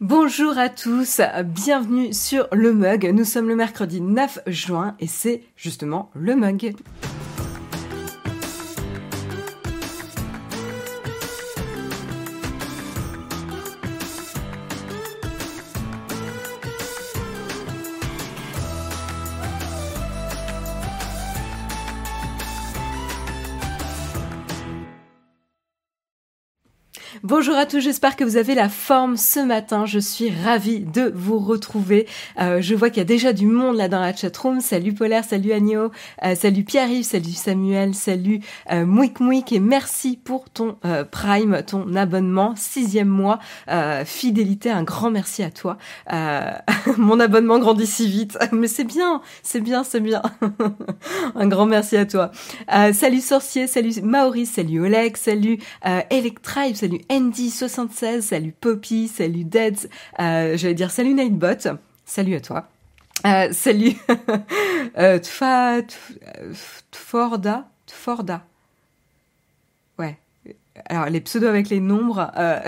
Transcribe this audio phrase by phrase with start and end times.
[0.00, 3.10] Bonjour à tous, bienvenue sur le mug.
[3.12, 6.74] Nous sommes le mercredi 9 juin et c'est justement le mug.
[27.34, 29.86] Bonjour à tous, j'espère que vous avez la forme ce matin.
[29.86, 32.06] Je suis ravie de vous retrouver.
[32.38, 34.60] Euh, je vois qu'il y a déjà du monde là dans la chatroom.
[34.60, 35.90] Salut Polaire, salut Agno,
[36.26, 41.62] euh, salut Pierre-Yves, salut Samuel, salut euh, Mouik Mouik et merci pour ton euh, Prime,
[41.66, 43.38] ton abonnement, sixième mois,
[44.04, 45.78] fidélité, un grand merci à toi.
[46.98, 50.20] mon abonnement grandit si vite, mais c'est bien, c'est bien, c'est bien.
[51.34, 52.30] un grand merci à toi.
[52.68, 55.58] salut Sorcier, salut Maurice, salut Oleg, salut
[56.10, 59.86] Electrive, salut Andy76, salut Poppy, salut Deads,
[60.18, 62.68] euh, j'allais dire salut Nightbot, salut à toi.
[63.24, 63.92] Euh, salut
[64.98, 65.82] euh, Tfa,
[66.90, 68.44] Tforda, Tforda.
[70.86, 72.30] Alors les pseudos avec les nombres.
[72.36, 72.58] Euh...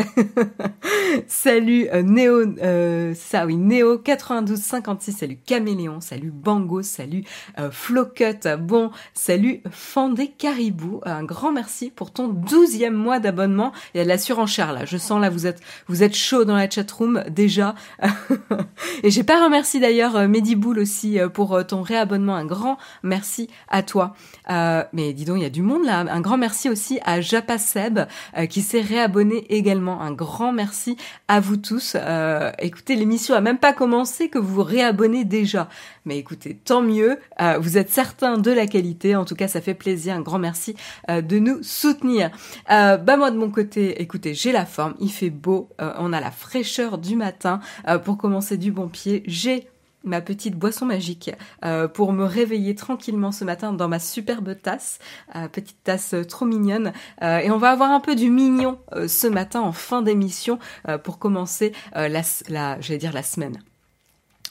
[1.27, 5.13] salut euh, Néo, euh, ça oui, Néo 9256.
[5.13, 6.01] Salut Caméléon.
[6.01, 6.83] Salut Bango.
[6.83, 7.25] Salut
[7.59, 8.47] euh, Flocut.
[8.61, 11.01] Bon, salut Fandé Caribou.
[11.07, 13.73] Un grand merci pour ton douzième mois d'abonnement.
[13.95, 14.85] Il y a de la surenchère là.
[14.85, 17.75] Je sens là vous êtes vous êtes chaud dans la chatroom déjà.
[19.03, 22.35] Et j'ai pas remercié d'ailleurs euh, Mediboul aussi euh, pour ton réabonnement.
[22.35, 24.15] Un grand merci à toi.
[24.93, 26.01] mais dis donc il y a du monde là.
[26.01, 27.94] Un grand merci aussi à Japaseb
[28.37, 30.00] euh, qui s'est réabonné également.
[30.00, 30.97] Un grand merci
[31.28, 31.97] à vous tous.
[31.98, 35.69] Euh, écoutez, l'émission a même pas commencé que vous vous réabonnez déjà.
[36.05, 37.19] Mais écoutez, tant mieux.
[37.41, 39.17] Euh, vous êtes certains de la qualité.
[39.17, 40.14] En tout cas, ça fait plaisir.
[40.14, 40.77] Un grand merci
[41.09, 42.31] de nous soutenir.
[42.69, 44.95] bah moi de mon côté, écoutez, j'ai la forme.
[45.01, 45.69] Il fait beau.
[45.79, 47.61] on a la fraîcheur du matin
[48.05, 49.23] pour commencer du bon pied.
[49.27, 49.69] J'ai
[50.05, 51.31] ma petite boisson magique
[51.65, 54.99] euh, pour me réveiller tranquillement ce matin dans ma superbe tasse,
[55.35, 56.92] euh, petite tasse euh, trop mignonne.
[57.23, 60.59] et on va avoir un peu du mignon ce matin en fin d'émission
[61.03, 63.59] pour commencer la, la dire la semaine.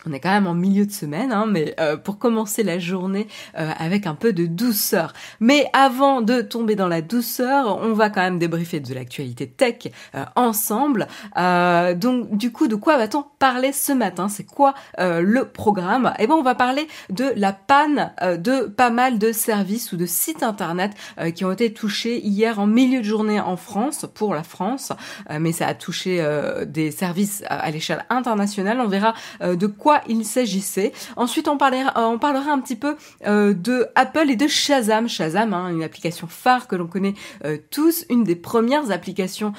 [0.06, 3.28] On est quand même en milieu de semaine, hein, mais euh, pour commencer la journée
[3.58, 5.14] euh, avec un peu de douceur.
[5.40, 9.88] Mais avant de tomber dans la douceur, on va quand même débriefer de l'actualité tech
[10.16, 11.08] euh, ensemble.
[11.36, 14.28] donc du coup, de quoi va-t-on parler ce matin?
[14.28, 16.14] C'est quoi le programme?
[16.20, 20.06] Eh ben, on va parler de la panne de pas mal de services ou de
[20.06, 20.92] sites internet
[21.36, 24.92] qui ont été touchés hier en milieu de journée en France, pour la France,
[25.40, 26.26] mais ça a touché
[26.68, 28.80] des services à l'échelle internationale.
[28.80, 30.94] On verra de quoi il s'agissait.
[31.16, 32.96] Ensuite, on parlera, euh, un petit peu
[33.26, 35.08] euh, de Apple et de Shazam.
[35.08, 37.14] Shazam, hein, une application phare que l'on connaît
[37.46, 39.54] euh, tous, une des premières applications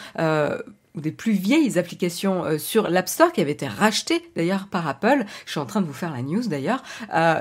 [0.95, 5.25] ou des plus vieilles applications sur l'App Store qui avait été rachetée d'ailleurs par Apple.
[5.45, 6.83] Je suis en train de vous faire la news d'ailleurs.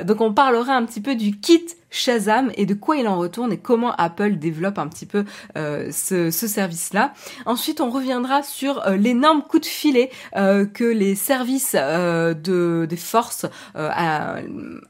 [0.04, 3.54] donc on parlera un petit peu du kit Shazam et de quoi il en retourne
[3.54, 5.24] et comment Apple développe un petit peu
[5.56, 7.14] euh, ce, service-là.
[7.46, 12.98] Ensuite, on reviendra sur euh, l'énorme coup de filet euh, que les services de, des
[12.98, 14.38] forces à,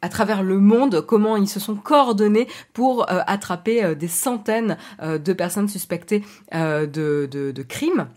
[0.02, 5.68] à, travers le monde, comment ils se sont coordonnés pour attraper des centaines de personnes
[5.68, 6.24] suspectées
[6.54, 6.88] de,
[7.30, 8.08] de, de crimes.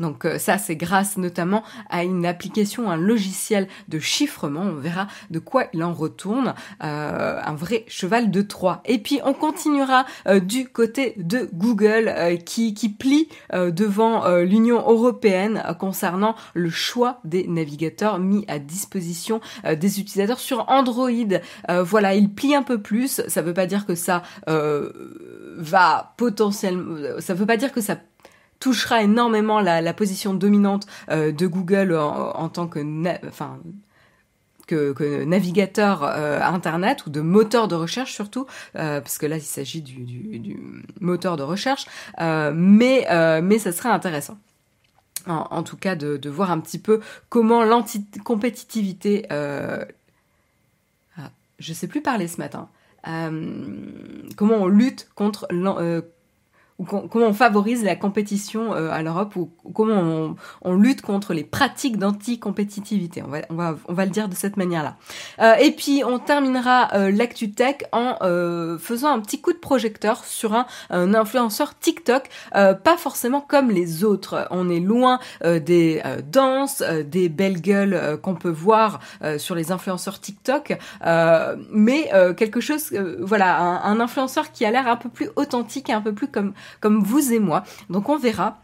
[0.00, 4.62] Donc euh, ça, c'est grâce notamment à une application, un logiciel de chiffrement.
[4.62, 6.54] On verra de quoi il en retourne.
[6.82, 8.82] Euh, un vrai cheval de Troie.
[8.84, 12.14] Et puis on continuera euh, du côté de Google
[12.44, 20.00] qui, qui plie devant l'Union européenne concernant le choix des navigateurs mis à disposition des
[20.00, 21.10] utilisateurs sur Android.
[21.68, 23.22] voilà, il plie un peu plus.
[23.28, 27.20] Ça veut pas dire que ça va potentiellement...
[27.20, 27.96] Ça veut pas dire que ça
[28.60, 32.82] touchera énormément la, position dominante euh, de Google en, tant que,
[35.24, 38.46] navigateur euh, internet ou de moteur de recherche surtout,
[38.76, 40.60] euh, parce que là il s'agit du,
[41.00, 41.86] moteur de recherche,
[42.18, 43.06] mais
[43.42, 44.38] mais ça serait intéressant.
[45.26, 49.26] En, tout cas, de, voir un petit peu comment l'anti-compétitivité.
[49.30, 49.84] Ah,
[51.58, 52.68] je sais plus parler ce matin.
[53.04, 55.46] comment on lutte contre
[56.86, 61.98] comment on favorise la compétition euh, à l'Europe ou, comment on, lutte contre les pratiques
[61.98, 63.22] d'anti-compétitivité.
[63.22, 64.96] On va, on, va, on va le dire de cette manière-là.
[65.40, 69.58] Euh, et puis on terminera euh, l'actu tech en euh, faisant un petit coup de
[69.58, 74.46] projecteur sur un, un influenceur TikTok, pas forcément comme les autres.
[74.50, 79.00] On est loin des danses, des belles gueules qu'on peut voir
[79.38, 80.78] sur les influenceurs TikTok,
[81.70, 85.92] mais quelque chose, voilà, un, un influenceur qui a l'air un peu plus authentique et
[85.92, 87.64] un peu plus comme comme vous et moi.
[87.90, 88.60] Donc on verra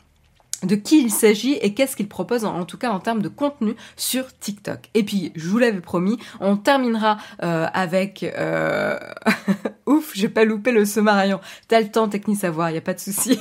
[0.62, 3.74] de qui il s'agit et qu'est-ce qu'il propose en, tout cas en termes de contenu
[3.96, 4.90] sur TikTok.
[4.94, 8.22] Et puis, je vous l'avais promis, on terminera euh, avec...
[8.22, 8.98] Euh...
[9.86, 11.40] Ouf, j'ai pas loupé le Sommarion.
[11.68, 13.38] T'as le temps, Techni Savoir, y a pas de souci.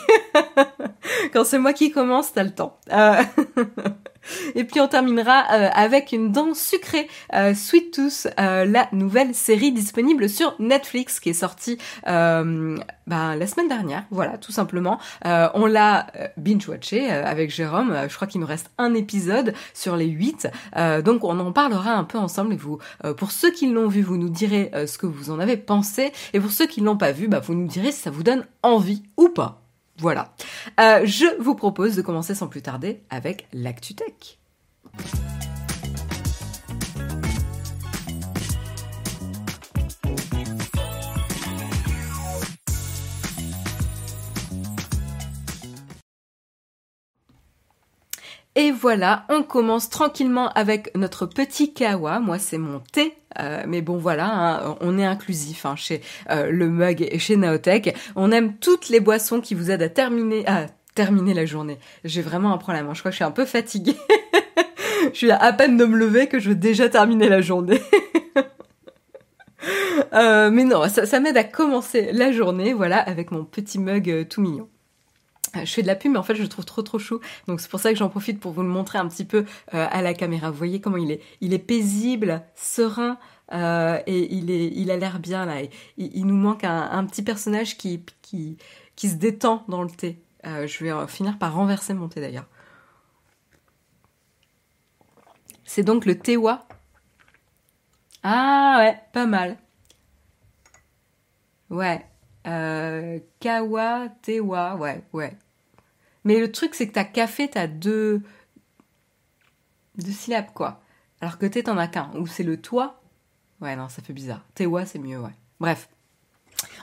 [1.33, 2.77] Quand c'est moi qui commence, t'as le temps.
[2.91, 3.23] Euh...
[4.55, 9.33] Et puis on terminera euh, avec une danse sucrée, euh, Sweet Tooth, euh, la nouvelle
[9.33, 14.03] série disponible sur Netflix qui est sortie ben, la semaine dernière.
[14.11, 14.99] Voilà, tout simplement.
[15.25, 17.95] on l'a binge-watché avec Jérôme.
[18.07, 20.47] Je crois qu'il nous reste un épisode sur les huit.
[21.03, 22.53] donc on en parlera un peu ensemble.
[22.53, 22.79] Et vous,
[23.17, 26.11] pour ceux qui l'ont vu, vous nous direz ce que vous en avez pensé.
[26.33, 28.23] Et pour ceux qui ne l'ont pas vu, bah, vous nous direz si ça vous
[28.23, 29.62] donne envie ou pas.
[30.03, 30.33] Voilà.
[30.81, 34.37] Euh, je vous propose de commencer sans plus tarder avec l'ActuTech.
[48.55, 52.19] Et voilà, on commence tranquillement avec notre petit kawa.
[52.19, 53.15] Moi, c'est mon thé.
[53.39, 57.35] Euh, mais bon, voilà, hein, on est inclusif hein, chez euh, le mug et chez
[57.35, 57.95] Naotech.
[58.15, 61.79] On aime toutes les boissons qui vous aident à terminer, à terminer la journée.
[62.03, 62.87] J'ai vraiment un problème.
[62.87, 62.93] Hein.
[62.93, 63.97] Je crois que je suis un peu fatiguée.
[65.13, 67.81] je suis à peine de me lever que je veux déjà terminer la journée.
[70.13, 74.27] Euh, mais non, ça, ça m'aide à commencer la journée, voilà, avec mon petit mug
[74.27, 74.67] tout mignon.
[75.55, 77.19] Euh, je fais de la pub, mais en fait, je le trouve trop trop chou.
[77.47, 79.87] Donc c'est pour ça que j'en profite pour vous le montrer un petit peu euh,
[79.89, 80.51] à la caméra.
[80.51, 83.17] Vous voyez comment il est, il est paisible, serein.
[83.51, 85.57] Euh, et il a l'air bien là.
[85.97, 88.03] il, nous manque un, petit personnage qui,
[88.97, 90.23] se détend dans le thé.
[90.43, 92.47] je vais finir par renverser mon thé d'ailleurs.
[95.65, 96.67] C'est donc le Tewa.
[98.23, 99.57] Ah ouais, pas mal.
[101.69, 102.05] Ouais.
[103.39, 105.37] Kawa, tewa, ouais, ouais.
[106.23, 108.21] Mais le truc, c'est que t'as café, t'as deux,
[109.97, 110.81] deux syllabes, quoi.
[111.21, 112.11] Alors que t'es, t'en as qu'un.
[112.15, 113.01] Ou c'est le toi.
[113.61, 114.45] Ouais, non, ça fait bizarre.
[114.55, 115.35] Tewa, c'est mieux, ouais.
[115.59, 115.89] Bref.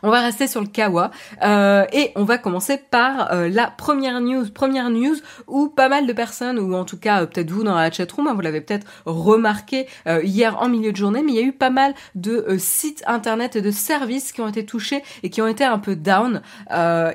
[0.02, 1.10] On va rester sur le kawa
[1.42, 4.50] euh, et on va commencer par euh, la première news.
[4.50, 5.16] Première news
[5.46, 8.26] où pas mal de personnes, ou en tout cas euh, peut-être vous dans la chatroom,
[8.26, 9.86] hein, vous l'avez peut-être remarqué
[10.22, 13.56] hier en milieu de journée, mais il y a eu pas mal de sites internet
[13.56, 16.42] et de services qui ont été touchés et qui ont été un peu down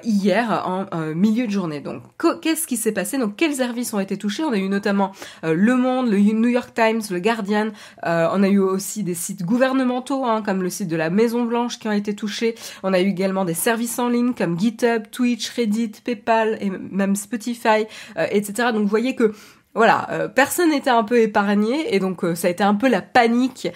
[0.03, 1.79] hier en milieu de journée.
[1.79, 2.01] Donc
[2.41, 3.17] qu'est-ce qui s'est passé?
[3.17, 4.43] Donc quels services ont été touchés?
[4.43, 5.11] On a eu notamment
[5.43, 7.69] Le Monde, le New York Times, le Guardian.
[8.03, 11.79] on a eu aussi des sites gouvernementaux hein, comme le site de la Maison Blanche
[11.79, 12.54] qui ont été touchés.
[12.83, 17.15] On a eu également des services en ligne comme GitHub, Twitch, Reddit, PayPal et même
[17.15, 17.85] Spotify,
[18.17, 18.69] euh, etc.
[18.73, 19.33] Donc vous voyez que
[19.75, 22.87] voilà, euh, personne n'était un peu épargné et donc euh, ça a été un peu
[22.87, 23.67] la panique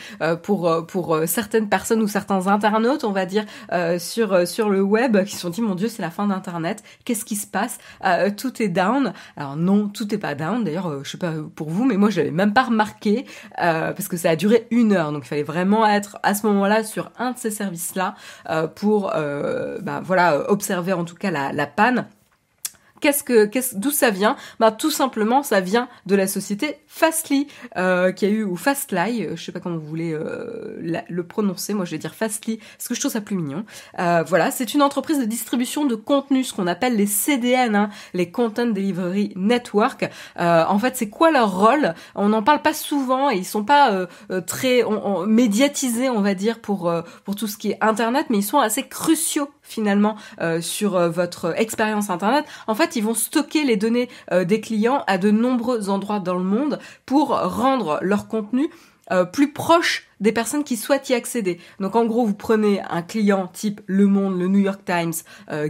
[0.43, 3.45] pour pour certaines personnes ou certains internautes, on va dire
[3.97, 7.25] sur sur le web qui se sont dit mon dieu, c'est la fin d'internet, qu'est-ce
[7.25, 7.77] qui se passe?
[8.37, 9.13] Tout est down.
[9.37, 10.63] Alors non, tout est pas down.
[10.63, 13.25] D'ailleurs, je sais pas pour vous, mais moi je l'avais même pas remarqué
[13.55, 16.83] parce que ça a duré une heure, donc il fallait vraiment être à ce moment-là
[16.83, 18.15] sur un de ces services-là
[18.75, 19.11] pour
[19.81, 22.07] bah, voilà observer en tout cas la panne.
[23.01, 24.35] Qu'est-ce que, qu'est-ce, d'où ça vient?
[24.59, 27.47] Bah tout simplement, ça vient de la société Fastly,
[27.77, 31.23] euh, qui a eu ou Fastly, euh, je sais pas comment vous voulez euh, le
[31.23, 31.73] prononcer.
[31.73, 33.63] Moi, je vais dire Fastly parce que je trouve ça plus mignon.
[33.99, 37.89] Euh, voilà, c'est une entreprise de distribution de contenu, ce qu'on appelle les CDN, hein,
[38.13, 40.09] les Content Delivery Network.
[40.39, 41.93] Euh, en fait, c'est quoi leur rôle?
[42.15, 44.07] On n'en parle pas souvent et ils sont pas
[44.45, 44.83] très
[45.27, 46.91] médiatisés, on va dire, pour
[47.23, 51.09] pour tout ce qui est Internet, mais ils sont assez cruciaux finalement euh, sur euh,
[51.09, 52.45] votre expérience internet.
[52.67, 56.35] En fait, ils vont stocker les données euh, des clients à de nombreux endroits dans
[56.35, 58.69] le monde pour rendre leur contenu
[59.33, 61.59] plus proche des personnes qui souhaitent y accéder.
[61.79, 65.13] Donc en gros, vous prenez un client type Le Monde, le New York Times,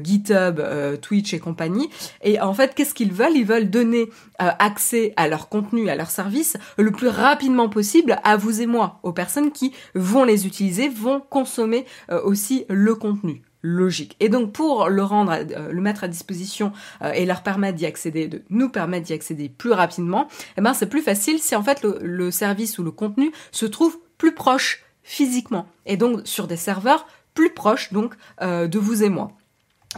[0.04, 0.60] GitHub,
[1.02, 1.90] Twitch et compagnie,
[2.22, 3.38] et en fait, qu'est-ce qu'ils veulent?
[3.38, 8.36] Ils veulent donner accès à leur contenu, à leur service, le plus rapidement possible à
[8.36, 11.86] vous et moi, aux personnes qui vont les utiliser, vont consommer
[12.26, 14.16] aussi le contenu logique.
[14.20, 17.86] Et donc pour le rendre, euh, le mettre à disposition euh, et leur permettre d'y
[17.86, 21.64] accéder, de nous permettre d'y accéder plus rapidement, eh ben c'est plus facile si en
[21.64, 26.58] fait le, service ou le contenu se trouve plus proche physiquement et donc sur des
[26.58, 29.32] serveurs plus proches donc euh, de vous et moi.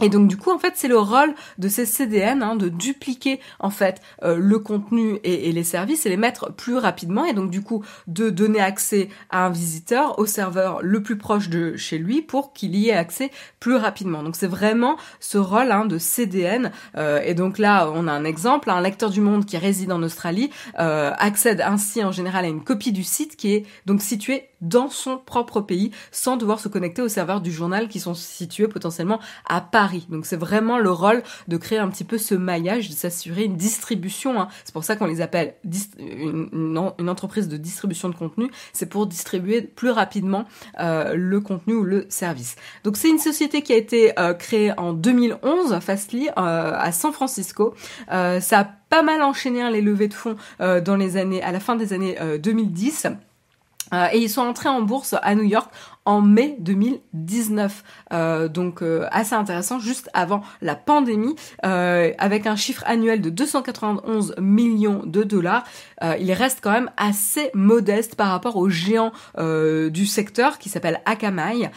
[0.00, 3.40] Et donc du coup en fait c'est le rôle de ces CDN hein, de dupliquer
[3.58, 7.50] en fait euh, le contenu et, les services et les mettre plus rapidement et donc
[7.50, 11.98] du coup de donner accès à un visiteur au serveur le plus proche de chez
[11.98, 13.30] lui pour qu'il y ait accès
[13.60, 14.22] plus rapidement.
[14.22, 18.24] Donc c'est vraiment ce rôle hein, de CDN euh, et donc là on a un
[18.24, 20.48] exemple, un lecteur du monde qui réside en Australie
[20.80, 24.88] euh, accède ainsi en général à une copie du site qui est donc située dans
[24.88, 29.20] son propre pays sans devoir se connecter aux serveurs du journal qui sont situés potentiellement
[29.46, 30.06] à Paris.
[30.08, 33.56] Donc c'est vraiment le rôle de créer un petit peu ce maillage, de s'assurer une
[33.56, 34.40] distribution.
[34.40, 34.48] Hein.
[34.64, 35.54] C'est pour ça qu'on les appelle
[35.98, 36.48] une,
[36.98, 38.50] une, entreprise de distribution de contenu.
[38.72, 40.46] C'est pour distribuer plus rapidement
[40.80, 42.56] euh, le contenu ou le service.
[42.84, 47.12] Donc c'est une société qui a été euh, créée en 2011, Fastly, euh, à San
[47.12, 47.74] Francisco.
[48.10, 51.50] Euh, ça a pas mal enchaîné hein, les levées de fonds dans les années, à
[51.50, 53.06] la fin des années 2010.
[53.92, 55.70] Et ils sont entrés en bourse à New York
[56.04, 57.84] en mai 2019.
[58.12, 63.30] Euh, donc euh, assez intéressant, juste avant la pandémie, euh, avec un chiffre annuel de
[63.30, 65.64] 291 millions de dollars.
[66.18, 71.70] il reste quand même assez modeste par rapport aux géants du secteur qui s'appelle Akamai,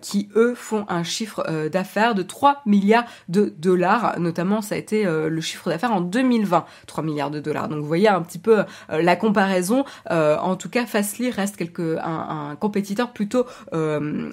[0.00, 4.18] qui eux font un chiffre d'affaires de 3 milliards de dollars.
[4.18, 7.68] Notamment, ça a été le chiffre d'affaires en 2020, 3 milliards de dollars.
[7.68, 9.84] Donc vous voyez un petit peu la comparaison.
[10.08, 13.71] en tout cas, Fastly reste quelque, un, un compétiteur plutôt euh,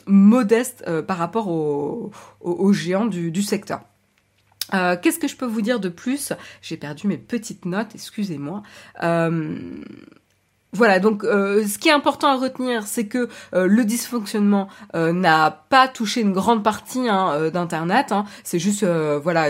[0.05, 3.81] modeste euh, par rapport aux, géants du, secteur.
[4.73, 6.33] Euh, qu'est-ce que je peux vous dire de plus?
[6.61, 8.63] J'ai perdu mes petites notes, excusez-moi.
[10.73, 16.21] Voilà, donc ce qui est important à retenir, c'est que le dysfonctionnement n'a pas touché
[16.21, 18.11] une grande partie hein, d'Internet.
[18.11, 18.25] Hein.
[18.43, 19.47] C'est juste voilà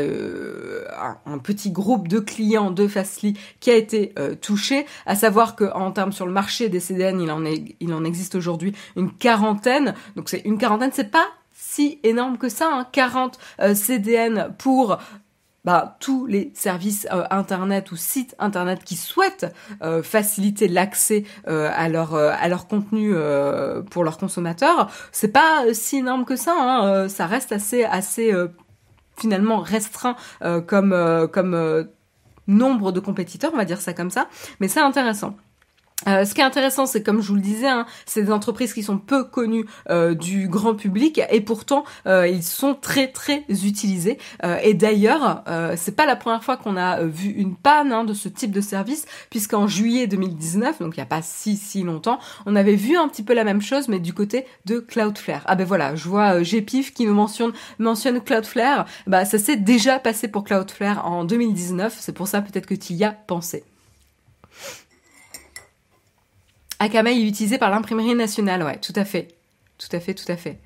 [1.25, 4.85] un, petit groupe de clients de Fastly qui a été touché.
[5.05, 9.11] À savoir qu'en termes sur le marché des CDN, en, il en existe aujourd'hui une
[9.11, 9.95] quarantaine.
[10.15, 13.37] Donc c'est une quarantaine, c'est pas si énorme que ça, hein, 40
[13.73, 14.97] CDN pour
[15.65, 21.69] bah, tous les services euh, internet ou sites internet qui souhaitent euh, faciliter l'accès euh,
[21.73, 23.13] à leur à leur contenu
[23.91, 26.53] pour leurs consommateurs, c'est pas si énorme que ça.
[26.57, 28.33] Hein, ça reste assez assez
[29.17, 30.15] finalement restreint
[30.67, 31.87] comme comme
[32.47, 34.27] nombre de compétiteurs, on va dire ça comme ça,
[34.59, 35.35] mais c'est intéressant.
[36.07, 38.73] Euh, ce qui est intéressant, c'est comme je vous le disais, hein, c'est des entreprises
[38.73, 43.43] qui sont peu connues euh, du grand public et pourtant euh, ils sont très très
[43.49, 44.17] utilisés.
[44.63, 45.43] et d'ailleurs,
[45.75, 48.61] c'est pas la première fois qu'on a vu une panne hein, de ce type de
[48.61, 52.97] service, puisqu'en juillet 2019, donc il y a pas si si longtemps, on avait vu
[52.97, 55.43] un petit peu la même chose, mais du côté de Cloudflare.
[55.45, 58.85] Ah ben voilà, je vois GPIF qui nous mentionne mentionne Cloudflare.
[59.07, 61.95] Bah ça s'est déjà passé pour Cloudflare en 2019.
[61.99, 63.63] C'est pour ça peut-être que tu y as pensé.
[66.79, 69.35] Akamai est utilisé par l'imprimerie nationale, ouais, tout à fait.
[69.77, 70.59] Tout à fait, tout à fait.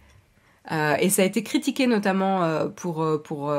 [0.71, 3.53] Euh, et ça a été critiqué notamment euh, pour, euh, pour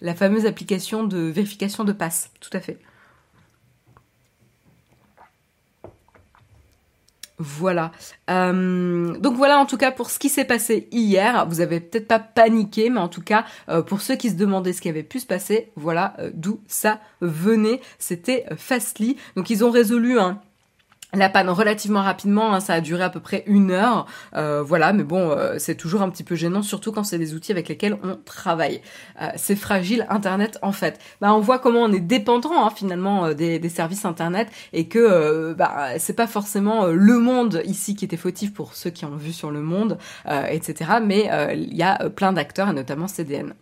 [0.00, 2.78] la fameuse application de vérification de passe, tout à fait.
[7.38, 7.90] Voilà.
[8.28, 11.44] donc voilà en tout cas pour ce qui s'est passé hier.
[11.48, 13.46] Vous avez peut-être pas paniqué, mais en tout cas
[13.88, 17.80] pour ceux qui se demandaient ce qui avait pu se passer, voilà d'où ça venait.
[17.98, 19.16] C'était Fastly.
[19.34, 20.40] Donc ils ont résolu un
[21.14, 24.92] la panne relativement rapidement, hein, ça a duré à peu près une heure, euh, voilà,
[24.92, 27.68] mais bon, euh, c'est toujours un petit peu gênant, surtout quand c'est des outils avec
[27.68, 28.80] lesquels on travaille.
[29.20, 30.98] Euh, c'est fragile Internet en fait.
[31.20, 35.54] Bah, on voit comment on est dépendant hein, finalement des, des, services Internet et que
[35.54, 39.32] bah, c'est pas forcément le monde ici qui était fautif pour ceux qui ont vu
[39.32, 40.92] sur le monde, etc.
[41.02, 43.54] Mais il y a plein d'acteurs et notamment CDN.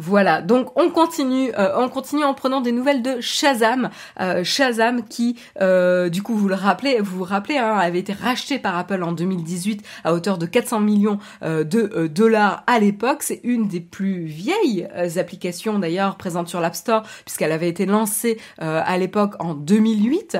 [0.00, 3.90] Voilà, donc on continue, euh, on continue en prenant des nouvelles de Shazam,
[4.20, 8.12] euh, Shazam qui, euh, du coup, vous le rappelez, vous vous rappelez, hein, avait été
[8.12, 13.24] racheté par Apple en 2018 à hauteur de 400 millions de dollars à l'époque.
[13.24, 14.86] C'est une des plus vieilles
[15.16, 20.38] applications d'ailleurs présentes sur l'App Store puisqu'elle avait été lancée à l'époque en 2008.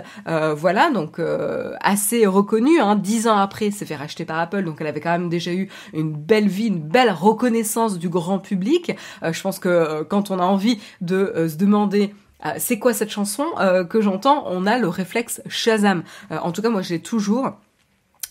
[0.57, 1.21] voilà, donc
[1.81, 2.81] assez reconnue.
[2.81, 5.53] Hein, dix ans après, c'est fait racheter par Apple, donc elle avait quand même déjà
[5.53, 8.93] eu une belle vie, une belle reconnaissance du grand public.
[9.59, 12.15] Que euh, quand on a envie de euh, se demander
[12.45, 13.47] euh, c'est quoi cette chanson
[13.91, 16.05] que j'entends, on a le réflexe Shazam.
[16.31, 17.53] en tout cas, moi, je l'ai toujours.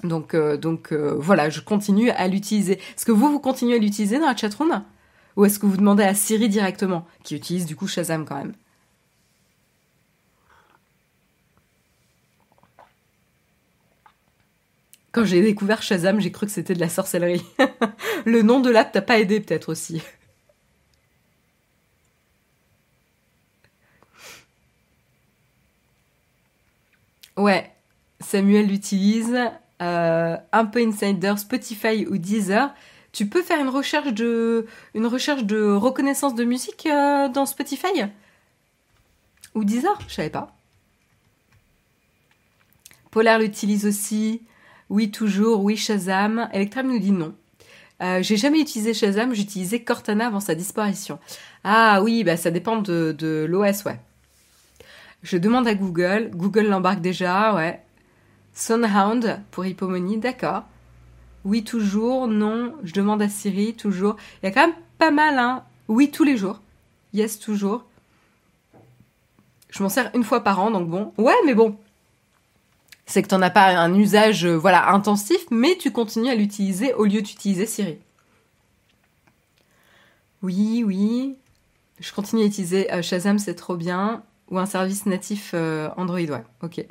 [0.04, 2.74] Donc, donc voilà, je continue à l'utiliser.
[2.74, 4.84] Est-ce que vous, vous continuez à l'utiliser dans la chatroom?
[5.36, 8.54] Ou est-ce que vous demandez à Siri directement, qui utilise du coup Shazam quand même?
[15.18, 17.44] Quand j'ai découvert Shazam, j'ai cru que c'était de la sorcellerie.
[18.26, 20.00] le nom de l'app t'a pas aidé peut-être aussi.
[27.38, 27.72] Ouais,
[28.20, 29.38] Samuel l'utilise.
[29.80, 32.74] Euh, un peu Insider, Spotify ou Deezer.
[33.12, 34.66] Tu peux faire une recherche de,
[34.96, 37.88] une recherche de reconnaissance de musique euh, dans Spotify?
[39.54, 39.98] Ou Deezer?
[40.08, 40.56] Je savais pas.
[43.12, 44.42] Polar l'utilise aussi.
[44.90, 45.64] Oui, toujours.
[45.64, 46.50] Oui, Shazam.
[46.54, 47.36] Electram nous dit non.
[48.02, 51.18] Euh, j'ai jamais utilisé Shazam, j'utilisais Cortana avant sa disparition.
[51.64, 54.00] Ah oui, bah ça dépend de, de l'OS, ouais.
[55.28, 56.32] Je demande à Google.
[56.34, 57.84] Google l'embarque déjà, ouais.
[58.54, 60.64] Sunhound pour hypomonie, d'accord.
[61.44, 64.16] Oui, toujours, non, je demande à Siri, toujours.
[64.42, 65.66] Il y a quand même pas mal, hein.
[65.90, 66.62] Oui, tous les jours.
[67.12, 67.84] Yes, toujours.
[69.70, 71.12] Je m'en sers une fois par an, donc bon.
[71.18, 71.78] Ouais, mais bon.
[73.06, 76.94] C'est que t'en as pas un usage, euh, voilà, intensif, mais tu continues à l'utiliser
[76.94, 77.98] au lieu d'utiliser Siri.
[80.42, 81.36] Oui, oui.
[82.00, 84.24] Je continue à utiliser euh, Shazam, c'est trop bien.
[84.50, 86.42] Ou un service natif euh, Android.
[86.62, 86.86] Ok.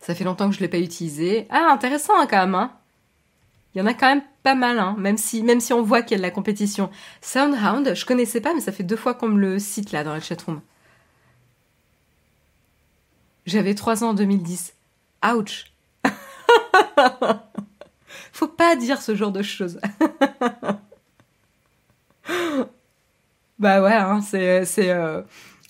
[0.00, 1.46] Ça fait longtemps que je ne l'ai pas utilisé.
[1.50, 2.54] Ah, intéressant hein, quand même.
[2.54, 2.72] Hein.
[3.74, 6.02] Il y en a quand même pas mal, hein, même, si, même si on voit
[6.02, 6.90] qu'il y a de la compétition.
[7.20, 10.12] Soundhound, je connaissais pas, mais ça fait deux fois qu'on me le cite là dans
[10.12, 10.60] la chatroom.
[13.46, 14.74] J'avais 3 ans en 2010.
[15.34, 15.72] Ouch
[18.32, 19.80] Faut pas dire ce genre de choses.
[23.58, 24.20] bah ouais,
[24.64, 25.24] c'est...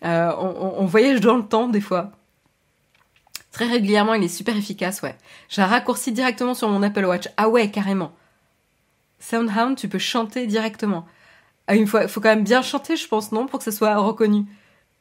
[0.05, 2.13] euh, euh, on, voyage dans le temps des fois.
[3.51, 5.17] Très régulièrement, il est super efficace, ouais.
[5.49, 7.29] J'ai un raccourci directement sur mon Apple Watch.
[7.37, 8.13] Ah ouais, carrément.
[9.19, 11.07] Soundhound, tu peux chanter directement.
[11.67, 13.97] Ah, il faut, faut quand même bien chanter, je pense, non, pour que ça soit
[13.97, 14.47] reconnu.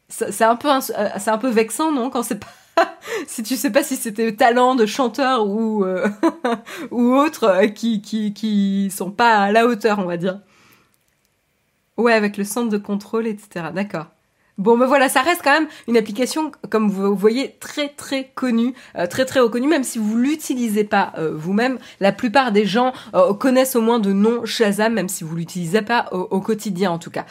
[0.09, 0.79] C'est un peu, euh,
[1.17, 2.47] c'est un peu vexant, non, quand c'est pas
[3.27, 6.07] si tu sais pas si c'était talent de chanteur ou euh,
[6.91, 10.39] ou autre qui, qui qui sont pas à la hauteur, on va dire.
[11.97, 13.67] Ouais, avec le centre de contrôle, etc.
[13.73, 14.07] D'accord.
[14.57, 18.73] Bon, ben voilà, ça reste quand même une application, comme vous voyez, très très connue,
[18.97, 21.77] euh, très très reconnue, même si vous l'utilisez pas euh, vous-même.
[21.99, 25.83] La plupart des gens euh, connaissent au moins de nom Shazam, même si vous l'utilisez
[25.83, 27.25] pas au, quotidien en tout cas.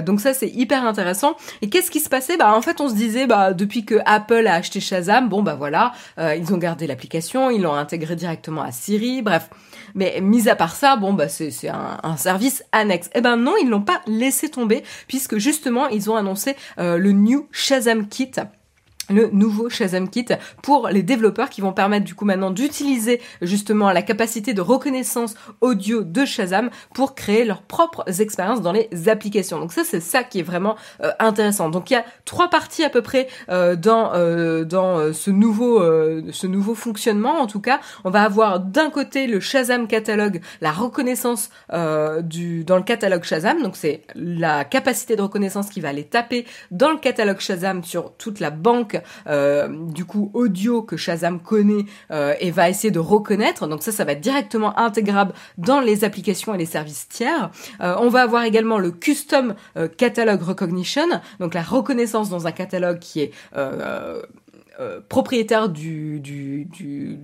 [0.00, 1.36] donc ça, c'est hyper intéressant.
[1.60, 2.36] Et qu'est-ce qui se passait?
[2.36, 5.54] Bah en fait, on se disait, bah depuis que Apple a acheté Shazam, bon bah
[5.54, 9.50] voilà, ils ont gardé l'application, ils l'ont intégré directement à Siri, bref.
[9.94, 13.10] Mais mis à part ça, bon bah c'est un, un, service annexe.
[13.14, 17.48] Eh ben non, ils l'ont pas laissé tomber puisque justement ils ont annoncé le New
[17.52, 18.40] Shazam Kit
[19.12, 20.26] le nouveau Shazam Kit
[20.62, 25.34] pour les développeurs qui vont permettre du coup maintenant d'utiliser justement la capacité de reconnaissance
[25.60, 29.58] audio de Shazam pour créer leurs propres expériences dans les applications.
[29.58, 31.68] Donc ça c'est ça qui est vraiment euh, intéressant.
[31.68, 35.82] Donc il y a trois parties à peu près euh, dans euh, dans ce nouveau
[36.30, 37.80] ce nouveau fonctionnement en tout cas.
[38.04, 41.50] On va avoir d'un côté le Shazam catalogue, la reconnaissance
[42.22, 43.62] du dans le catalogue Shazam.
[43.62, 48.12] Donc c'est la capacité de reconnaissance qui va aller taper dans le catalogue Shazam sur
[48.16, 53.66] toute la banque du coup audio que Shazam connaît euh, et va essayer de reconnaître.
[53.66, 57.50] Donc ça, ça va être directement intégrable dans les applications et les services tiers.
[57.80, 59.54] Euh, on va avoir également le Custom
[59.96, 61.08] Catalog Recognition,
[61.40, 63.32] donc la reconnaissance dans un catalogue qui est
[64.80, 67.18] euh, propriétaire du, du, du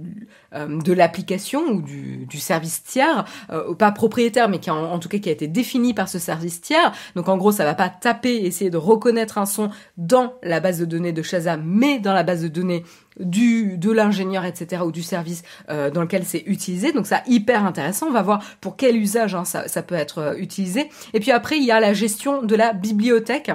[0.55, 4.99] euh, de l'application ou du, du, service tiers, euh, pas propriétaire mais qui en, en,
[4.99, 6.93] tout cas qui a été défini par ce service tiers.
[7.17, 10.79] Donc en gros ça va pas taper essayer de reconnaître un son dans la base
[10.79, 12.85] de données de Shazam, mais dans la base de données
[13.19, 16.93] du de l'ingénieur etc ou du service dans lequel c'est utilisé.
[16.93, 18.09] Donc ça hyper intéressant.
[18.09, 20.91] On va voir pour quel usage hein, ça, ça peut être utilisé.
[21.15, 23.51] Et puis après il y a la gestion de la bibliothèque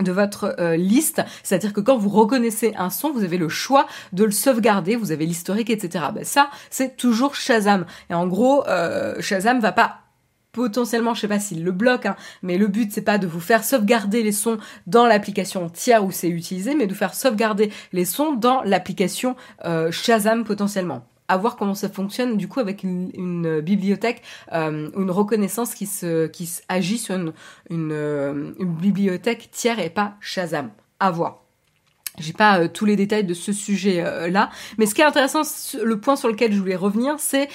[0.00, 3.86] de votre euh, liste, c'est-à-dire que quand vous reconnaissez un son, vous avez le choix
[4.12, 6.06] de le sauvegarder, vous avez l'historique, etc.
[6.14, 7.84] Ben ça, c'est toujours Shazam.
[8.10, 9.98] Et en gros, euh, Shazam va pas
[10.52, 13.40] potentiellement, je sais pas s'il le bloque, hein, mais le but c'est pas de vous
[13.40, 18.04] faire sauvegarder les sons dans l'application tiers où c'est utilisé, mais de faire sauvegarder les
[18.04, 23.60] sons dans l'application euh, Shazam potentiellement à voir comment ça fonctionne du coup avec une,
[23.60, 27.32] bibliothèque, euh, une reconnaissance qui se qui agit sur une,
[27.70, 30.70] une, euh, bibliothèque tiers et pas Shazam.
[31.00, 31.42] À voir.
[32.18, 35.42] J'ai pas euh, tous les détails de ce sujet là, mais ce qui est intéressant,
[35.82, 37.48] le point sur lequel je voulais revenir, c'est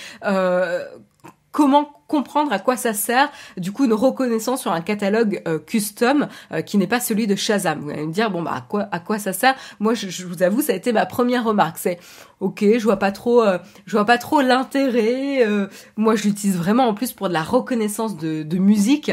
[1.58, 6.28] comment comprendre à quoi ça sert du coup une reconnaissance sur un catalogue euh, custom
[6.52, 7.80] euh, qui n'est pas celui de Shazam.
[7.80, 9.56] Vous allez me dire bon bah à quoi à quoi ça sert?
[9.80, 11.80] Moi je, vous avoue ça a été ma première remarque.
[11.80, 11.98] C'est
[12.42, 15.48] ok je vois pas trop euh, je vois pas trop l'intérêt.
[15.96, 19.12] moi je l'utilise vraiment en plus pour de la reconnaissance de, de musique.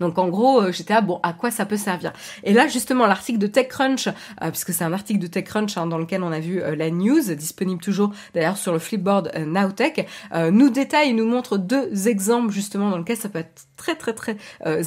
[0.00, 2.12] Donc en gros, euh, j'étais à bon, à quoi ça peut servir?
[2.44, 5.98] Et là, justement, l'article de TechCrunch, euh, puisque c'est un article de TechCrunch hein, dans
[5.98, 10.06] lequel on a vu euh, la news, disponible toujours d'ailleurs sur le Flipboard Nowtech,
[10.50, 14.36] nous détaille nous montre deux exemples justement dans lesquels ça peut être très très très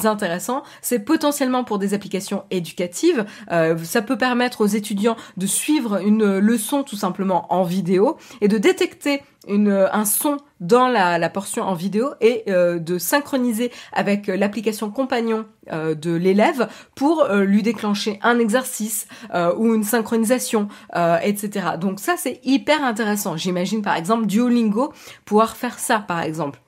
[0.05, 0.63] intéressant.
[0.81, 3.25] C'est potentiellement pour des applications éducatives.
[3.47, 8.57] ça peut permettre aux étudiants de suivre une leçon tout simplement en vidéo et de
[8.57, 14.91] détecter une, un son dans la, portion en vidéo et euh, de synchroniser avec l'application
[14.91, 19.07] compagnon euh, de l'élève pour euh, lui déclencher un exercice
[19.57, 20.67] ou une synchronisation,
[21.23, 21.71] etc.
[21.79, 23.37] Donc ça c'est hyper intéressant.
[23.37, 24.93] J'imagine par exemple Duolingo
[25.25, 26.59] pouvoir faire ça par exemple.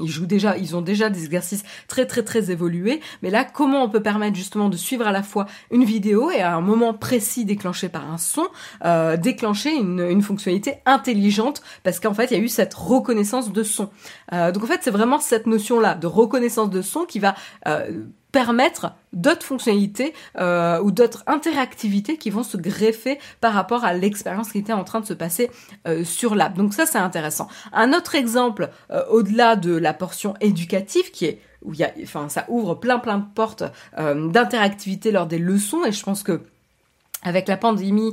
[0.00, 3.00] Ils jouent déjà, ils ont déjà des exercices très très très évolués.
[3.22, 6.40] Mais là, comment on peut permettre justement de suivre à la fois une vidéo et
[6.40, 8.46] à un moment précis déclenché par un son,
[8.84, 11.62] euh, déclencher une, une, fonctionnalité intelligente?
[11.82, 13.90] Parce qu'en fait, il y a eu cette reconnaissance de son.
[14.32, 17.34] Euh, donc en fait, c'est vraiment cette notion-là de reconnaissance de son qui va
[17.66, 23.92] euh, permettre d'autres fonctionnalités euh, ou d'autres interactivités qui vont se greffer par rapport à
[23.92, 25.50] l'expérience qui était en train de se passer
[25.86, 26.56] euh, sur l'app.
[26.56, 27.48] Donc ça c'est intéressant.
[27.72, 31.92] Un autre exemple euh, au-delà de la portion éducative qui est où il y a,
[32.02, 33.62] enfin ça ouvre plein plein de portes
[33.96, 36.40] d'interactivité lors des leçons et je pense que
[37.22, 38.12] avec la pandémie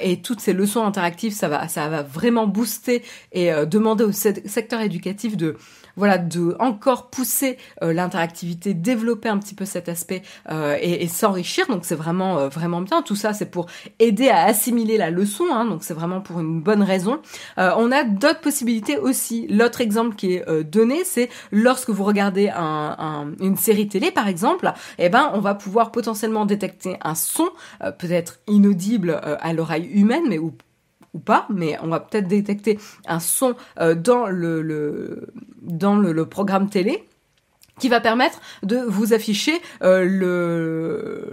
[0.00, 3.02] et toutes ces leçons interactives, ça va, ça va vraiment booster
[3.32, 5.58] et demander au secteur éducatif de
[5.96, 11.66] voilà, de encore pousser euh, l'interactivité, développer un petit peu cet aspect euh, et, s'enrichir.
[11.68, 13.02] Donc c'est vraiment euh, vraiment bien.
[13.02, 13.66] Tout ça, c'est pour
[13.98, 15.46] aider à assimiler la leçon.
[15.50, 17.20] Hein, donc c'est vraiment pour une bonne raison.
[17.56, 19.46] on a d'autres possibilités aussi.
[19.48, 24.72] L'autre exemple qui est donné, c'est lorsque vous regardez un, une série télé, par exemple,
[24.98, 27.48] eh ben on va pouvoir potentiellement détecter un son,
[27.98, 30.38] peut-être inaudible à l'oreille humaine, mais
[31.16, 36.68] ou pas, mais on va peut-être détecter un son euh, dans le, dans le, programme
[36.68, 37.04] télé
[37.78, 39.52] qui va permettre de vous afficher
[39.82, 41.32] euh, le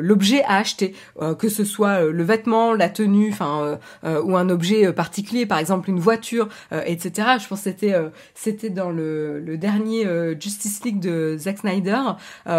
[0.00, 4.92] l'objet à acheter, euh, que ce soit le vêtement, la tenue, enfin ou un objet
[4.92, 6.48] particulier, par exemple une voiture,
[6.84, 7.28] etc.
[7.40, 7.94] Je pense que c'était
[8.34, 10.06] c'était dans le, le dernier
[10.38, 12.00] Justice League de Zack Snyder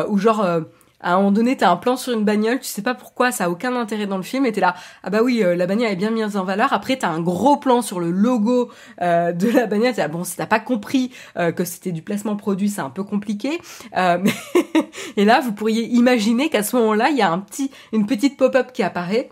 [0.08, 0.64] où genre
[1.04, 3.46] à un moment donné, t'as un plan sur une bagnole, tu sais pas pourquoi, ça
[3.46, 5.92] a aucun intérêt dans le film, et t'es là, ah bah oui, euh, la bagnole
[5.92, 6.72] est bien mise en valeur.
[6.72, 10.38] Après, t'as un gros plan sur le logo euh, de la bagnole, là, bon, si
[10.38, 13.60] t'as pas compris euh, que c'était du placement produit, c'est un peu compliqué.
[15.18, 18.38] et là, vous pourriez imaginer qu'à ce moment-là, il y a un petit, une petite
[18.38, 19.30] pop-up qui apparaît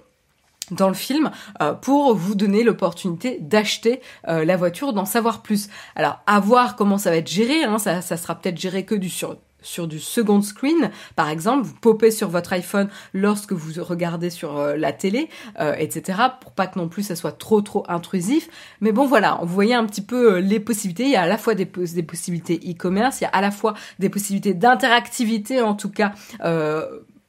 [0.72, 1.32] dans le film
[1.82, 5.70] pour vous donner l'opportunité d'acheter la voiture, d'en savoir plus.
[5.96, 8.96] Alors, à voir comment ça va être géré, hein, ça, ça sera peut-être géré que
[8.96, 13.84] du sur sur du second screen, par exemple, vous popez sur votre iPhone lorsque vous
[13.84, 17.62] regardez sur euh, la télé, euh, etc., pour pas que non plus ça soit trop
[17.62, 18.50] trop intrusif.
[18.82, 21.04] Mais bon, voilà, vous voyez un petit peu euh, les possibilités.
[21.04, 23.52] Il y a à la fois des, des possibilités e-commerce, il y a à la
[23.52, 26.14] fois des possibilités d'interactivité, en tout cas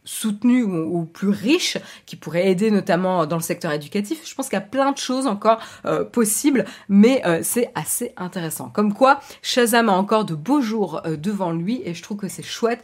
[0.05, 4.21] soutenu ou, plus riche qui pourrait aider notamment dans le secteur éducatif.
[4.29, 8.13] Je pense qu'il y a plein de choses encore euh, possibles, mais euh, c'est assez
[8.17, 8.69] intéressant.
[8.69, 12.29] Comme quoi, Shazam a encore de beaux jours euh, devant lui et je trouve que
[12.29, 12.83] c'est chouette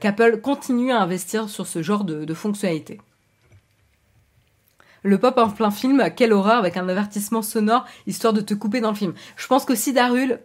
[0.00, 3.00] qu'Apple continue à investir sur ce genre de, de fonctionnalités.
[5.02, 8.80] Le pop en plein film, quelle horreur avec un avertissement sonore histoire de te couper
[8.80, 9.14] dans le film.
[9.36, 10.40] Je pense que si Darul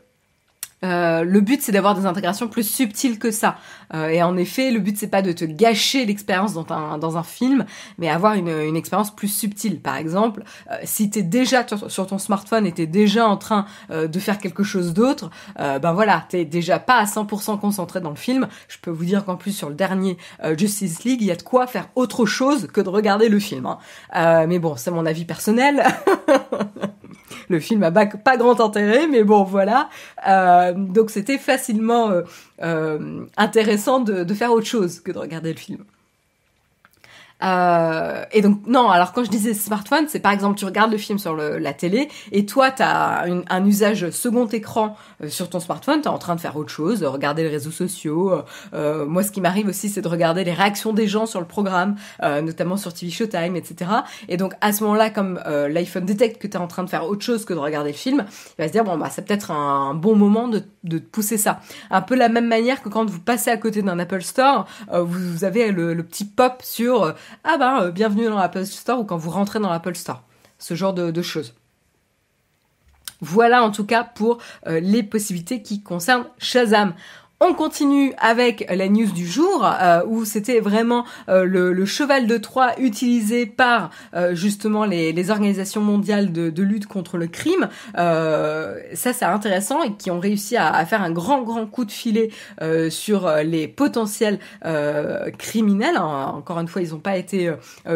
[0.84, 3.58] euh, le but c'est d'avoir des intégrations plus subtiles que ça.
[3.93, 7.17] Euh, et en effet, le but c'est pas de te gâcher l'expérience dans un, dans
[7.17, 7.65] un film,
[7.98, 9.80] mais avoir une, une expérience plus subtile.
[9.82, 14.19] Par exemple, euh, si t'es déjà sur, ton smartphone et t'es déjà en train de
[14.19, 18.48] faire quelque chose d'autre, ben voilà, t'es déjà pas à 100% concentré dans le film.
[18.67, 20.17] Je peux vous dire qu'en plus sur le dernier
[20.56, 23.65] Justice League, il y a de quoi faire autre chose que de regarder le film.
[23.65, 24.45] Hein.
[24.48, 25.84] mais bon, c'est mon avis personnel.
[27.50, 29.89] le film a pas, grand intérêt, mais bon voilà.
[30.28, 32.21] Euh, donc c'était facilement euh,
[32.62, 33.26] euh,
[34.06, 35.84] de, faire autre chose que de regarder le film.
[37.43, 40.98] Euh, et donc non, alors quand je disais smartphone, c'est par exemple tu regardes le
[40.98, 45.60] film sur la télé et toi tu as un usage second écran euh, sur ton
[45.60, 48.41] smartphone, tu es en train de faire autre chose, de regarder les réseaux sociaux.
[48.74, 51.45] Euh, moi ce qui m'arrive aussi c'est de regarder les réactions des gens sur le
[51.45, 53.91] programme, notamment sur TV Showtime, etc.
[54.30, 57.06] Et donc à ce moment-là, comme l'iPhone détecte que tu es en train de faire
[57.06, 58.26] autre chose que de regarder le film,
[58.58, 61.60] il va se dire bon bah c'est peut-être un, bon moment de, de pousser ça.
[61.91, 65.43] Un peu la même manière que quand vous passez à côté d'un Apple Store, vous,
[65.43, 69.30] avez le, le petit pop sur ah ben bienvenue dans l'Apple Store ou quand vous
[69.30, 70.24] rentrez dans l'Apple Store.
[70.58, 71.54] Ce genre de, choses.
[73.21, 76.93] Voilà en tout cas pour euh, les possibilités qui concernent Shazam.
[77.41, 82.38] On continue avec la news du jour euh, où c'était vraiment euh, le, cheval de
[82.38, 87.67] Troie utilisé par euh, justement les, organisations mondiales de, lutte contre le crime.
[87.95, 92.30] ça c'est intéressant et qui ont réussi à, faire un grand grand coup de filet
[92.89, 94.39] sur les potentiels
[95.38, 95.98] criminels.
[95.98, 97.52] Encore une fois, ils n'ont pas été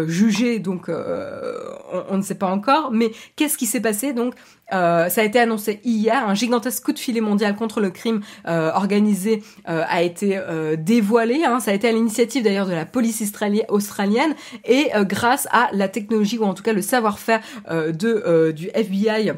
[0.07, 2.91] jugés donc on, on, ne sait pas encore.
[2.91, 4.33] Mais qu'est-ce qui s'est passé donc?
[4.73, 8.21] Euh, ça a été annoncé hier, un gigantesque coup de filet mondial contre le crime
[8.47, 10.39] euh, organisé euh, a été
[10.77, 11.43] dévoilé.
[11.43, 11.59] Hein.
[11.59, 13.23] Ça a été à l'initiative d'ailleurs de la police
[13.69, 17.41] australienne et grâce à la technologie ou en tout cas le savoir-faire
[17.93, 19.33] du FBI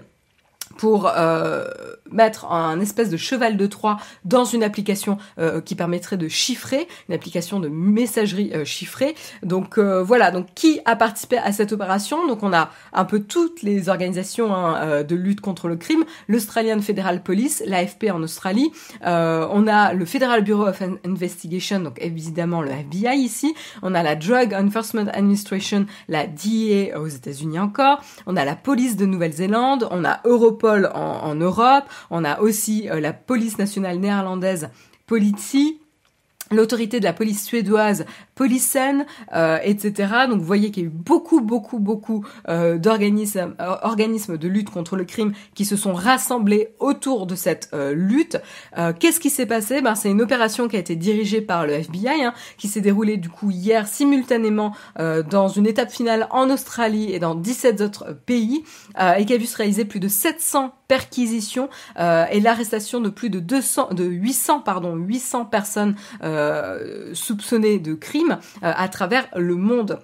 [0.81, 1.63] pour euh,
[2.09, 6.87] mettre un espèce de cheval de Troie dans une application euh, qui permettrait de chiffrer,
[7.07, 9.13] une application de messagerie euh, chiffrée.
[9.43, 12.25] Donc voilà, donc qui a participé à cette opération?
[12.27, 16.81] Donc on a un peu toutes les organisations hein, de lutte contre le crime, l'Australian
[16.81, 18.71] Federal Police, l'AFP en Australie,
[19.03, 24.15] on a le Federal Bureau of Investigation, donc évidemment le FBI ici, on a la
[24.15, 30.03] Drug Enforcement Administration, la DEA aux États-Unis encore, on a la police de Nouvelle-Zélande, on
[30.05, 34.69] a Europol en, Europe, on a aussi euh, la police nationale néerlandaise
[35.07, 35.81] Politie,
[36.51, 38.05] l'autorité de la police suédoise
[38.41, 40.13] Policen, euh, etc.
[40.27, 44.47] Donc vous voyez qu'il y a eu beaucoup, beaucoup, beaucoup euh, d'organismes euh, organismes de
[44.47, 48.39] lutte contre le crime qui se sont rassemblés autour de cette euh, lutte.
[48.99, 49.81] Qu'est-ce qui s'est passé?
[49.81, 53.17] Ben, C'est une opération qui a été dirigée par le FBI, hein, qui s'est déroulée
[53.17, 58.63] du coup hier simultanément dans une étape finale en Australie et dans 17 autres pays,
[59.17, 63.39] et qui a vu se réaliser plus de 700 perquisitions et l'arrestation de plus de
[63.39, 65.95] 200, de 800, pardon, 800 personnes
[67.13, 69.99] soupçonnées de crimes euh, à travers le monde.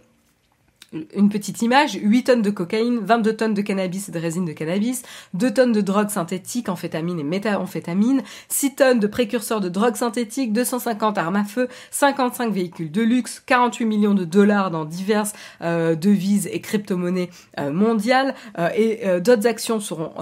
[1.13, 4.53] Une petite image, 8 tonnes de cocaïne, 22 tonnes de cannabis et de résine de
[4.53, 9.97] cannabis, 2 tonnes de drogues synthétiques, amphétamine et méthamphétamine, 6 tonnes de précurseurs de drogues
[9.97, 15.33] synthétiques, 250 armes à feu, 55 véhicules de luxe, 48 millions de dollars dans diverses
[15.61, 18.33] euh, devises et crypto-monnaies euh, mondiales,
[18.75, 20.13] et d'autres actions seront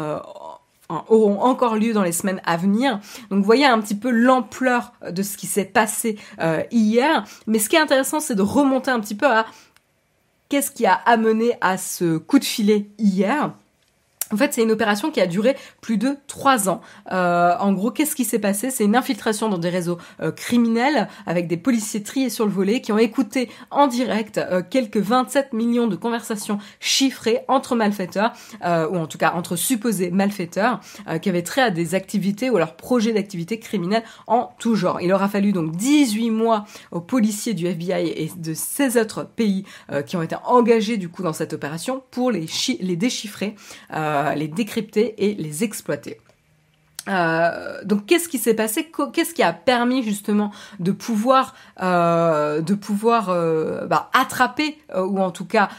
[0.89, 2.99] auront encore lieu dans les semaines à venir.
[3.29, 7.23] Donc voyez un petit peu l'ampleur de ce qui s'est passé euh, hier.
[7.47, 9.45] Mais ce qui est intéressant, c'est de remonter un petit peu à
[10.49, 13.51] qu'est-ce qui a amené à ce coup de filet hier.
[14.31, 16.81] En fait, c'est une opération qui a duré plus de trois ans.
[17.11, 18.71] Euh, en gros, qu'est-ce qui s'est passé?
[18.71, 22.81] C'est une infiltration dans des réseaux euh, criminels avec des policiers triés sur le volet
[22.81, 28.33] qui ont écouté en direct euh, quelques 27 millions de conversations chiffrées entre malfaiteurs,
[28.63, 30.79] ou en tout cas entre supposés malfaiteurs,
[31.21, 35.01] qui avaient trait à des activités ou à leurs projets d'activités criminelles en tout genre.
[35.01, 39.65] Il aura fallu donc 18 mois aux policiers du FBI et de 16 autres pays
[40.05, 42.45] qui ont été engagés du coup dans cette opération pour les,
[42.79, 43.55] les déchiffrer.
[43.93, 46.19] Euh, les décrypter et les exploiter.
[47.08, 48.91] Euh, donc qu'est-ce qui s'est passé?
[49.13, 52.62] Qu'est-ce qui a permis justement de pouvoir euh,
[53.88, 55.69] bah, attraper ou en tout cas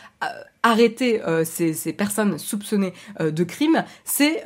[0.62, 4.42] arrêter ces, personnes soupçonnées de crime C'est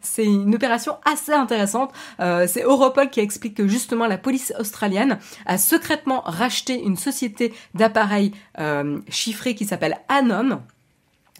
[0.00, 1.92] c'est une opération assez intéressante.
[2.18, 8.32] c'est Europol qui explique que justement la police australienne a secrètement racheté une société d'appareils
[9.08, 10.60] chiffrés qui s'appelle Anom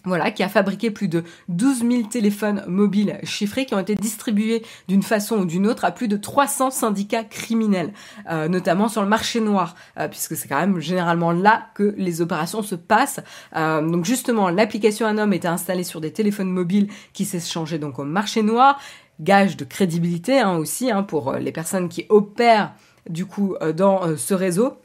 [0.05, 4.63] voilà, qui a fabriqué plus de 12 000 téléphones mobiles chiffrés qui ont été distribués
[4.87, 7.93] d'une façon ou d'une autre à plus de 300 syndicats criminels,
[8.29, 12.21] euh, notamment sur le marché noir, euh, puisque c'est quand même généralement là que les
[12.21, 13.19] opérations se passent.
[13.55, 18.03] Euh, donc justement, l'application Anom était installée sur des téléphones mobiles qui s'échangeaient donc au
[18.03, 18.79] marché noir,
[19.19, 22.73] gage de crédibilité hein, aussi hein, pour les personnes qui opèrent
[23.09, 24.77] du coup dans ce réseau.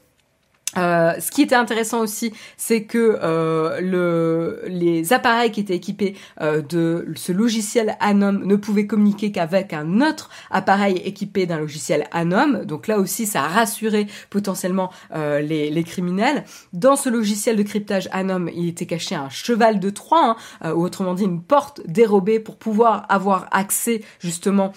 [0.77, 6.15] Euh, ce qui était intéressant aussi, c'est que euh, le, les appareils qui étaient équipés
[6.39, 12.07] euh, de ce logiciel Anom ne pouvaient communiquer qu'avec un autre appareil équipé d'un logiciel
[12.11, 12.63] Anom.
[12.63, 16.45] Donc là aussi, ça a rassuré potentiellement les, les, criminels.
[16.73, 20.83] Dans ce logiciel de cryptage Anom, il était caché un cheval de Troie, hein, ou
[20.83, 24.71] autrement dit une porte dérobée pour pouvoir avoir accès justement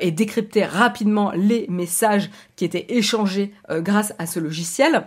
[0.00, 5.06] et décrypter rapidement les messages qui étaient échangés grâce à ce logiciel.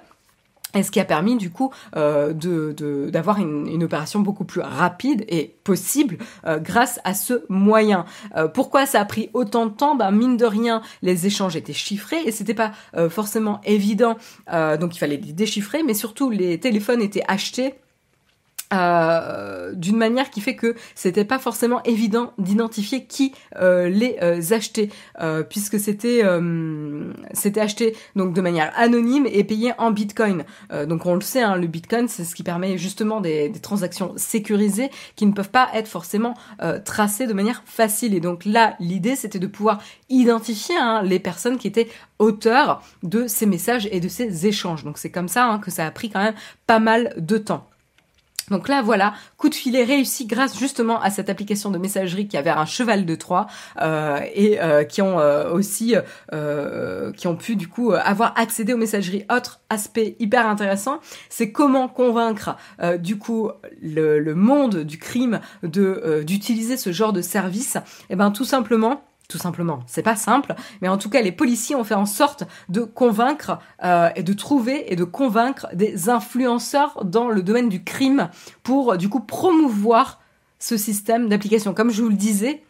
[0.76, 2.74] Et ce qui a permis du coup euh, de
[3.10, 8.06] d'avoir une, une, opération beaucoup plus rapide et possible euh, grâce à ce moyen.
[8.36, 9.96] Euh, pourquoi ça a pris autant de temps?
[9.96, 14.18] Ben mine de rien, les échanges étaient chiffrés et c'était pas euh, forcément évident.
[14.80, 17.76] donc il fallait les déchiffrer, mais surtout les téléphones étaient achetés
[18.74, 24.42] euh, d'une manière qui fait que c'était pas forcément évident d'identifier qui euh, les euh,
[24.52, 24.90] achetait
[25.50, 26.24] puisque c'était
[27.34, 30.44] c'était acheté donc de manière anonyme et payé en bitcoin.
[30.88, 34.90] Donc on le sait hein, le bitcoin c'est ce qui permet justement des, transactions sécurisées
[35.16, 36.34] qui ne peuvent pas être forcément
[36.86, 38.14] tracées de manière facile.
[38.14, 43.28] Et donc là l'idée c'était de pouvoir identifier hein, les personnes qui étaient auteurs de
[43.28, 44.84] ces messages et de ces échanges.
[44.84, 46.36] Donc c'est comme ça hein, que ça a pris quand même
[46.68, 47.68] pas mal de temps
[48.54, 52.38] donc là, voilà, coup de filet réussi grâce justement à cette application de messagerie qui
[52.38, 53.48] avait un cheval de Troie
[53.82, 55.96] euh, et euh, qui ont euh, aussi
[57.18, 59.26] qui ont pu du coup avoir accédé aux messageries.
[59.36, 62.58] Autre aspect hyper intéressant, c'est comment convaincre
[63.00, 63.50] du coup
[63.82, 67.76] le, le, monde du crime de d'utiliser ce genre de service.
[67.76, 69.80] Et eh ben tout simplement tout simplement.
[69.88, 73.60] C'est pas simple, mais en tout cas, les policiers ont fait en sorte de convaincre
[73.84, 78.30] euh, et de trouver et de convaincre des influenceurs dans le domaine du crime
[78.64, 80.20] pour du coup promouvoir
[80.60, 81.74] ce système d'application.
[81.74, 82.64] Comme je vous le disais,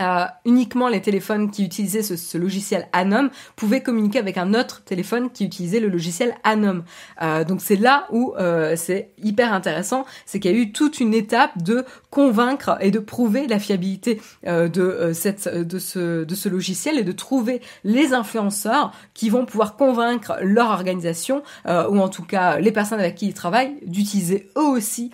[0.00, 5.30] euh, uniquement les téléphones qui utilisaient ce, logiciel Anom pouvaient communiquer avec un autre téléphone
[5.30, 6.82] qui utilisait le logiciel Anom.
[7.22, 10.98] Euh, donc c'est là où euh, c'est hyper intéressant, c'est qu'il y a eu toute
[10.98, 16.48] une étape de convaincre et de prouver la fiabilité de cette de ce de ce
[16.48, 22.22] logiciel et de trouver les influenceurs qui vont pouvoir convaincre leur organisation ou en tout
[22.22, 25.10] cas les personnes avec qui ils travaillent d'utiliser eux aussi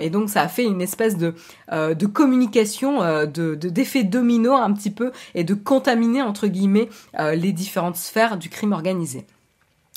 [0.00, 1.34] Et donc ça a fait une espèce de
[1.70, 7.52] de communication de d'effet domino un petit peu et de contaminer entre guillemets euh, les
[7.52, 9.26] différentes sphères du crime organisé.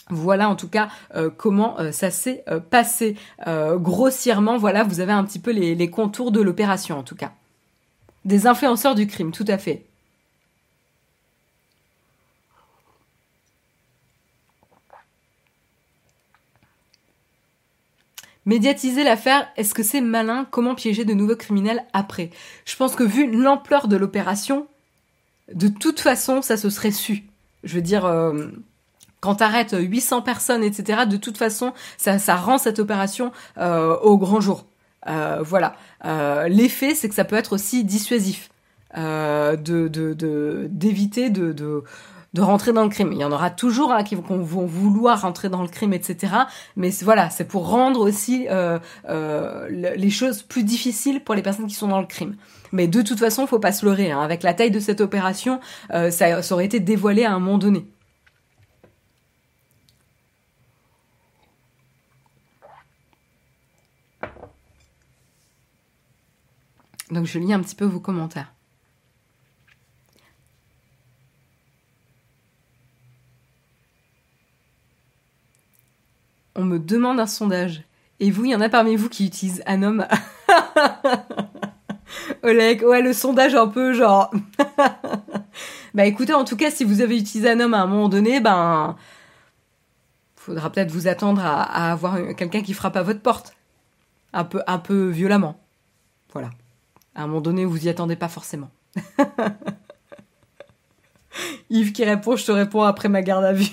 [0.09, 3.15] Voilà en tout cas euh, comment euh, ça s'est passé
[3.47, 4.57] grossièrement.
[4.57, 7.31] Voilà, vous avez un petit peu les contours de l'opération en tout cas.
[8.25, 9.85] Des influenceurs du crime, tout à fait.
[18.45, 20.45] Médiatiser l'affaire, est-ce que c'est malin?
[20.51, 22.29] Comment piéger de nouveaux criminels après?
[22.65, 24.67] Je pense que vu l'ampleur de l'opération,
[25.53, 27.23] de toute façon, ça se serait su.
[27.63, 28.47] Je veux dire, euh,
[29.21, 34.41] quand t'arrêtes 800 personnes, etc., de toute façon, ça, rend cette opération euh, au grand
[34.41, 34.65] jour.
[35.07, 35.75] Euh, voilà.
[36.49, 38.49] L'effet, c'est que ça peut être aussi dissuasif.
[40.75, 41.83] d'éviter de
[42.41, 43.11] rentrer dans le crime.
[43.11, 46.33] Il y en aura toujours hein, qui vont, vouloir rentrer dans le crime, etc.
[46.75, 51.67] Mais voilà, c'est pour rendre aussi euh, euh, les choses plus difficiles pour les personnes
[51.67, 52.35] qui sont dans le crime.
[52.71, 54.11] Mais de toute façon, faut pas se leurrer.
[54.11, 54.21] Hein.
[54.21, 55.59] Avec la taille de cette opération,
[55.93, 57.85] euh, ça, ça aurait été dévoilé à un moment donné.
[67.11, 68.52] Donc je lis un petit peu vos commentaires.
[76.55, 77.83] On me demande un sondage.
[78.19, 80.05] Et vous, il y en a parmi vous qui utilisent Anom
[82.43, 84.31] Oleg, ouais, le sondage un peu genre.
[85.93, 88.95] bah écoutez, en tout cas, si vous avez utilisé Anom à un moment donné, ben.
[90.35, 93.55] Faudra peut-être vous attendre à, avoir quelqu'un qui frappe à votre porte.
[94.33, 95.57] Un peu, un peu violemment.
[96.33, 96.49] Voilà.
[97.15, 98.69] À un moment donné, vous y attendez pas forcément.
[101.69, 103.69] Yves qui répond, je te réponds après ma garde à vue.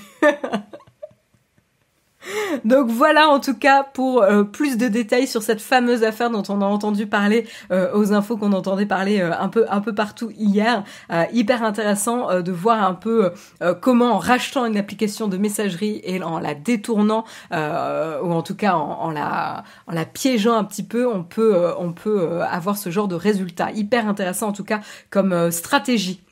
[2.65, 6.43] Donc voilà en tout cas pour euh, plus de détails sur cette fameuse affaire dont
[6.49, 10.85] on a entendu parler euh, aux infos qu'on entendait parler euh, un peu partout hier.
[11.33, 13.33] hyper intéressant de voir un peu
[13.81, 18.75] comment en rachetant une application de messagerie et en la détournant ou en tout cas
[18.75, 23.09] en, la en la piégeant un petit peu, on peut on peut avoir ce genre
[23.09, 23.71] de résultat.
[23.73, 26.23] Hyper intéressant en tout cas comme stratégie.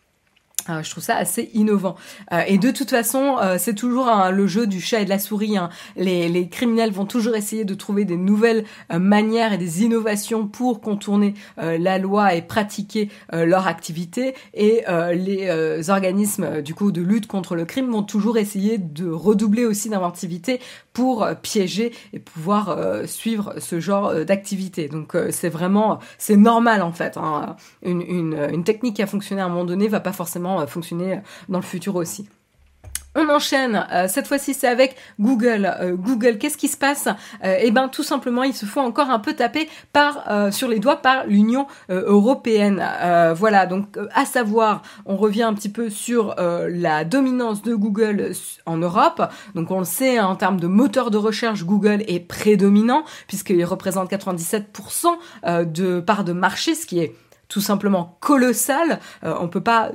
[0.68, 1.96] Euh, je trouve ça assez innovant.
[2.33, 5.18] Euh, et de toute façon, euh, c'est toujours le jeu du chat et de la
[5.18, 5.57] souris.
[5.57, 5.70] Hein.
[5.96, 11.35] Les, criminels vont toujours essayer de trouver des nouvelles manières et des innovations pour contourner
[11.57, 14.35] la loi et pratiquer leur activité.
[14.54, 19.66] Et les organismes du coup de lutte contre le crime vont toujours essayer de redoubler
[19.66, 20.61] aussi d'inventivité
[20.92, 24.88] pour piéger et pouvoir suivre ce genre d'activité.
[24.88, 27.16] Donc c'est vraiment, c'est normal en fait.
[27.16, 27.57] Hein.
[27.83, 31.59] Une, une technique qui a fonctionné à un moment donné va pas forcément fonctionner dans
[31.59, 32.29] le futur aussi.
[33.21, 35.75] On enchaîne, euh, cette fois-ci c'est avec Google.
[35.81, 37.09] Euh, Google, qu'est-ce qui se passe
[37.44, 40.79] euh, Eh ben tout simplement, ils se font encore un peu taper par sur les
[40.79, 42.85] doigts par l'Union européenne.
[43.37, 48.33] voilà, donc à savoir, on revient un petit peu sur la dominance de Google
[48.66, 49.23] en Europe.
[49.55, 53.64] Donc on le sait, hein, en termes de moteur de recherche, Google est prédominant puisqu'il
[53.64, 55.07] représente 97%
[55.66, 57.14] de part de marché, ce qui est
[57.49, 59.01] tout simplement colossal.
[59.23, 59.90] on peut pas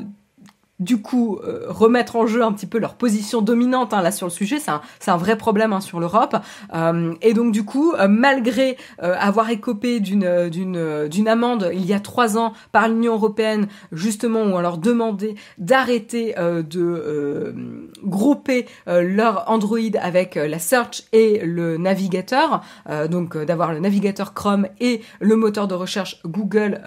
[0.84, 4.28] du coup euh, remettre en jeu un petit peu leur position dominante hein, là sur
[4.28, 6.36] le sujet, c'est un, vrai problème hein, sur l'Europe.
[6.74, 11.93] Euh, et donc du coup, euh, malgré avoir écopé d'une d'une d'une amende il y
[11.93, 17.56] a trois ans par l'Union européenne, justement où on leur demandait d'arrêter de
[18.04, 22.62] grouper leur Android avec la search et le navigateur,
[23.10, 26.82] donc d'avoir le navigateur Chrome et le moteur de recherche Google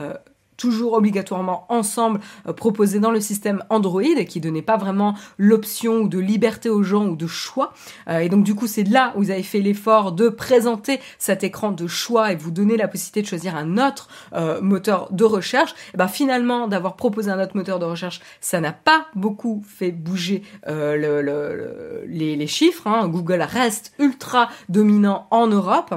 [0.57, 6.19] toujours obligatoirement ensemble euh, proposés dans le système Android qui donnait pas vraiment l'option de
[6.19, 7.73] liberté aux gens ou de choix.
[8.09, 11.45] Euh, et donc du coup c'est là où vous avez fait l'effort de présenter cet
[11.45, 15.25] écran de choix et vous donner la possibilité de choisir un autre euh, moteur de
[15.25, 15.75] recherche.
[15.95, 19.92] Et ben finalement d'avoir proposé un autre moteur de recherche, ça n'a pas beaucoup fait
[19.92, 22.87] bouger le, les, les, chiffres.
[22.87, 23.09] Hein.
[23.09, 25.95] Google reste ultra dominant en Europe.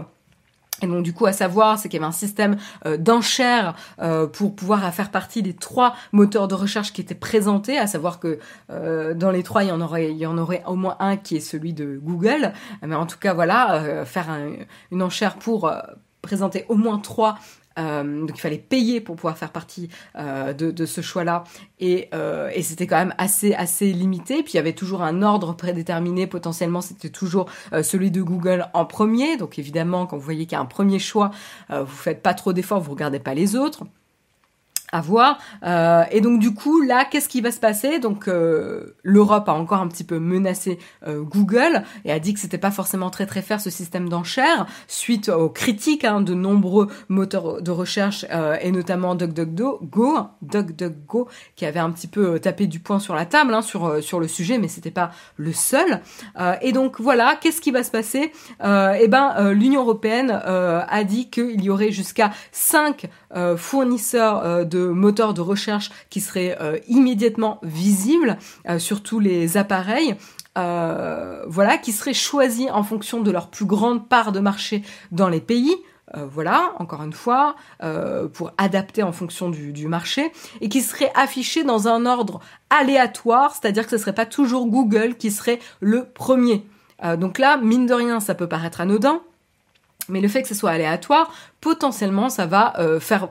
[0.81, 4.27] Et donc du coup, à savoir, c'est qu'il y avait un système euh, d'enchères euh,
[4.27, 8.39] pour pouvoir faire partie des trois moteurs de recherche qui étaient présentés, à savoir que
[8.69, 11.17] euh, dans les trois, il y en aurait, il y en aurait au moins un
[11.17, 12.53] qui est celui de Google.
[12.85, 14.27] Mais en tout cas, voilà, faire
[14.91, 15.71] une enchère pour
[16.21, 17.37] présenter au moins trois
[17.79, 21.43] donc il fallait payer pour pouvoir faire partie de, ce choix-là.
[21.79, 22.09] Et,
[22.53, 24.43] et c'était quand même assez, assez limité.
[24.43, 26.27] Puis il y avait toujours un ordre prédéterminé.
[26.27, 27.49] Potentiellement, c'était toujours
[27.81, 29.37] celui de Google en premier.
[29.37, 31.31] Donc évidemment, quand vous voyez qu'il y a un premier choix,
[31.69, 33.83] vous faites pas trop d'efforts, vous regardez pas les autres
[34.91, 35.39] à voir.
[35.63, 37.99] Euh, et donc du coup, là, qu'est-ce qui va se passer?
[37.99, 42.39] Donc euh, l'Europe a encore un petit peu menacé euh, Google et a dit que
[42.39, 46.87] c'était pas forcément très très faire ce système d'enchères suite aux critiques hein, de nombreux
[47.07, 48.25] moteurs de recherche
[48.61, 49.79] et notamment DuckDuckGo,
[50.41, 54.19] DuckDuckGo qui avait un petit peu tapé du poing sur la table hein, sur sur
[54.19, 56.01] le sujet, mais c'était pas le seul.
[56.61, 58.31] et donc voilà, qu'est-ce qui va se passer?
[58.61, 63.09] Eh ben, l'Union européenne a dit qu'il y aurait jusqu'à 5
[63.57, 70.15] fournisseurs de moteurs de recherche qui seraient euh, immédiatement visibles euh, sur tous les appareils.
[70.57, 75.29] Euh, voilà, qui seraient choisis en fonction de leur plus grande part de marché dans
[75.29, 75.75] les pays.
[76.15, 77.55] voilà, encore une fois,
[78.33, 82.39] pour adapter en fonction du, marché, et qui seraient affichés dans un ordre
[82.71, 86.65] aléatoire, c'est-à-dire que ce serait pas toujours Google qui serait le premier.
[87.19, 89.21] donc là, mine de rien, ça peut paraître anodin,
[90.09, 91.31] mais le fait que ce soit aléatoire,
[91.61, 93.29] potentiellement, ça va faire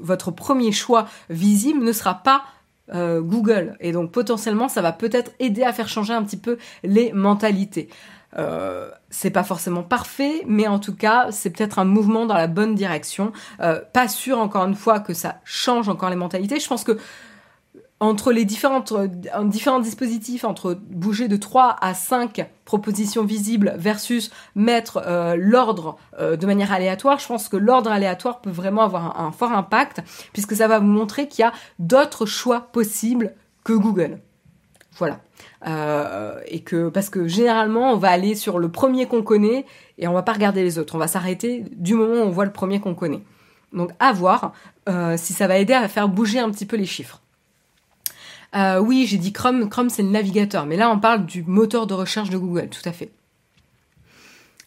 [0.00, 2.44] votre premier choix visible ne sera pas
[2.94, 3.76] euh, Google.
[3.80, 7.88] Et donc potentiellement, ça va peut-être aider à faire changer un petit peu les mentalités.
[8.38, 12.46] Euh, c'est pas forcément parfait, mais en tout cas, c'est peut-être un mouvement dans la
[12.46, 13.32] bonne direction.
[13.60, 16.60] Euh, pas sûr, encore une fois, que ça change encore les mentalités.
[16.60, 16.98] Je pense que
[18.00, 19.08] entre les différentes, euh,
[19.44, 26.36] différents dispositifs, entre bouger de 3 à 5 propositions visibles versus mettre euh, l'ordre euh,
[26.36, 30.00] de manière aléatoire, je pense que l'ordre aléatoire peut vraiment avoir un, fort impact
[30.32, 33.34] puisque ça va vous montrer qu'il y a d'autres choix possibles
[33.64, 34.20] que Google.
[34.98, 35.20] Voilà.
[36.48, 39.64] et que parce que généralement on va aller sur le premier qu'on connaît
[39.96, 40.96] et on va pas regarder les autres.
[40.96, 43.22] On va s'arrêter du moment où on voit le premier qu'on connaît.
[43.72, 44.52] Donc à voir
[45.16, 47.22] si ça va aider à faire bouger un petit peu les chiffres.
[48.54, 49.68] Euh, oui, j'ai dit Chrome.
[49.68, 50.66] Chrome, c'est le navigateur.
[50.66, 53.10] Mais là, on parle du moteur de recherche de Google, tout à fait.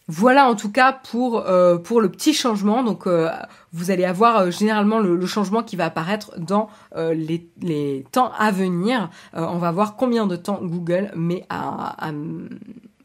[0.08, 2.82] Voilà en tout cas pour, euh, pour le petit changement.
[2.82, 3.30] Donc euh,
[3.72, 9.10] vous allez avoir généralement le, changement qui va apparaître dans les, les, temps à venir.
[9.32, 12.12] on va voir combien de temps Google met à, à,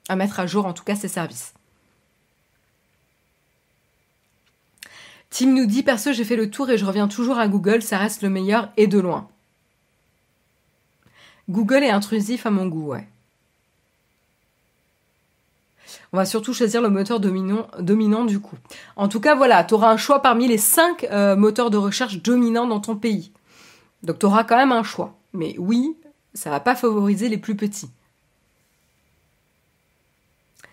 [0.10, 1.54] à, mettre à jour en tout cas ses services.
[5.30, 8.00] Tim nous dit perso j'ai fait le tour et je reviens toujours à Google, ça
[8.00, 9.30] reste le meilleur et de loin.
[11.50, 13.08] Google est intrusif à mon goût, ouais.
[16.14, 18.56] On va surtout choisir le moteur dominant, du coup.
[18.96, 22.22] En tout cas, voilà, tu auras un choix parmi les 5 euh, moteurs de recherche
[22.22, 23.32] dominants dans ton pays.
[24.04, 25.18] Donc tu auras quand même un choix.
[25.34, 25.96] Mais oui,
[26.34, 27.90] ça va pas favoriser les plus petits.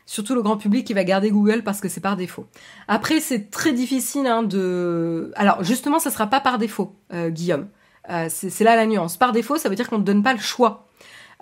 [0.07, 2.47] Surtout le grand public qui va garder Google parce que c'est par défaut.
[2.89, 5.33] Après, c'est très difficile hein, de...
[5.35, 7.69] Alors justement, ça sera pas par défaut, euh, Guillaume.
[8.11, 9.17] Euh, c'est là la nuance.
[9.17, 10.87] Par défaut, ça veut dire qu'on ne donne pas le choix.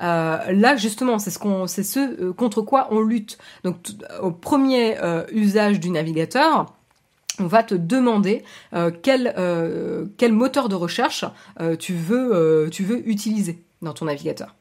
[0.03, 3.39] Euh, là, justement, c'est ce euh, contre quoi on lutte.
[3.65, 3.77] Donc,
[4.21, 4.97] au premier
[5.33, 6.73] usage du navigateur,
[7.39, 8.45] on va te demander
[9.03, 11.25] quel, moteur de recherche
[11.79, 12.69] tu veux,
[13.07, 14.55] utiliser dans ton navigateur.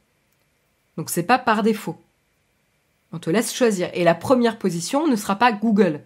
[0.98, 1.98] Donc, c'est pas par défaut.
[3.14, 3.90] On te laisse choisir.
[3.94, 6.02] Et la première position ne sera pas Google.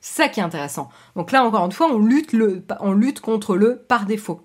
[0.00, 0.90] Ça qui est intéressant.
[1.16, 4.42] Donc là, encore une fois, on lutte contre le par défaut.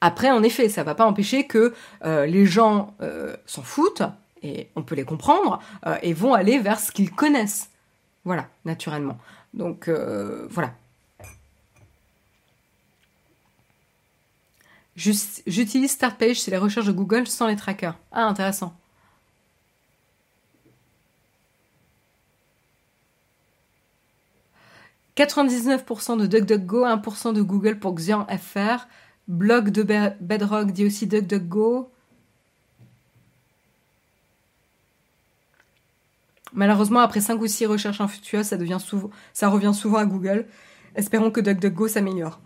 [0.00, 1.74] Après, en effet, ça va pas empêcher que
[2.04, 4.02] euh, les gens euh, s'en foutent,
[4.42, 7.70] et on peut les comprendre, euh, et vont aller vers ce qu'ils connaissent.
[8.24, 9.18] Voilà, naturellement.
[9.54, 9.88] Donc,
[10.50, 10.72] voilà.
[14.96, 17.96] J'utilise Startpage, c'est les recherches de Google sans les trackers.
[18.12, 18.74] Ah, intéressant.
[25.16, 28.88] «99% de DuckDuckGo, 1% de Google pour Xian FR,
[29.28, 29.82] Blog de
[30.20, 31.90] Bedrock dit aussi DuckDuckGo.
[36.52, 40.46] Malheureusement, après 5 ou 6 recherches infructueuses, ça, revient souvent à Google.
[40.94, 42.40] Espérons que DuckDuckGo s'améliore.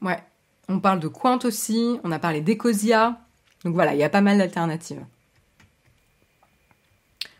[0.00, 0.22] Ouais,
[0.68, 3.20] on parle de Quant aussi, on a parlé d'Ecosia.
[3.64, 5.04] Donc voilà, il y a pas mal d'alternatives.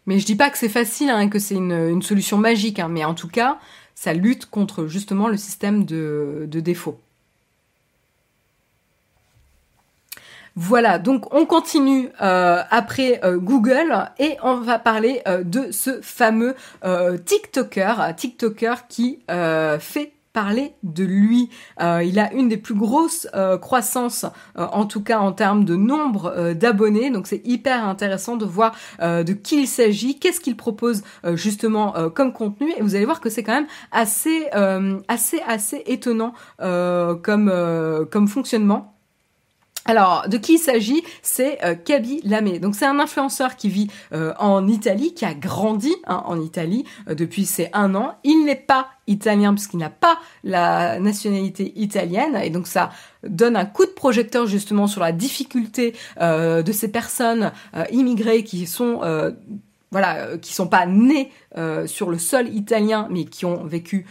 [0.07, 3.05] Mais je dis pas que c'est facile, hein, que c'est une, solution magique, hein, mais
[3.05, 3.59] en tout cas,
[3.97, 7.01] ça lutte contre justement le système de, défaut.
[10.55, 16.01] Voilà, donc on continue euh, après euh, Google et on va parler euh, de ce
[16.01, 16.55] fameux
[17.27, 19.19] TikToker, TikToker qui
[19.81, 21.49] fait parler de lui.
[21.80, 24.26] Euh, il a une des plus grosses euh, croissances,
[24.59, 27.09] euh, en tout cas en termes de nombre d'abonnés.
[27.09, 32.34] Donc c'est hyper intéressant de voir de qui il s'agit, qu'est-ce qu'il propose justement comme
[32.34, 32.70] contenu.
[32.76, 34.47] Et vous allez voir que c'est quand même assez,
[35.09, 38.96] assez, assez étonnant comme, comme fonctionnement.
[39.89, 42.59] Alors, de qui il s'agit C'est euh, Kaby Lamé.
[42.59, 46.84] Donc, c'est un influenceur qui vit euh, en Italie, qui a grandi hein, en Italie
[47.09, 48.16] euh, depuis ses un an.
[48.24, 52.91] Il n'est pas italien puisqu'il n'a pas la nationalité italienne et donc ça
[53.22, 57.53] donne un coup de projecteur justement sur la difficulté de ces personnes
[57.93, 58.99] immigrées qui sont
[59.93, 61.30] voilà qui sont pas nées
[61.87, 64.07] sur le sol italien mais qui ont vécu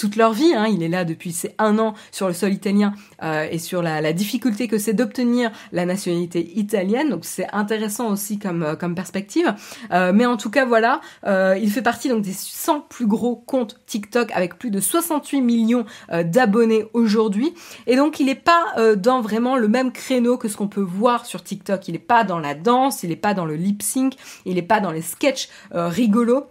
[0.00, 0.54] toute leur vie.
[0.54, 0.66] Hein.
[0.66, 4.12] Il est là depuis ses un an sur le sol italien euh, et sur la,
[4.14, 7.10] difficulté que c'est d'obtenir la nationalité italienne.
[7.10, 9.54] Donc c'est intéressant aussi comme, euh, comme perspective.
[9.92, 13.36] Euh, mais en tout cas, voilà, euh, il fait partie donc des 100 plus gros
[13.36, 15.84] comptes TikTok avec plus de 68 millions
[16.24, 17.52] d'abonnés aujourd'hui.
[17.86, 21.26] Et donc il n'est pas dans vraiment le même créneau que ce qu'on peut voir
[21.26, 21.88] sur TikTok.
[21.88, 24.14] Il n'est pas dans la danse, il n'est pas dans le lip sync,
[24.46, 26.46] il n'est pas dans les sketchs rigolos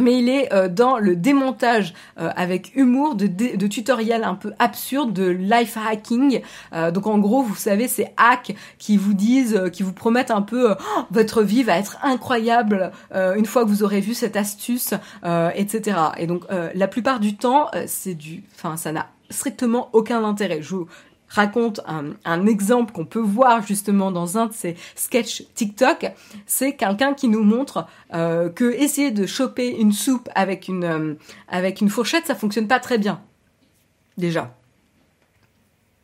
[0.00, 4.52] mais il est euh, dans le démontage euh, avec humour de, de, tutoriels un peu
[4.58, 6.42] absurdes de life hacking.
[6.72, 10.42] Euh, donc en gros, vous savez, ces hacks qui vous disent, qui vous promettent un
[10.42, 14.94] peu oh, votre vie va être incroyable une fois que vous aurez vu cette astuce,
[15.54, 15.98] etc.
[16.18, 20.62] Et donc la plupart du temps, c'est du, enfin ça n'a strictement aucun intérêt.
[20.62, 20.76] Je
[21.28, 26.06] raconte un, exemple qu'on peut voir justement dans un de ces sketchs TikTok,
[26.46, 31.14] c'est quelqu'un qui nous montre euh, que essayer de choper une soupe avec une euh,
[31.48, 33.20] avec une fourchette, ça fonctionne pas très bien.
[34.16, 34.54] Déjà.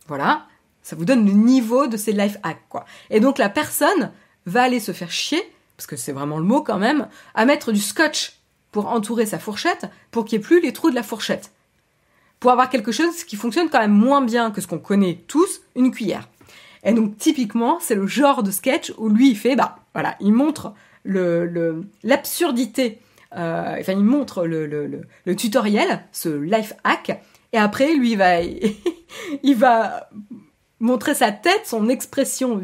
[0.06, 0.46] Voilà,
[0.82, 2.84] ça vous donne le niveau de ces life hacks quoi.
[3.10, 4.12] Et donc la personne
[4.46, 5.42] va aller se faire chier
[5.76, 8.38] parce que c'est vraiment le mot quand même, à mettre du scotch
[8.70, 11.52] pour entourer sa fourchette pour qu'il n'y ait plus les trous de la fourchette
[12.40, 15.62] pour avoir quelque chose qui fonctionne quand même moins bien que ce qu'on connaît tous,
[15.76, 16.28] une cuillère.
[16.84, 20.32] Et donc typiquement, c'est le genre de sketch où lui il fait, bah voilà, il
[20.32, 20.74] montre
[21.04, 23.00] le l'absurdité,
[23.36, 27.20] euh, enfin il montre le, le, le, tutoriel, ce life hack,
[27.52, 28.40] et après lui il va
[29.42, 30.08] il va
[30.80, 32.60] montrer sa tête, son expression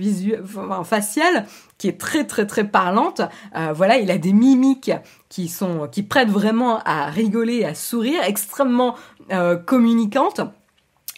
[0.85, 1.47] faciale,
[1.79, 3.23] qui est très très très parlante.
[3.57, 4.93] Euh, voilà, il a des mimiques
[5.29, 8.95] qui sont qui prêtent vraiment à rigoler, à sourire, extrêmement
[9.31, 10.41] euh, communicante.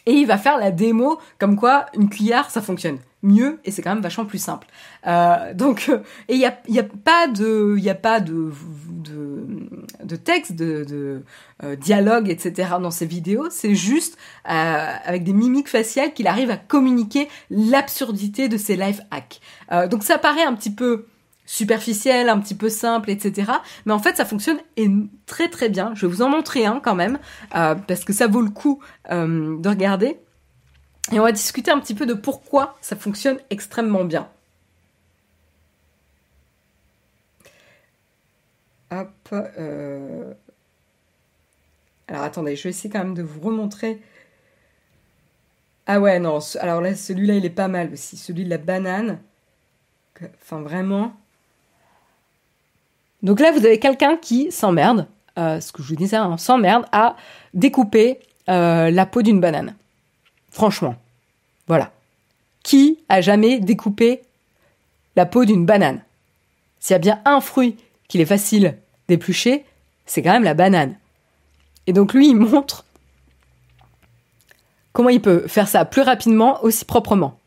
[0.05, 3.82] Et il va faire la démo comme quoi une cuillère ça fonctionne mieux et c'est
[3.82, 4.66] quand même vachement plus simple.
[5.07, 5.98] Euh, donc euh,
[6.28, 8.50] et il y a, y a pas de il a pas de
[8.88, 9.46] de,
[10.03, 13.48] de texte de, de dialogue etc dans ces vidéos.
[13.50, 19.40] C'est juste avec des mimiques faciales qu'il arrive à communiquer l'absurdité de ces life hacks.
[19.88, 21.07] donc ça paraît un petit peu
[21.47, 23.53] superficiel, un petit peu simple, etc.
[23.86, 24.59] Mais en fait, ça fonctionne
[25.26, 25.93] très très bien.
[25.95, 27.18] Je vais vous en montrer un quand même,
[27.55, 30.18] euh, parce que ça vaut le coup euh, de regarder.
[31.11, 34.28] Et on va discuter un petit peu de pourquoi ça fonctionne extrêmement bien.
[38.90, 39.11] Hop.
[39.32, 40.34] Euh.
[42.09, 44.01] Alors attendez, je vais essayer quand même de vous remontrer.
[45.86, 46.38] Ah ouais, non.
[46.61, 48.16] Alors là, celui-là, il est pas mal aussi.
[48.16, 49.20] Celui de la banane.
[50.40, 51.16] Enfin, vraiment.
[53.22, 55.06] Donc là, vous avez quelqu'un qui s'emmerde,
[55.38, 57.16] euh, ce que je vous disais, s'emmerde à
[57.54, 58.18] découper
[58.48, 59.74] euh, la peau d'une banane.
[60.50, 60.96] Franchement.
[61.68, 61.92] Voilà.
[62.62, 64.22] Qui a jamais découpé
[65.16, 66.02] la peau d'une banane?
[66.80, 67.76] S'il y a bien un fruit
[68.08, 68.76] qu'il est facile
[69.08, 69.64] d'éplucher,
[70.04, 70.96] c'est quand même la banane.
[71.86, 72.84] Et donc lui, il montre
[74.92, 77.38] comment il peut faire ça plus rapidement, aussi proprement.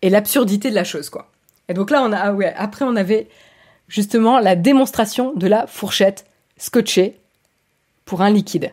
[0.00, 1.30] Et l'absurdité de la chose, quoi.
[1.68, 3.28] Et donc là, on a, ah ouais, après on avait
[3.92, 6.24] justement la démonstration de la fourchette
[6.56, 7.20] scotchée
[8.06, 8.72] pour un liquide.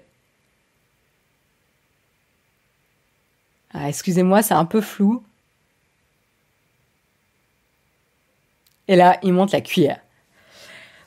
[3.73, 5.21] Ah, excusez-moi, c'est un peu flou.
[8.87, 9.99] Et là, il monte la cuillère.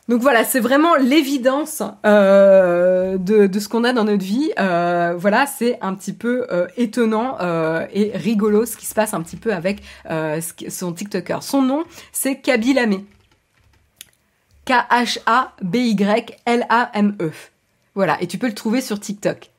[0.08, 4.52] Donc voilà, c'est vraiment l'évidence euh, de, ce qu'on a dans notre vie.
[4.58, 7.38] Euh, voilà, c'est un petit peu euh, étonnant
[7.92, 9.82] et rigolo ce qui se passe un petit peu avec
[10.68, 11.42] son TikToker.
[11.42, 13.06] Son nom, c'est Kaby Lamé.
[14.66, 17.32] K-H-A-B-Y-L-A-M-E.
[17.94, 19.50] Voilà, et tu peux le trouver sur TikTok.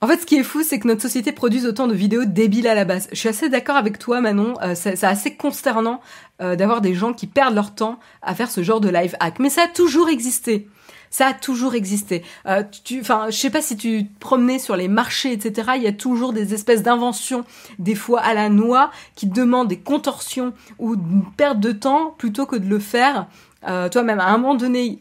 [0.00, 2.68] En fait, ce qui est fou, c'est que notre société produise autant de vidéos débiles
[2.68, 3.08] à la base.
[3.10, 4.54] Je suis assez d'accord avec toi, Manon.
[4.62, 6.00] Euh, c'est assez consternant
[6.40, 9.40] euh, d'avoir des gens qui perdent leur temps à faire ce genre de live hack.
[9.40, 10.68] Mais ça a toujours existé.
[11.10, 12.22] Ça a toujours existé.
[12.46, 15.72] Euh, tu, enfin, je sais pas si tu te promenais sur les marchés, etc.
[15.76, 17.44] Il y a toujours des espèces d'inventions,
[17.78, 22.46] des fois à la noix, qui demandent des contorsions ou une perte de temps plutôt
[22.46, 23.26] que de le faire
[23.68, 24.20] euh, toi-même.
[24.20, 25.00] À un moment donné,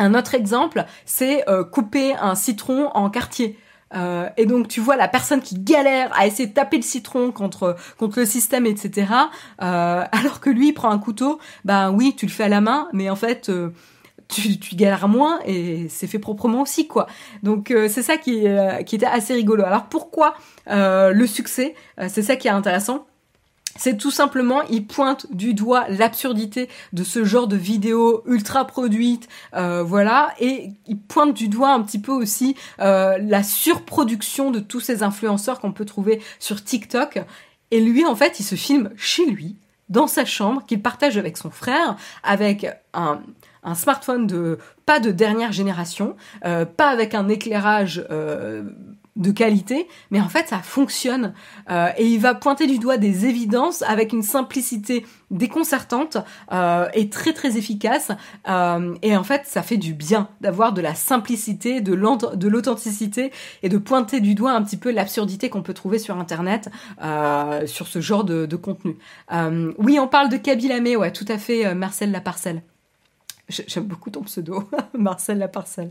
[0.00, 3.58] Un autre exemple, c'est couper un citron en quartier.
[3.94, 7.32] Euh, et donc tu vois la personne qui galère à essayer de taper le citron
[7.32, 9.12] contre contre le système, etc.
[9.62, 12.60] Euh, alors que lui il prend un couteau, ben oui tu le fais à la
[12.60, 13.70] main, mais en fait euh,
[14.28, 17.06] tu, tu galères moins et c'est fait proprement aussi quoi.
[17.42, 18.44] Donc euh, c'est ça qui
[18.86, 19.64] qui était assez rigolo.
[19.64, 20.34] Alors pourquoi
[20.66, 21.74] le succès
[22.08, 23.06] C'est ça qui est intéressant
[23.78, 29.28] c'est tout simplement, il pointe du doigt l'absurdité de ce genre de vidéos ultra produites,
[29.54, 34.58] euh, voilà, et il pointe du doigt un petit peu aussi euh, la surproduction de
[34.58, 37.20] tous ces influenceurs qu'on peut trouver sur TikTok.
[37.70, 39.54] Et lui, en fait, il se filme chez lui,
[39.88, 43.20] dans sa chambre, qu'il partage avec son frère, avec un,
[43.74, 48.04] smartphone de pas de dernière génération, euh, pas avec un éclairage
[49.18, 51.34] de qualité, mais en fait ça fonctionne
[51.70, 56.18] euh, et il va pointer du doigt des évidences avec une simplicité déconcertante
[56.52, 58.12] euh, et très très efficace
[58.48, 61.94] euh, et en fait ça fait du bien d'avoir de la simplicité, de
[62.48, 63.32] l'authenticité
[63.64, 66.70] et de pointer du doigt un petit peu l'absurdité qu'on peut trouver sur internet
[67.66, 68.96] sur ce genre de, contenu.
[69.78, 72.62] oui on parle de Kabylamé, ouais tout à fait Marcel Laparcelle.
[73.48, 74.68] J'aime beaucoup ton pseudo,
[74.98, 75.90] Marcel Laparcelle.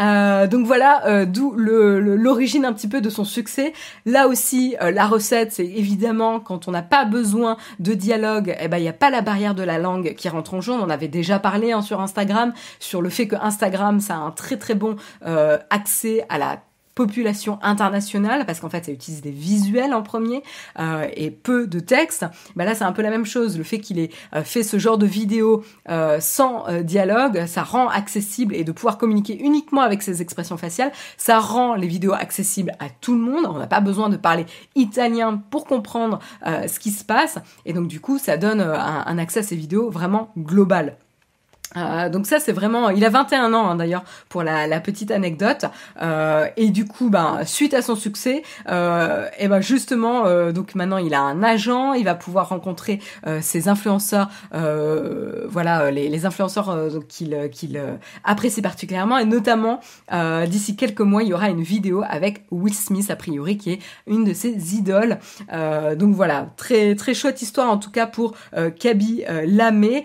[0.00, 3.72] Euh, donc voilà, euh, d'où l'origine un petit peu de son succès.
[4.04, 8.66] Là aussi, euh, la recette, c'est évidemment quand on n'a pas besoin de dialogue, eh
[8.66, 10.72] ben il n'y a pas la barrière de la langue qui rentre en jeu.
[10.72, 14.18] On en avait déjà parlé hein, sur Instagram sur le fait que Instagram, ça a
[14.18, 14.96] un très très bon
[15.70, 16.62] accès à la
[16.98, 20.42] population internationale, parce qu'en fait ça utilise des visuels en premier
[20.80, 22.26] euh, et peu de texte,
[22.56, 23.56] bah là c'est un peu la même chose.
[23.56, 27.88] Le fait qu'il ait euh, fait ce genre de vidéo euh, sans dialogue, ça rend
[27.88, 32.72] accessible et de pouvoir communiquer uniquement avec ses expressions faciales, ça rend les vidéos accessibles
[32.80, 33.46] à tout le monde.
[33.48, 34.44] On n'a pas besoin de parler
[34.74, 39.18] italien pour comprendre ce qui se passe et donc du coup ça donne un, un
[39.18, 40.96] accès à ces vidéos vraiment global.
[41.76, 45.66] Euh, donc ça c'est vraiment, il a 21 ans hein, d'ailleurs pour la, petite anecdote.
[46.00, 50.98] Euh, et du coup ben suite à son succès euh, et ben justement donc maintenant
[50.98, 53.00] il a un agent, il va pouvoir rencontrer
[53.40, 56.76] ses influenceurs, voilà les, les influenceurs
[57.08, 57.80] qu'il qu'il
[58.24, 59.18] apprécie particulièrement.
[59.18, 59.80] Et notamment
[60.46, 63.78] d'ici quelques mois il y aura une vidéo avec Will Smith a priori qui est
[64.06, 65.18] une de ses idoles.
[65.96, 68.34] Donc voilà très très chouette histoire en tout cas pour
[68.78, 70.04] Kaby Lamé.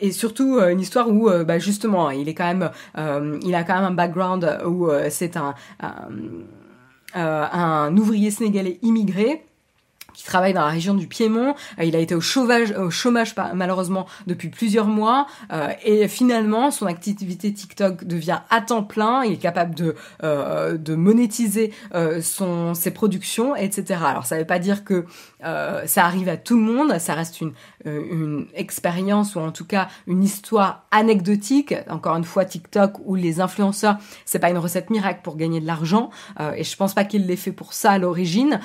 [0.00, 3.54] Et surtout euh, une histoire où euh, bah, justement il est quand même euh, il
[3.54, 5.54] a quand même un background où c'est un,
[7.96, 9.42] ouvrier sénégalais immigré
[10.14, 11.54] qui travaille dans la région du Piémont.
[11.82, 12.72] Il a été au chômage,
[13.54, 15.26] malheureusement depuis plusieurs mois
[15.84, 19.24] et finalement son activité TikTok devient à temps plein.
[19.24, 21.74] Il est capable de monétiser
[22.22, 24.00] ses productions, etc.
[24.06, 25.04] Alors ça veut pas dire que
[25.40, 26.98] ça arrive à tout le monde.
[26.98, 27.52] Ça reste une
[27.84, 31.74] une expérience ou en tout cas une histoire anecdotique.
[31.88, 35.66] Encore une fois, TikTok ou les influenceurs, c'est pas une recette miracle pour gagner de
[35.66, 36.10] l'argent
[36.56, 38.60] et je pense pas qu'il l'ait fait pour ça à l'origine.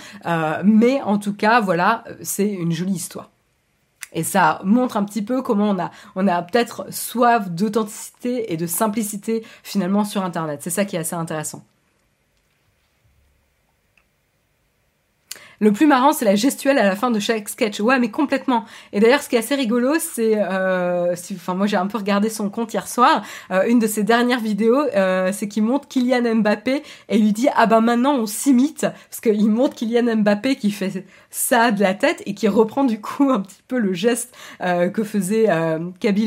[0.63, 3.29] mais en tout cas voilà, c'est une jolie histoire.
[4.13, 8.57] Et ça montre un petit peu comment on a, on a peut-être soif d'authenticité et
[8.57, 10.61] de simplicité finalement sur Internet.
[10.61, 11.63] C'est ça qui est assez intéressant.
[15.61, 17.79] Le plus marrant, c'est la gestuelle à la fin de chaque sketch.
[17.81, 18.65] Ouais, mais complètement.
[18.93, 22.31] Et d'ailleurs, ce qui est assez rigolo, c'est, euh, enfin, moi j'ai un peu regardé
[22.31, 23.21] son compte hier soir.
[23.51, 27.47] Euh, une de ses dernières vidéos, euh, c'est qu'il montre Kylian Mbappé et lui dit
[27.55, 31.93] ah bah maintenant on s'imite parce qu'il montre Kylian Mbappé qui fait ça de la
[31.93, 35.79] tête et qui reprend du coup un petit peu le geste euh, que faisait euh,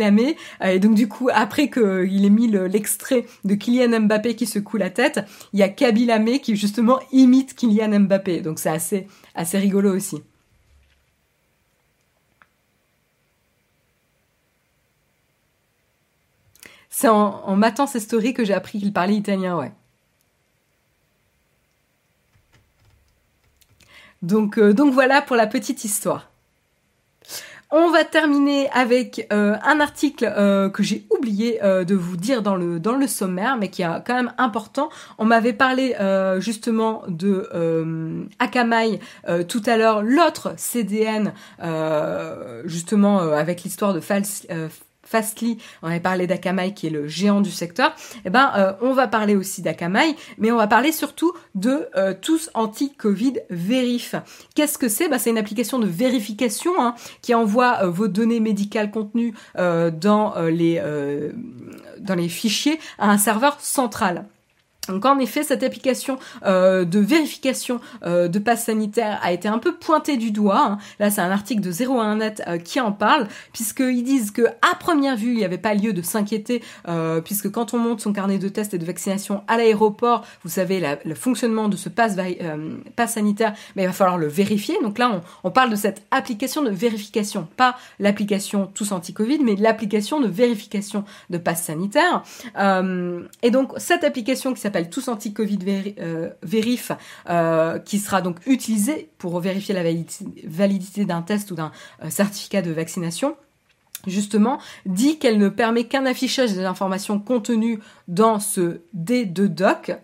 [0.03, 0.37] Amé.
[0.63, 4.79] Euh, et donc du coup, après qu'il ait mis l'extrait de Kylian Mbappé qui secoue
[4.79, 5.21] la tête,
[5.53, 8.41] il y a Kabyle Amé qui justement imite Kylian Mbappé.
[8.41, 10.23] Donc c'est assez, assez rigolo aussi.
[16.91, 19.73] C'est en, en matant ces stories que j'ai appris qu'il parlait italien, ouais.
[24.23, 26.31] Donc, euh, donc voilà pour la petite histoire.
[27.77, 32.55] On va terminer avec euh, un article euh, que j'ai oublié de vous dire dans
[32.55, 34.91] le dans le sommaire, mais qui est quand même important.
[35.19, 35.97] On m'avait parlé
[36.39, 37.49] justement de
[38.39, 39.01] Akamai
[39.49, 41.33] tout à l'heure, l'autre CDN
[42.65, 44.47] justement avec l'histoire de False
[45.05, 47.95] Fastly, on avait parlé d'Akamai qui est le géant du secteur,
[48.25, 52.15] eh ben euh, on va parler aussi d'Akamai, mais on va parler surtout de euh,
[52.21, 54.15] tous anti-Covid Verif.
[54.55, 55.09] Qu'est-ce que c'est?
[55.09, 60.35] Ben, C'est une application de vérification hein, qui envoie euh, vos données médicales contenues dans,
[60.49, 60.81] les,
[61.99, 64.27] dans les fichiers à un serveur central.
[64.89, 69.59] Donc en effet, cette application euh, de vérification euh, de passe sanitaire a été un
[69.59, 70.67] peu pointée du doigt.
[70.67, 70.79] Hein.
[70.99, 75.17] Là, c'est un article de 01net euh, qui en parle, puisqu'ils disent que à première
[75.17, 76.63] vue, il n'y avait pas lieu de s'inquiéter,
[77.25, 80.83] puisque quand on monte son carnet de test et de vaccination à l'aéroport, vous savez,
[81.05, 82.17] le fonctionnement de ce passe,
[82.97, 84.77] passe sanitaire, mais il va falloir le vérifier.
[84.83, 89.57] Donc là, on, on parle de cette application de vérification, pas l'application tous anti-Covid, mais
[89.57, 92.23] l'application de vérification de passe sanitaire.
[93.43, 95.59] et donc, cette application qui s'appelle tous anti-Covid
[95.99, 96.93] euh, vérif,
[97.29, 101.73] euh, qui sera donc utilisé pour vérifier la validité, d'un test ou d'un
[102.03, 103.37] euh, certificat de vaccination.
[104.07, 109.97] Justement, dit qu'elle ne permet qu'un affichage des informations contenues dans ce D2Doc,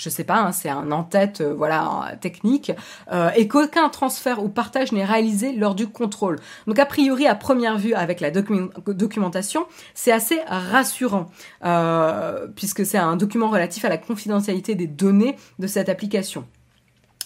[0.00, 2.72] je sais pas, hein, c'est un en-tête, euh, voilà, technique,
[3.12, 6.38] euh, et qu'aucun transfert ou partage n'est réalisé lors du contrôle.
[6.66, 11.26] Donc a priori, à première vue, avec la documentation, c'est assez rassurant,
[11.64, 16.46] euh, puisque c'est un document relatif à la confidentialité des données de cette application.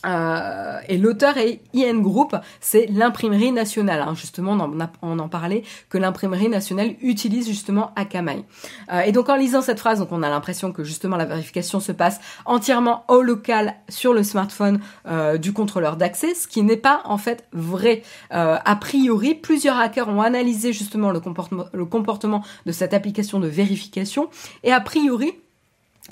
[0.04, 4.00] Euh, et l'auteur est IN Group, c'est l'imprimerie nationale.
[4.00, 8.44] Hein, justement, on en, on en parlait que l'imprimerie nationale utilise justement Akamai.
[8.92, 11.80] Euh, et donc en lisant cette phrase, donc on a l'impression que justement la vérification
[11.80, 16.76] se passe entièrement au local sur le smartphone euh, du contrôleur d'accès, ce qui n'est
[16.76, 18.02] pas en fait vrai.
[18.30, 23.48] A priori, plusieurs hackers ont analysé justement le comportement, le comportement de cette application de
[23.48, 24.28] vérification
[24.62, 25.34] et a priori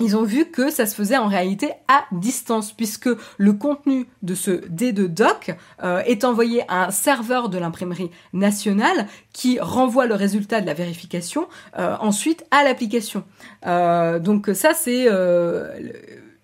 [0.01, 4.35] ils ont vu que ça se faisait en réalité à distance, puisque le contenu de
[4.35, 10.15] ce D2 doc euh, est envoyé à un serveur de l'imprimerie nationale qui renvoie le
[10.15, 11.47] résultat de la vérification
[11.79, 13.25] euh, ensuite à l'application.
[13.67, 15.09] Euh, donc ça c'est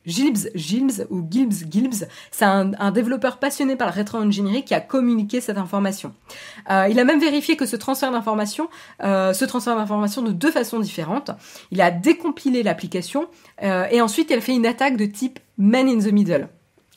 [0.08, 5.40] Gilbs, Gilbs ou Gilbs, Gilbs, c'est un, développeur passionné par la rétro-ingénierie qui a communiqué
[5.40, 6.14] cette information.
[6.70, 8.68] Euh, il a même vérifié que ce transfert d'information,
[9.04, 11.30] euh, ce transfert d'information de deux façons différentes.
[11.70, 13.28] Il a décompilé l'application
[13.62, 16.48] euh, et ensuite il a fait une attaque de type man in the middle.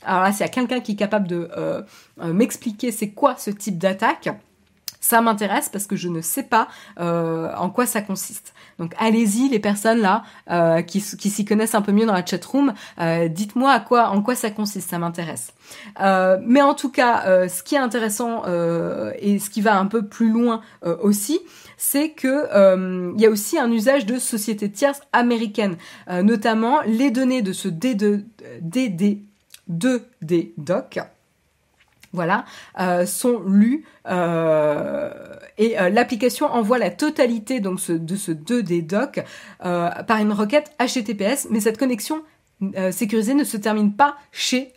[0.03, 1.47] Alors là, y a quelqu'un qui est capable de
[2.23, 4.29] m'expliquer c'est quoi ce type d'attaque,
[5.01, 8.53] ça m'intéresse parce que je ne sais pas euh, en quoi ça consiste.
[8.79, 12.43] Donc allez-y les personnes là euh, qui, s'y connaissent un peu mieux dans la chat
[12.45, 15.53] room, euh, dites-moi à quoi en quoi ça consiste, ça m'intéresse.
[15.99, 20.31] mais en tout cas, ce qui est intéressant et ce qui va un peu plus
[20.31, 20.61] loin
[21.01, 21.39] aussi,
[21.77, 25.77] c'est que il y a aussi un usage de sociétés tierces américaines,
[26.09, 28.23] notamment les données de ce D2,
[28.61, 29.19] DD
[29.69, 30.99] 2D doc
[32.13, 32.45] voilà,
[32.79, 35.09] euh, sont lus euh,
[35.57, 39.23] et euh, l'application envoie la totalité donc de ce 2D doc
[39.59, 42.23] par une requête HTTPS, mais cette connexion
[42.91, 44.73] sécurisée ne se termine pas chez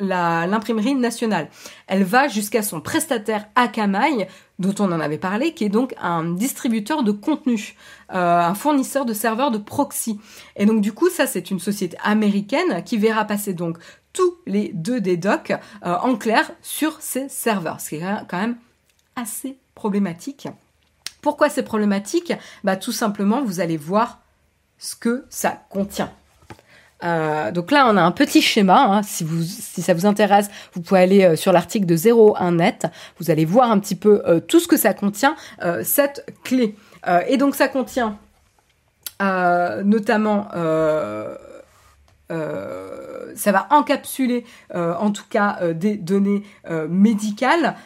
[0.00, 1.48] l'imprimerie nationale.
[1.86, 4.26] Elle va jusqu'à son prestataire Akamai,
[4.58, 7.76] dont on en avait parlé, qui est donc un distributeur de contenu,
[8.08, 10.18] un fournisseur de serveurs de proxy.
[10.56, 13.78] Et donc du coup, ça c'est une société américaine qui verra passer donc
[14.16, 15.52] tous les deux des docs
[15.84, 18.56] euh, en clair sur ces serveurs, ce qui est quand même
[19.14, 20.48] assez problématique.
[21.20, 22.32] Pourquoi c'est problématique?
[22.64, 24.20] Bah tout simplement, vous allez voir
[24.78, 26.10] ce que ça contient.
[27.04, 28.84] Euh, donc là, on a un petit schéma.
[28.84, 29.02] Hein.
[29.02, 29.26] Si,
[29.82, 32.90] ça vous intéresse, vous pouvez aller euh, sur l'article de 01net.
[33.18, 35.36] Vous allez voir un petit peu tout ce que ça contient,
[35.82, 36.74] cette clé.
[37.28, 38.18] et donc ça contient
[39.20, 40.48] notamment
[42.32, 46.42] euh, ça va encapsuler euh, en tout cas euh, des données
[46.88, 47.76] médicales,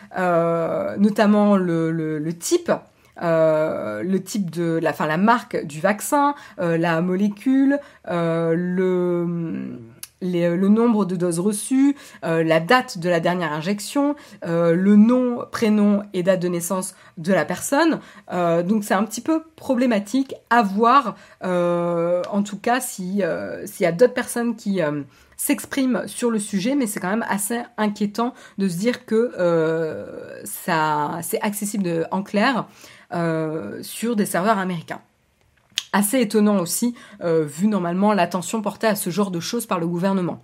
[0.99, 2.72] notamment le, le, type.
[3.20, 7.78] le type de la, enfin la marque du vaccin, la molécule,
[8.09, 9.78] le
[10.23, 14.97] euh, le nombre de doses reçues, euh, la date de la dernière injection, euh, le
[14.97, 18.01] nom, prénom et date de naissance de la personne.
[18.31, 24.14] donc c'est un petit peu problématique à voir, en tout cas s'il y a d'autres
[24.14, 24.81] personnes qui
[25.37, 29.33] s'expriment sur le sujet, mais c'est quand même assez inquiétant de se dire que
[30.45, 32.66] ça c'est accessible en clair
[33.83, 35.03] sur des serveurs américains
[35.93, 39.86] assez étonnant aussi, euh, vu normalement l'attention portée à ce genre de choses par le
[39.86, 40.43] gouvernement.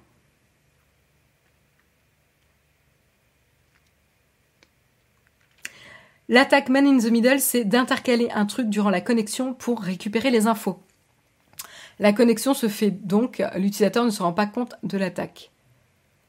[6.29, 10.49] L'attaque man in the middle, c'est d'intercaler un truc durant la connexion pour récupérer les
[10.49, 10.81] infos.
[12.01, 15.53] La connexion se fait donc, l'utilisateur ne se rend pas compte de l'attaque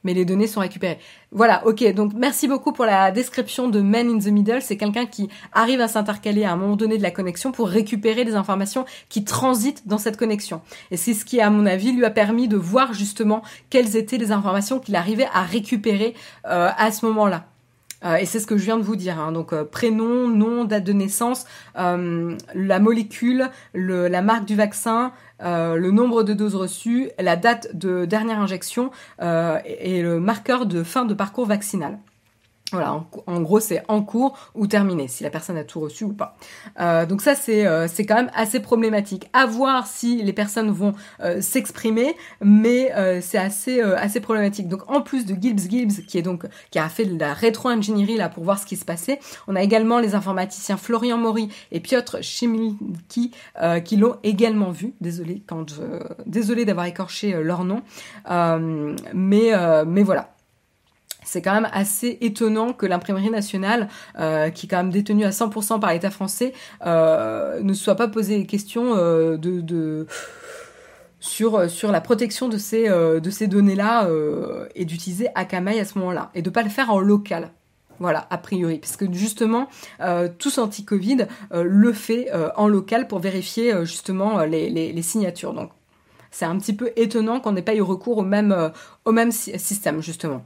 [0.08, 1.00] mais les données sont récupérées.
[1.34, 4.62] Voilà, ok, donc merci beaucoup pour la description de Man in the Middle.
[4.62, 8.24] C'est quelqu'un qui arrive à s'intercaler à un moment donné de la connexion pour récupérer
[8.24, 10.62] des informations qui transitent dans cette connexion.
[10.92, 14.18] Et c'est ce qui, à mon avis, lui a permis de voir justement quelles étaient
[14.18, 17.48] les informations qu'il arrivait à récupérer euh, à ce moment-là.
[18.22, 19.20] et c'est ce que je viens de vous dire.
[19.20, 19.34] Hein.
[19.34, 21.46] Donc prénom, nom, date de naissance,
[21.76, 28.40] la molécule, la marque du vaccin, le nombre de doses reçues, la date de dernière
[28.40, 32.00] injection et le marqueur de fin de parcours vaccinal.
[32.74, 36.12] Voilà, en, gros, c'est en cours ou terminé, si la personne a tout reçu ou
[36.12, 36.36] pas.
[36.82, 39.30] Euh, donc ça, c'est euh, c'est quand même assez problématique.
[39.32, 42.92] À voir si les personnes vont euh, s'exprimer, mais
[43.22, 44.68] c'est assez assez problématique.
[44.68, 48.18] Donc en plus de Gibbs Gibbs, qui est donc qui a fait de la rétro-ingénierie
[48.18, 51.80] là pour voir ce qui se passait, on a également les informaticiens Florian Maury et
[51.80, 53.32] Piotr Chimilki
[53.86, 54.94] qui l'ont également vu.
[55.00, 55.80] Désolé quand
[56.26, 57.82] désolé d'avoir écorché leur nom,
[59.14, 59.52] mais
[59.86, 60.37] mais voilà
[61.28, 65.32] c'est quand même assez étonnant que l'imprimerie nationale, euh, qui est quand même détenue à
[65.32, 66.54] 100% par l'État français,
[66.86, 70.08] euh, ne soit pas posé des questions euh, de,
[71.20, 74.08] sur, sur la protection de ces, de ces données-là
[74.76, 77.52] et d'utiliser Akamai à ce moment-là et de pas le faire en local.
[78.00, 79.68] Voilà, a priori, parce que justement,
[80.38, 85.54] tous anti-Covid le fait en local pour vérifier justement les, les, signatures.
[85.54, 85.72] Donc,
[86.30, 88.72] c'est un petit peu étonnant qu'on n'ait pas eu recours au même,
[89.06, 90.46] au même système, justement.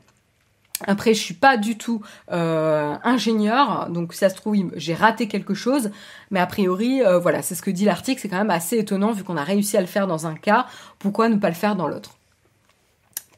[0.88, 2.02] Après, je suis pas du tout
[2.32, 5.92] euh, ingénieur, donc si ça se trouve, j'ai raté quelque chose,
[6.32, 9.12] mais a priori, euh, voilà, c'est ce que dit l'article, c'est quand même assez étonnant
[9.12, 10.66] vu qu'on a réussi à le faire dans un cas,
[10.98, 12.18] pourquoi ne pas le faire dans l'autre?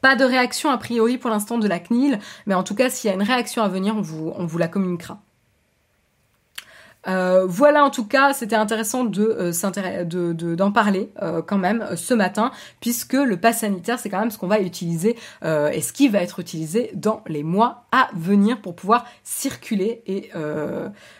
[0.00, 3.08] Pas de réaction a priori pour l'instant de la CNIL, mais en tout cas, s'il
[3.08, 5.20] y a une réaction à venir, on vous, on vous la communiquera.
[7.06, 12.14] Euh, voilà en tout cas, c'était intéressant de euh, d'en parler euh, quand même ce
[12.14, 12.50] matin,
[12.80, 16.20] puisque le pass sanitaire c'est quand même ce qu'on va utiliser et ce qui va
[16.20, 20.30] être utilisé dans les mois à venir pour pouvoir circuler et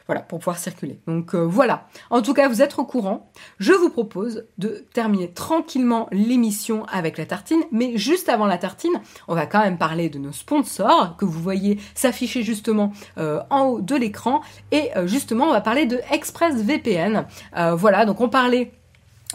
[0.06, 1.00] voilà pour pouvoir circuler.
[1.06, 1.88] Donc voilà.
[2.10, 3.30] En tout cas, vous êtes au courant.
[3.58, 9.00] Je vous propose de terminer tranquillement l'émission avec la tartine, mais juste avant la tartine,
[9.28, 13.80] on va quand même parler de nos sponsors que vous voyez s'afficher justement en haut
[13.80, 14.42] de l'écran
[14.72, 17.26] et justement on va parler de ExpressVPN.
[17.56, 18.72] Euh, voilà, donc on parlait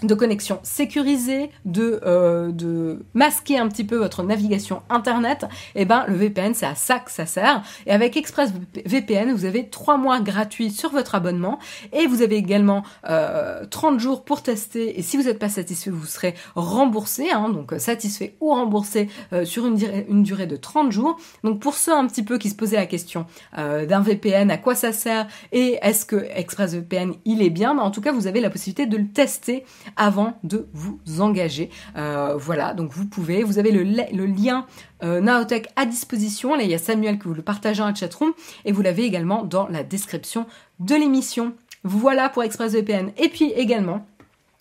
[0.03, 5.45] de connexion sécurisée, de, euh, de masquer un petit peu votre navigation internet,
[5.75, 7.63] et eh ben le VPN c'est à ça que ça sert.
[7.85, 11.59] Et avec ExpressVPN, vous avez 3 mois gratuits sur votre abonnement
[11.93, 14.99] et vous avez également euh, 30 jours pour tester.
[14.99, 19.09] Et si vous n'êtes pas satisfait, vous serez remboursé, hein, donc euh, satisfait ou remboursé
[19.33, 21.17] euh, sur une, durée de 30 jours.
[21.43, 23.25] Donc pour ceux un petit peu qui se posaient la question
[23.55, 27.91] d'un VPN, à quoi ça sert et est-ce que ExpressVPN il est bien, mais en
[27.91, 29.65] tout cas vous avez la possibilité de le tester
[29.95, 31.69] avant de vous engager.
[31.97, 33.83] Euh, voilà, donc vous pouvez, vous avez le,
[34.25, 34.65] lien
[35.03, 36.55] euh, Naotech à disposition.
[36.55, 38.33] Là, il y a Samuel qui vous le partage en chatroom
[38.65, 40.45] et vous l'avez également dans la description
[40.79, 41.53] de l'émission.
[41.83, 43.11] Voilà pour ExpressVPN.
[43.17, 44.05] Et puis également,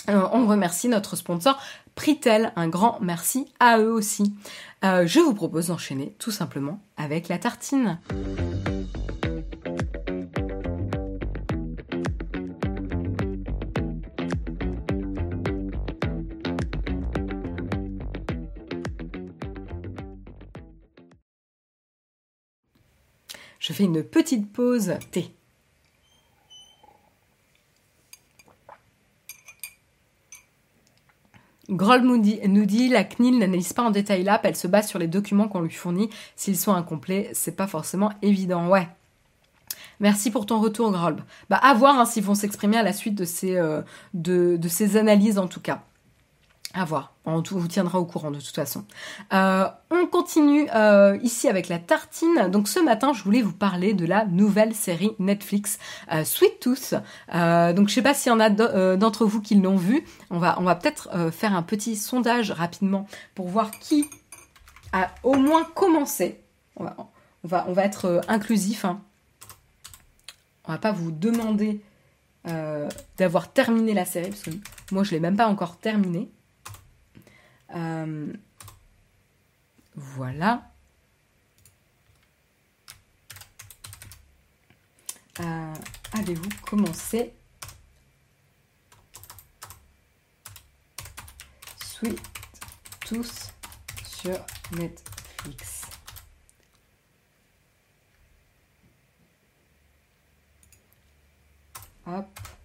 [0.08, 1.58] euh, on remercie notre sponsor
[1.94, 2.52] Pritel.
[2.54, 4.32] Un grand merci à eux aussi.
[4.82, 7.98] je vous propose d'enchaîner tout simplement avec la tartine.
[23.68, 25.30] Je fais une petite pause thé.
[31.68, 35.06] Groll nous dit la CNIL n'analyse pas en détail l'app, elle se base sur les
[35.06, 36.08] documents qu'on lui fournit.
[36.34, 38.70] S'ils sont incomplets, c'est pas forcément évident.
[38.70, 38.88] Ouais.
[40.00, 41.20] Merci pour ton retour, Grolb.
[41.50, 43.82] Bah, à voir hein, s'ils vont s'exprimer à la suite de ces, euh,
[44.14, 45.82] de ces analyses en tout cas.
[46.74, 47.14] À voir.
[47.24, 48.84] On vous tiendra au courant de toute façon.
[49.32, 52.48] Euh, on continue euh, ici avec la tartine.
[52.50, 55.78] Donc ce matin, je voulais vous parler de la nouvelle série Netflix
[56.12, 56.94] euh, Sweet Tooth.
[57.32, 58.50] donc je sais pas s'il y en a
[58.96, 60.04] d'entre vous qui l'ont vu.
[60.30, 64.10] On va, peut-être faire un petit sondage rapidement pour voir qui
[64.92, 66.40] a au moins commencé.
[66.76, 66.96] On va,
[67.44, 68.84] on va, on va être inclusif.
[68.84, 69.00] Hein.
[70.66, 71.80] On va pas vous demander
[73.16, 74.50] d'avoir terminé la série parce que
[74.92, 76.30] moi je l'ai même pas encore terminée.
[77.74, 78.32] Euh,
[79.94, 80.72] voilà.
[85.40, 85.74] Euh,
[86.12, 87.32] Avez-vous commencé
[91.80, 92.20] Sweet
[93.00, 93.52] tous
[94.04, 94.38] sur
[94.72, 95.82] Netflix
[102.06, 102.57] Hop.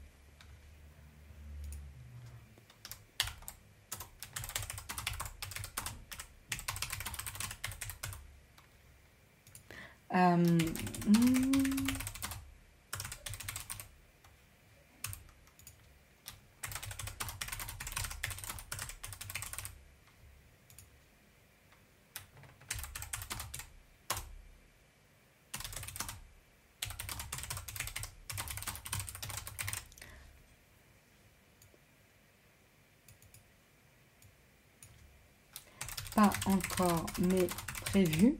[36.15, 37.47] Pas encore, mais
[37.81, 38.37] prévu.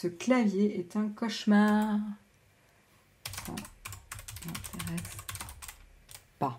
[0.00, 1.98] Ce clavier est un cauchemar.
[3.44, 5.16] Ça m'intéresse
[6.38, 6.58] pas.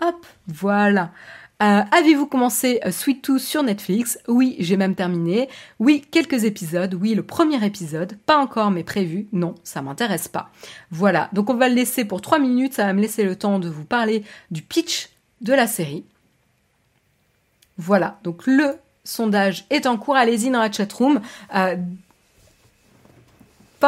[0.00, 1.12] Hop, voilà.
[1.62, 4.18] Euh, Avez-vous commencé euh, Sweet Tooth sur Netflix?
[4.26, 5.48] Oui, j'ai même terminé.
[5.78, 6.92] Oui, quelques épisodes.
[6.94, 8.18] Oui, le premier épisode.
[8.26, 9.28] Pas encore, mais prévu.
[9.32, 10.50] Non, ça m'intéresse pas.
[10.90, 11.30] Voilà.
[11.32, 12.72] Donc on va le laisser pour 3 minutes.
[12.72, 15.10] Ça va me laisser le temps de vous parler du pitch
[15.40, 16.04] de la série.
[17.78, 18.18] Voilà.
[18.24, 20.16] Donc le sondage est en cours.
[20.16, 21.20] Allez-y dans la chatroom.
[21.54, 21.76] Euh,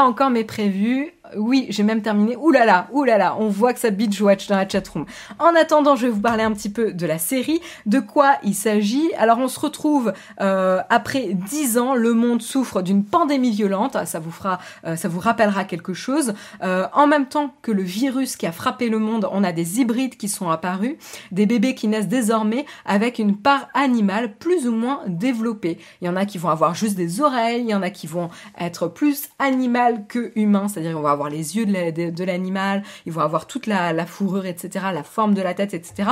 [0.04, 1.12] encore, mais prévu.
[1.36, 2.36] Oui, j'ai même terminé.
[2.36, 5.06] Ouh là là, on voit que ça binge watch dans la chatroom.
[5.38, 8.54] En attendant, je vais vous parler un petit peu de la série, de quoi il
[8.54, 9.12] s'agit?
[9.18, 11.94] Alors, on se retrouve euh, après dix ans.
[11.94, 13.96] Le monde souffre d'une pandémie violente.
[14.06, 16.34] Ça vous fera, euh, ça vous rappellera quelque chose.
[16.62, 19.80] Euh, en même temps que le virus qui a frappé le monde, on a des
[19.80, 20.96] hybrides qui sont apparus,
[21.32, 25.78] des bébés qui naissent désormais avec une part animale plus ou moins développée.
[26.00, 28.06] Il y en a qui vont avoir juste des oreilles, il y en a qui
[28.06, 33.46] vont être plus animal que humain, c'est-à-dire avoir les yeux de l'animal, ils vont avoir
[33.48, 36.08] toute la, fourrure, etc., la forme de la tête, etc.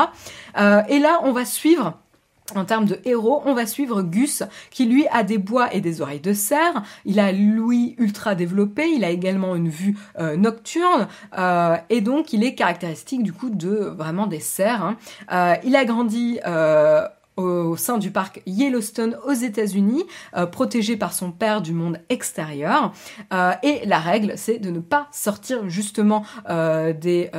[0.59, 1.95] Euh, et là, on va suivre
[2.55, 6.01] en termes de héros, on va suivre Gus, qui lui a des bois et des
[6.01, 6.81] oreilles de cerf.
[7.05, 8.89] Il a l'ouïe ultra développé.
[8.89, 13.51] Il a également une vue euh, nocturne, euh, et donc il est caractéristique du coup
[13.51, 14.85] de vraiment des cerfs.
[15.31, 15.57] Hein.
[15.65, 16.39] il a grandi
[17.37, 20.05] au sein du parc Yellowstone aux États-Unis,
[20.37, 22.93] euh, protégé par son père du monde extérieur.
[23.33, 27.31] Euh, et la règle, c'est de ne pas sortir justement euh, des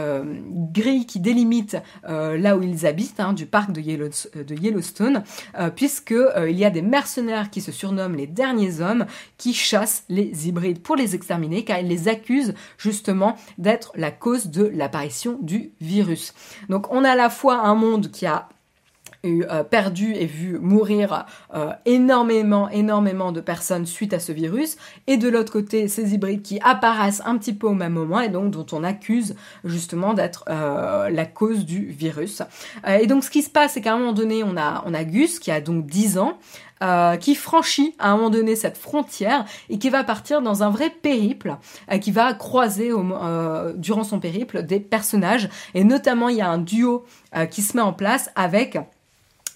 [0.72, 1.78] grilles qui délimitent
[2.08, 5.24] là où ils habitent, hein, du parc de, de Yellowstone,
[5.76, 6.16] puisque
[6.48, 9.06] il y a des mercenaires qui se surnomment les derniers hommes,
[9.38, 14.48] qui chassent les hybrides pour les exterminer, car ils les accusent justement d'être la cause
[14.48, 16.34] de l'apparition du virus.
[16.70, 18.50] Donc on a à la fois un monde qui a
[19.26, 25.18] euh, perdu et vu mourir euh, énormément, énormément de personnes suite à ce virus, et
[25.18, 28.52] de l'autre côté, ces hybrides qui apparaissent un petit peu au même moment et donc
[28.52, 32.44] dont on accuse justement d'être euh, la cause du virus.
[32.88, 35.04] et donc ce qui se passe, c'est qu'à un moment donné, on a, on a
[35.04, 36.38] Gus qui a donc 10 ans,
[37.20, 40.92] qui franchit à un moment donné cette frontière et qui va partir dans un vrai
[40.92, 41.58] périple,
[42.02, 42.92] qui va croiser
[43.76, 45.50] durant son périple des personnages.
[45.74, 47.04] Et notamment, il y a un duo
[47.50, 48.78] qui se met en place avec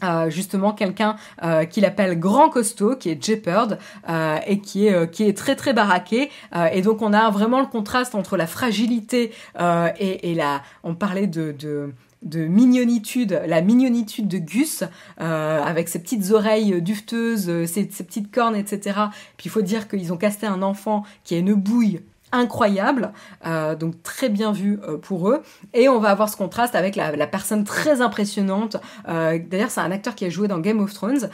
[0.03, 3.77] euh, justement quelqu'un euh, qu'il appelle grand costaud qui est Jeopard
[4.09, 6.29] euh, et qui est qui est très très baraqué
[6.73, 11.27] et donc on a vraiment le contraste entre la fragilité et, et la on parlait
[11.27, 11.93] de, de
[12.23, 14.83] de mignonitude, la mignonitude de Gus,
[15.17, 18.99] avec ses petites oreilles dufteuses, ses, ses, petites cornes, etc.
[19.37, 23.11] Puis il faut dire qu'ils ont casté un enfant qui a une bouille incroyable,
[23.45, 25.41] euh, donc très bien vu euh, pour eux.
[25.73, 28.77] Et on va avoir ce contraste avec la, personne très impressionnante.
[29.07, 31.29] Euh, d'ailleurs, c'est un acteur qui a joué dans Game of Thrones,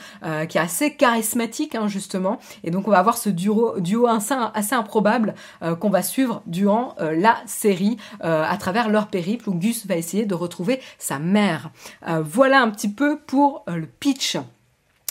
[0.50, 2.40] qui est assez charismatique hein, justement.
[2.64, 5.36] Et donc on va avoir ce duo, duo assez, assez improbable
[5.80, 10.34] qu'on va suivre durant la série à travers leur périple où Gus va essayer de
[10.34, 11.72] retrouver sa mère.
[12.06, 14.38] voilà un petit peu pour le pitch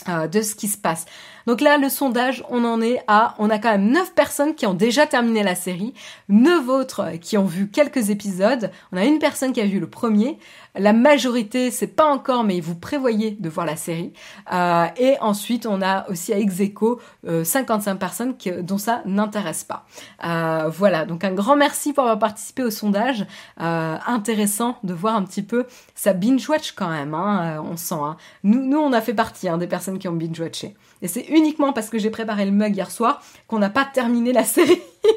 [0.07, 1.05] de ce qui se passe.
[1.47, 4.67] Donc là, le sondage, on en est à, on a quand même 9 personnes qui
[4.67, 5.93] ont déjà terminé la série,
[6.29, 9.89] 9 autres qui ont vu quelques épisodes, on a une personne qui a vu le
[9.89, 10.37] premier,
[10.75, 14.13] la majorité, c'est pas encore, mais vous prévoyez de voir la série.
[14.53, 16.99] Euh, et ensuite, on a aussi à Execo
[17.43, 19.85] 55 personnes dont ça n'intéresse pas.
[20.25, 23.25] Euh, voilà, donc un grand merci pour avoir participé au sondage.
[23.61, 25.65] Euh, intéressant de voir un petit peu.
[25.95, 27.95] Ça binge-watch quand même, hein, on sent.
[27.95, 28.17] Hein.
[28.43, 30.75] Nous, nous, on a fait partie hein, des personnes qui ont binge-watché.
[31.01, 34.33] Et c'est uniquement parce que j'ai préparé le mug hier soir qu'on n'a pas terminé
[34.33, 34.81] la série.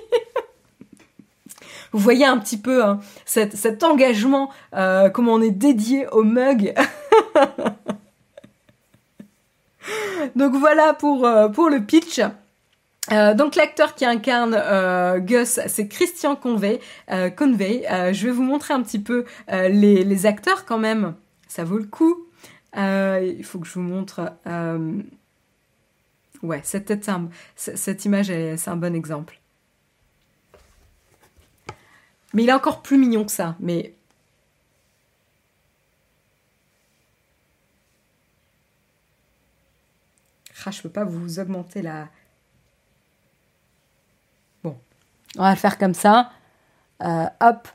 [1.92, 6.72] Vous voyez un petit peu hein, cet, engagement, euh, comment on est dédié au mug.
[10.36, 12.20] donc voilà pour, euh, le pitch.
[13.10, 14.54] Euh, donc l'acteur qui incarne
[15.24, 16.78] Gus, c'est Christian Convey.
[17.08, 21.14] Je vais vous montrer un petit peu les, acteurs quand même.
[21.48, 22.28] Ça vaut le coup.
[22.76, 24.32] il faut que je vous montre.
[26.43, 29.38] Ouais, cette, image, c'est un bon exemple.
[32.32, 33.57] Mais il est encore plus mignon que ça.
[33.61, 33.95] Mais
[40.66, 42.09] Ah, je peux pas vous augmenter la.
[44.62, 44.76] Bon,
[45.38, 46.30] on va le faire comme ça.
[47.03, 47.68] Euh, hop.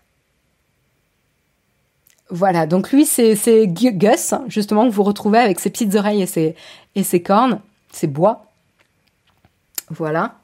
[2.29, 6.25] Voilà, donc lui, c'est Gus, justement, que vous retrouvez avec ses petites oreilles
[6.95, 7.61] et ses cornes,
[7.91, 8.51] ses bois.
[9.89, 10.39] Voilà.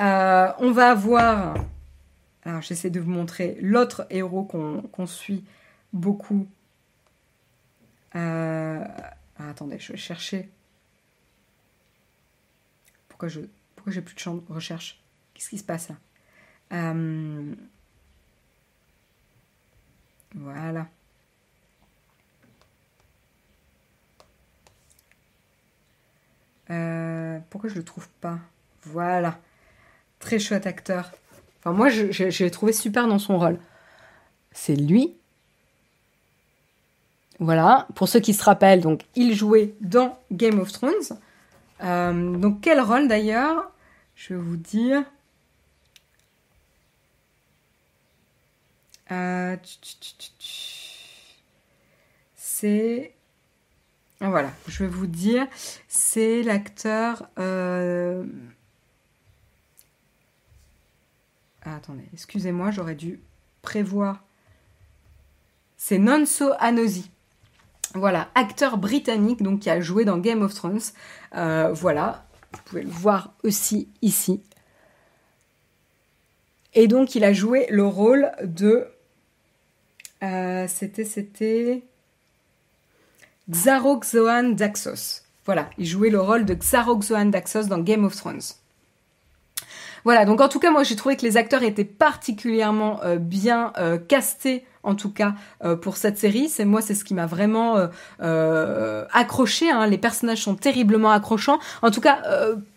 [0.00, 1.56] Euh, on va avoir
[2.44, 5.44] Alors j'essaie de vous montrer l'autre héros qu'on suit
[5.92, 6.48] beaucoup.
[8.16, 8.84] Euh,
[9.38, 10.48] attendez, je vais chercher.
[13.08, 15.00] Pourquoi j'ai plus de champ de recherche?
[15.34, 15.96] Qu'est-ce qui se passe là?
[16.72, 17.54] Euh,
[20.34, 20.88] Voilà.
[26.70, 28.38] Euh, pourquoi je le trouve pas?
[28.84, 29.38] Voilà.
[30.18, 31.12] Très chouette acteur.
[31.58, 33.58] Enfin, moi, je, l'ai trouvé super dans son rôle.
[34.52, 35.14] C'est lui.
[37.38, 37.86] Voilà.
[37.94, 41.18] Pour ceux qui se rappellent, donc, il jouait dans Game of Thrones.
[41.82, 43.70] Euh, donc, quel rôle d'ailleurs?
[44.14, 45.02] Je vais vous dire.
[49.10, 49.56] Euh,
[52.36, 53.12] c'est.
[54.20, 55.46] Voilà, je vais vous dire,
[55.88, 57.26] c'est l'acteur.
[57.38, 58.24] Euh,
[61.62, 63.20] ah, attendez, excusez-moi, j'aurais dû
[63.62, 64.22] prévoir.
[65.78, 67.10] C'est Nonso Anosi.
[67.94, 70.80] Voilà, acteur britannique donc qui a joué dans Game of Thrones.
[71.34, 74.42] Euh, voilà, vous pouvez le voir aussi ici.
[76.74, 78.86] Et donc il a joué le rôle de.
[80.22, 81.82] Euh, c'était c'était
[83.50, 85.22] Xaroxoan Daxos.
[85.44, 88.40] Voilà, il jouait le rôle de Xaroxoan Daxos dans Game of Thrones.
[90.04, 93.72] Voilà, donc en tout cas, moi j'ai trouvé que les acteurs étaient particulièrement euh, bien
[93.78, 96.48] euh, castés en tout cas euh, pour cette série.
[96.48, 97.76] C'est moi, c'est ce qui m'a vraiment
[99.12, 99.70] accroché.
[99.70, 99.86] Hein.
[99.86, 101.58] Les personnages sont terriblement accrochants.
[101.82, 102.22] En tout cas,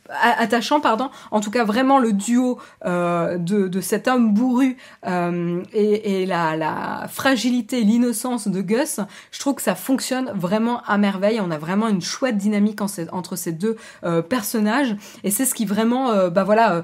[0.10, 1.10] attachant, pardon.
[1.32, 6.26] En tout cas, vraiment le duo euh, de, de, cet homme bourru euh, et, et,
[6.26, 9.00] la, la fragilité, l'innocence de Gus,
[9.32, 11.40] je trouve que ça fonctionne vraiment à merveille.
[11.42, 12.80] On a vraiment une chouette dynamique
[13.12, 16.84] entre ces deux euh, personnages, et c'est ce qui vraiment, euh, bah voilà,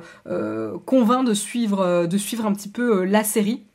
[0.85, 3.68] convainc de suivre, de suivre un petit peu la série.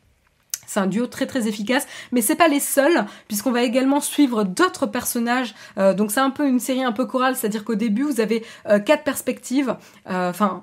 [0.67, 4.45] C'est un duo très très efficace, mais c'est pas les seuls, puisqu'on va également suivre
[4.45, 5.55] d'autres personnages.
[5.79, 8.45] Euh, donc c'est un peu une série un peu chorale, c'est-à-dire qu'au début vous avez
[8.69, 9.77] euh, quatre perspectives,
[10.11, 10.63] euh, enfin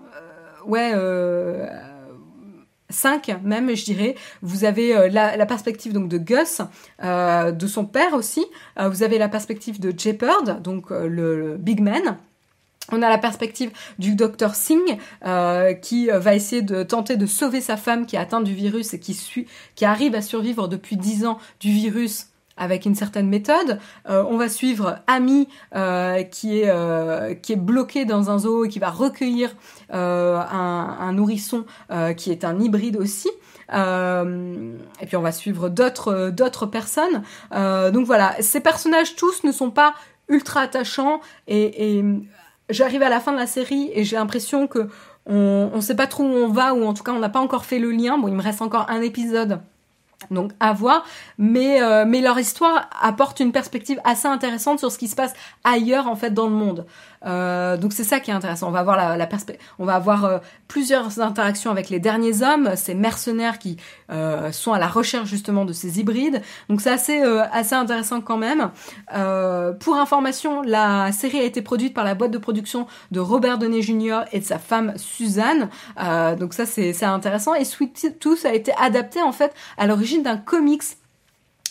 [0.65, 0.93] ouais.
[2.89, 6.61] cinq même je dirais vous avez la, perspective donc de Gus
[7.01, 8.45] de son père aussi
[8.77, 12.17] vous avez la perspective de Jeopard donc le Big Man
[12.91, 17.25] on a la perspective du docteur Singh euh, qui euh, va essayer de tenter de
[17.25, 20.67] sauver sa femme qui est atteinte du virus et qui, suit, qui arrive à survivre
[20.67, 22.27] depuis 10 ans du virus
[22.57, 23.79] avec une certaine méthode.
[24.09, 25.47] Euh, on va suivre Ami
[26.31, 29.55] qui, est, qui est bloqué dans un zoo et qui va recueillir
[29.89, 31.65] un, nourrisson
[32.17, 33.29] qui est un hybride aussi.
[33.71, 37.23] et puis on va suivre d'autres d'autres personnes.
[37.51, 39.95] donc voilà, ces personnages tous ne sont pas
[40.27, 42.03] ultra attachants et
[42.71, 44.87] j'arrive à la fin de la série et j'ai l'impression que
[45.25, 47.39] on, on sait pas trop où on va ou en tout cas on n'a pas
[47.39, 48.17] encore fait le lien.
[48.17, 49.59] Bon, il me reste encore un épisode.
[50.29, 51.03] Donc à voir,
[51.39, 55.33] mais euh, mais leur histoire apporte une perspective assez intéressante sur ce qui se passe
[55.63, 56.85] ailleurs en fait dans le monde.
[57.25, 58.67] Euh, donc c'est ça qui est intéressant.
[58.67, 59.29] On va avoir la, la
[59.79, 63.77] on va avoir euh, plusieurs interactions avec les derniers hommes, ces mercenaires qui
[64.11, 66.41] euh, sont à la recherche justement de ces hybrides.
[66.69, 68.71] Donc c'est assez assez intéressant quand même.
[69.79, 73.81] pour information, la série a été produite par la boîte de production de Robert Downey
[73.81, 74.21] Jr.
[74.31, 75.69] et de sa femme Suzanne.
[76.39, 77.53] donc ça c'est intéressant.
[77.53, 80.83] Et Sweet Tooth a été adapté en fait à l'origine d'un comics.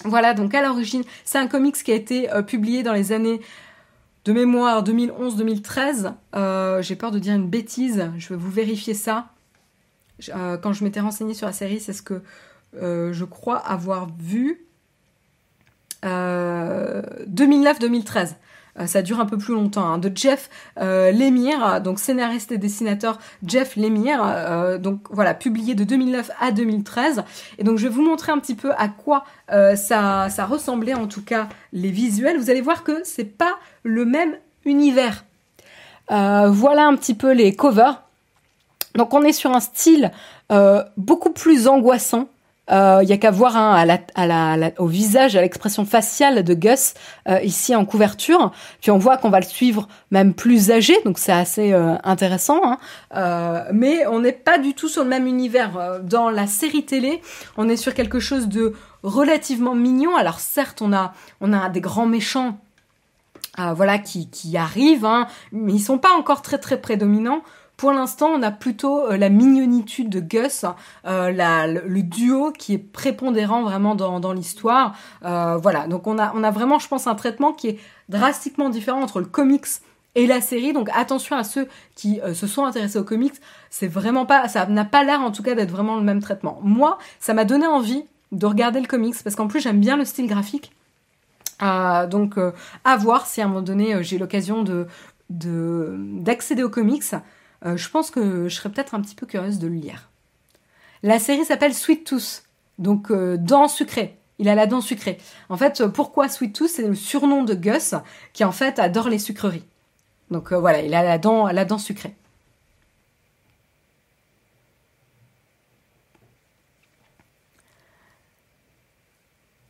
[0.05, 3.41] Voilà, donc à l'origine, c'est un comics qui a été publié dans les années
[4.25, 6.15] de mémoire 2011-2013.
[6.37, 9.31] Euh, j'ai peur de dire une bêtise, je vais vous vérifier ça.
[10.35, 12.23] Euh, quand je m'étais renseignée sur la série, c'est ce que
[12.77, 14.67] euh, je crois avoir vu.
[16.03, 18.37] 2009-2013.
[18.81, 20.49] Euh, ça dure un peu plus longtemps, hein, de Jeff
[20.81, 26.51] euh, Lemire, donc scénariste et dessinateur Jeff Lemire, euh, donc voilà, publié de 2009 à
[26.51, 27.25] 2013.
[27.59, 31.23] Et donc je vais vous montrer un petit peu à quoi ça, ressemblait, en tout
[31.23, 32.39] cas les visuels.
[32.39, 35.25] Vous allez voir que c'est pas le même univers.
[36.09, 38.03] voilà un petit peu les covers.
[38.95, 40.11] Donc on est sur un style
[40.97, 42.29] beaucoup plus angoissant
[42.71, 46.55] il euh, y a qu'à voir hein, à la, au visage, à l'expression faciale de
[46.55, 46.95] Gus
[47.29, 48.53] euh, ici en couverture.
[48.81, 52.61] Puis on voit qu'on va le suivre même plus âgé, donc c'est assez euh, intéressant.
[52.65, 53.65] Hein.
[53.73, 56.01] mais on n'est pas du tout sur le même univers.
[56.05, 57.21] Dans la série télé,
[57.57, 60.15] on est sur quelque chose de relativement mignon.
[60.17, 62.59] Alors certes, on a on a des grands méchants.
[63.59, 67.43] voilà qui, qui arrivent, hein, mais ils sont pas encore très très prédominants.
[67.81, 70.67] Pour l'instant, on a plutôt euh, la mignonitude de Gus,
[71.07, 71.31] euh,
[71.87, 74.95] le, duo qui est prépondérant vraiment dans, l'histoire.
[75.25, 77.79] Euh, voilà, donc on a, on a vraiment, je pense, un traitement qui est
[78.11, 79.65] drastiquement différent entre le comics
[80.15, 83.37] Et la série, donc attention à ceux qui se sont intéressés aux comics,
[83.71, 86.61] c'est vraiment pas, ça n'a pas l'air en tout cas d'être vraiment le même traitement.
[86.63, 90.05] Moi, ça m'a donné envie de regarder le comics parce qu'en plus j'aime bien le
[90.05, 90.71] style graphique.
[91.63, 92.39] donc
[92.85, 94.87] à voir si à un moment donné j'ai l'occasion de
[95.31, 97.15] d'accéder aux comics.
[97.65, 100.11] Je pense que je serais peut-être un petit peu curieuse de le lire.
[101.03, 102.45] La série s'appelle Sweet Tooth,
[102.79, 104.19] donc euh, dent sucrée.
[104.39, 105.19] Il a la dent sucrée.
[105.49, 106.69] En fait, euh, pourquoi Sweet Tooth?
[106.69, 107.95] C'est le surnom de Gus,
[108.33, 109.65] qui en fait adore les sucreries.
[110.31, 112.15] Donc euh, voilà, il a la dent, la dent sucrée.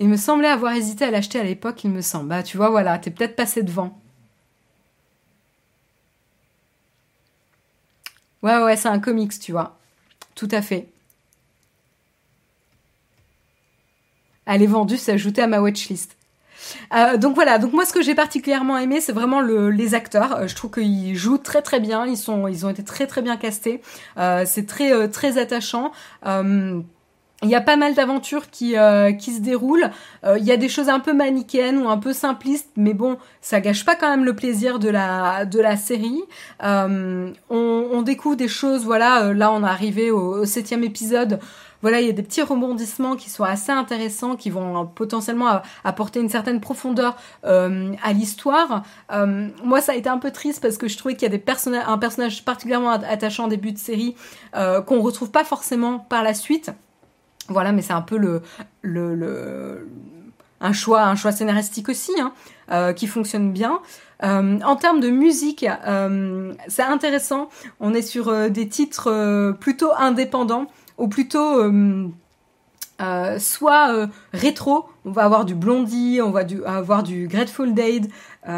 [0.01, 2.29] Il me semblait avoir hésité à l'acheter à l'époque, il me semble.
[2.29, 4.00] Bah, tu vois, voilà, t'es peut-être passé devant.
[8.43, 9.79] Ouais, ouais, c'est un comics, tu vois.
[10.35, 10.89] Tout à fait.
[14.51, 16.17] elle est vendue, c'est ajouté à ma watchlist.
[16.95, 20.37] Euh, donc voilà, donc moi ce que j'ai particulièrement aimé, c'est vraiment les acteurs.
[20.37, 23.23] Euh, je trouve qu'ils jouent très très bien, ils sont, ils ont été très très
[23.23, 23.81] bien castés.
[24.19, 25.93] Euh, c'est très très attachant.
[27.43, 28.75] Il y a pas mal d'aventures qui,
[29.19, 29.91] qui se déroulent.
[30.25, 33.61] il y a des choses un peu manichéennes ou un peu simplistes, mais bon, ça
[33.61, 36.23] gâche pas quand même le plaisir de la, de la série.
[36.63, 41.41] On, on, découvre des choses, voilà, là on est arrivé au septième épisode
[41.83, 46.21] voilà, il y a des petits rebondissements qui sont assez intéressants, qui vont potentiellement apporter
[46.21, 48.83] une certaine profondeur euh, à l'histoire.
[49.13, 51.31] Euh, moi, ça a été un peu triste parce que je trouvais qu'il y a
[51.31, 54.15] des personnages, un personnage particulièrement attachant en début de série
[54.57, 56.71] euh, qu'on retrouve pas forcément par la suite.
[57.51, 58.41] Voilà, mais c'est un peu le,
[58.81, 59.87] le,
[60.61, 63.81] un choix, scénaristique aussi, hein, qui fonctionne bien.
[64.23, 65.67] en termes de musique,
[66.69, 67.51] c'est intéressant.
[67.81, 70.69] On est sur des titres plutôt indépendants
[71.01, 72.09] ou plutôt euh,
[73.01, 78.09] euh, soit euh, rétro, on va avoir du Blondie, on va avoir du Grateful Dead,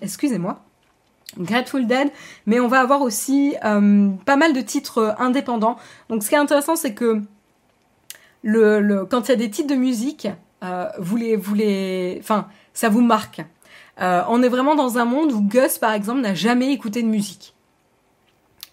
[0.00, 0.64] excusez-moi,
[1.38, 2.10] Grateful Dead,
[2.46, 5.76] mais on va avoir aussi pas mal de titres indépendants.
[6.08, 7.22] Donc ce qui est intéressant, c'est que
[8.42, 10.28] le, quand il y a des titres de musique,
[10.98, 13.42] vous les, vous les, enfin, ça vous marque.
[13.98, 17.54] on est vraiment dans un monde où Gus, par exemple, n'a jamais écouté de musique.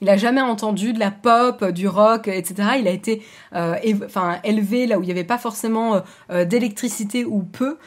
[0.02, 2.70] Il a jamais entendu de la pop, du rock, etc.
[2.80, 3.24] Il a été
[3.56, 3.76] euh,
[4.06, 6.00] enfin, élevé là où il n'y avait pas forcément euh,
[6.32, 7.78] euh, d'électricité ou peu.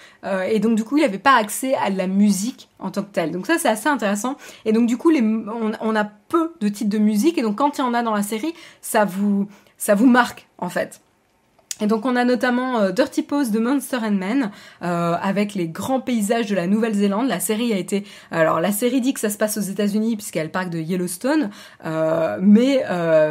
[0.47, 3.31] et donc du coup, il n'avait pas accès à la musique en tant que telle.
[3.31, 4.37] Donc ça, c'est assez intéressant.
[4.65, 7.39] Et donc du coup, on, a peu de titres de musique.
[7.39, 10.47] Et donc quand il y en a dans la série, ça vous, ça vous marque
[10.59, 11.01] en fait.
[11.81, 14.51] Et donc on a notamment euh, Dirty Pose de Monster and Men
[14.82, 17.28] euh, avec les grands paysages de la Nouvelle-Zélande.
[17.28, 20.47] La série a été, alors la série dit que ça se passe aux États-Unis puisqu'elle
[20.47, 21.51] le parc de Yellowstone,
[21.85, 22.85] euh, mais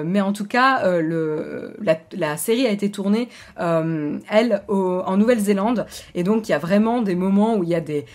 [0.05, 5.85] mais en tout cas le la, série a été tournée elle en Nouvelle-Zélande
[6.15, 8.05] et donc il y a vraiment des moments où il y a des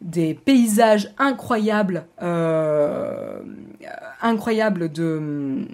[0.00, 2.06] des paysages incroyables
[4.22, 5.66] incroyables de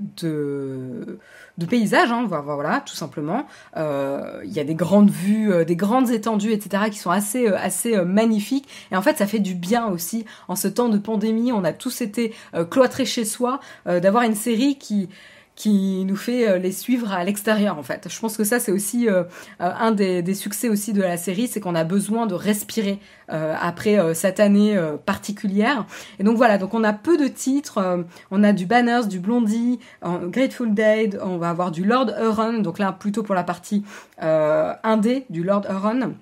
[0.00, 1.18] de,
[1.58, 3.46] de paysages, hein, voilà, tout simplement.
[3.76, 7.48] Euh, il y a des grandes vues, euh, des grandes étendues, etc., qui sont assez,
[7.48, 8.68] euh, assez magnifiques.
[8.90, 11.72] Et en fait, ça fait du bien aussi, en ce temps de pandémie, on a
[11.72, 12.34] tous été
[12.70, 15.08] cloîtrés chez soi, d'avoir une série qui
[15.56, 18.08] qui nous fait euh, les suivre à l'extérieur en fait.
[18.08, 19.24] Je pense que ça c'est aussi euh,
[19.60, 22.98] euh, un des, succès aussi de la série, c'est qu'on a besoin de respirer
[23.28, 25.86] après cette année particulière.
[26.18, 29.78] Et donc voilà, donc on a peu de titres, on a du Banners, du Blondie,
[30.02, 33.84] Grateful Dead, on va avoir du Lord Huron, donc là plutôt pour la partie
[34.18, 36.14] indé du Lord Huron.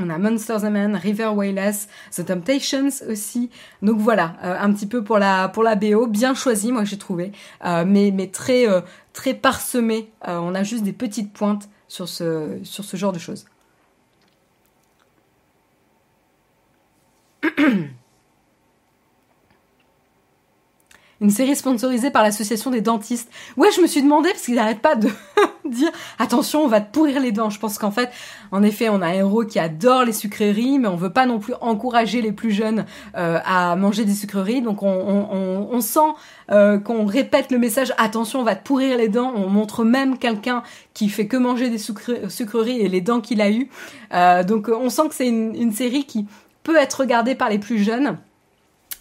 [0.00, 3.50] On a Monsters and Men, River Wayless, The Temptations aussi.
[3.82, 6.98] Donc voilà, euh, un petit peu pour la pour la BO, bien choisi moi j'ai
[6.98, 7.32] trouvé,
[7.64, 8.80] euh, mais mais très euh,
[9.12, 10.10] très parsemé.
[10.26, 13.44] on a juste des petites pointes sur ce sur ce genre de choses.
[21.20, 23.30] Une série sponsorisée par l'association des dentistes.
[23.56, 25.08] Ouais, je me suis demandé parce qu'ils n'arrêtent pas de
[25.64, 27.50] dire attention, on va te pourrir les dents.
[27.50, 28.10] Je pense qu'en fait,
[28.50, 31.38] en effet, on a un héros qui adore les sucreries, mais on veut pas non
[31.38, 32.84] plus encourager les plus jeunes
[33.16, 34.60] euh, à manger des sucreries.
[34.60, 36.00] Donc on, sent
[36.50, 39.32] euh, qu'on répète le message attention, on va te pourrir les dents.
[39.36, 40.62] On montre même quelqu'un
[40.94, 43.68] qui fait que manger des sucreries et les dents qu'il a eues.
[44.12, 46.26] Euh, donc on sent que c'est une série qui
[46.64, 48.18] peut être regardée par les plus jeunes.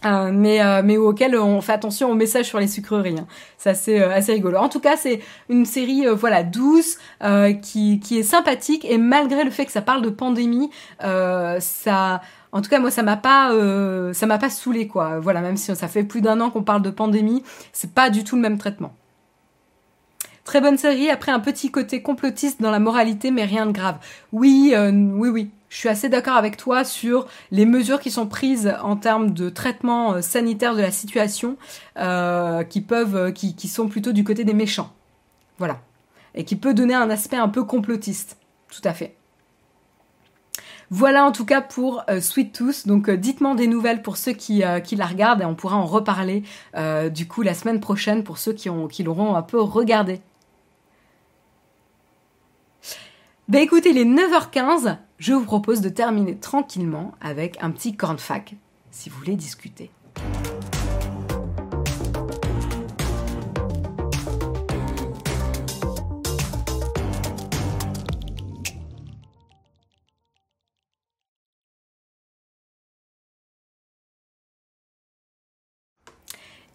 [0.05, 3.15] Euh, mais euh, mais auquel on fait attention aux messages sur les sucreries.
[3.19, 3.27] Hein.
[3.57, 4.57] C'est assez euh, assez rigolo.
[4.57, 6.97] En tout cas, c'est une série voilà douce
[7.61, 10.69] qui qui est sympathique et malgré le fait que ça parle de pandémie,
[10.99, 12.21] ça
[12.55, 13.51] en tout cas, moi, ça m'a pas,
[14.13, 15.19] ça m'a pas saoulé, quoi.
[15.19, 18.23] Voilà, même si ça fait plus d'un an qu'on parle de pandémie, c'est pas du
[18.23, 18.93] tout le même traitement.
[20.43, 23.95] Très bonne série, après un petit côté complotiste dans la moralité, mais rien de grave.
[24.31, 28.73] Oui, oui, oui, je suis assez d'accord avec toi sur les mesures qui sont prises
[28.83, 31.57] en termes de traitement sanitaire de la situation,
[31.95, 34.93] qui peuvent, qui, qui sont plutôt du côté des méchants.
[35.57, 35.79] Voilà.
[36.35, 38.37] Et qui peut donner un aspect un peu complotiste.
[38.69, 39.15] Tout à fait.
[40.89, 42.87] Voilà en tout cas pour euh, Sweet Tooth.
[42.87, 45.85] Donc euh, dites-moi des nouvelles pour ceux qui, euh, la regardent et on pourra en
[45.85, 46.43] reparler
[47.11, 50.21] du coup la semaine prochaine pour ceux qui l'auront un peu regardé.
[53.47, 58.55] Ben écoutez, il est 9h15, je vous propose de terminer tranquillement avec un petit cornfac
[58.91, 59.89] si vous voulez discuter.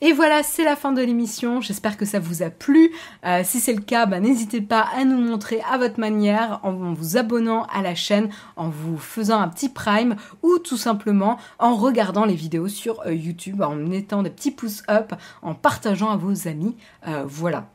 [0.01, 1.61] Et voilà, c'est la fin de l'émission.
[1.61, 2.93] J'espère que ça vous a plu.
[3.25, 6.73] Euh, si c'est le cas, bah, n'hésitez pas à nous montrer à votre manière en
[6.93, 11.75] vous abonnant à la chaîne, en vous faisant un petit prime ou tout simplement en
[11.75, 16.17] regardant les vidéos sur euh, YouTube, en mettant des petits pouces up, en partageant à
[16.17, 16.77] vos amis.
[17.09, 17.67] Euh, voilà.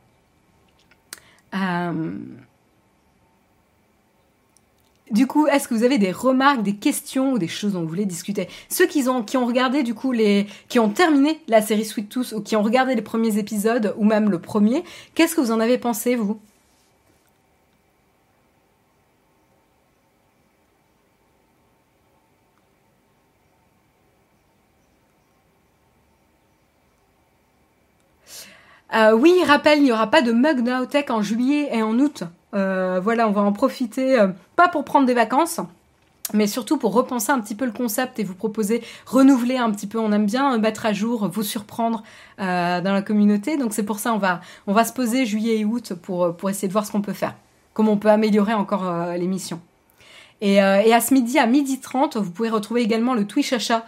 [5.14, 7.88] Du coup, est-ce que vous avez des remarques, des questions ou des choses dont vous
[7.88, 8.48] voulez discuter?
[8.68, 12.08] Ceux qui ont, qui ont regardé, du coup, les, qui ont terminé la série Sweet
[12.08, 14.82] Tooth ou qui ont regardé les premiers épisodes ou même le premier,
[15.14, 16.40] qu'est-ce que vous en avez pensé, vous?
[28.94, 31.98] Euh, oui, rappel, il n'y aura pas de Mug Now Tech en juillet et en
[31.98, 32.22] août.
[32.54, 35.60] Euh, voilà, on va en profiter, euh, pas pour prendre des vacances,
[36.32, 39.88] mais surtout pour repenser un petit peu le concept et vous proposer, renouveler un petit
[39.88, 39.98] peu.
[39.98, 42.04] On aime bien mettre à jour, vous surprendre
[42.38, 43.56] dans la communauté.
[43.56, 46.48] Donc c'est pour ça on va on va se poser juillet et août pour pour
[46.48, 47.34] essayer de voir ce qu'on peut faire,
[47.74, 49.60] comment on peut améliorer encore l'émission.
[50.40, 53.84] Et, et, à ce midi, à midi 30, vous pouvez retrouver également le Twitch achat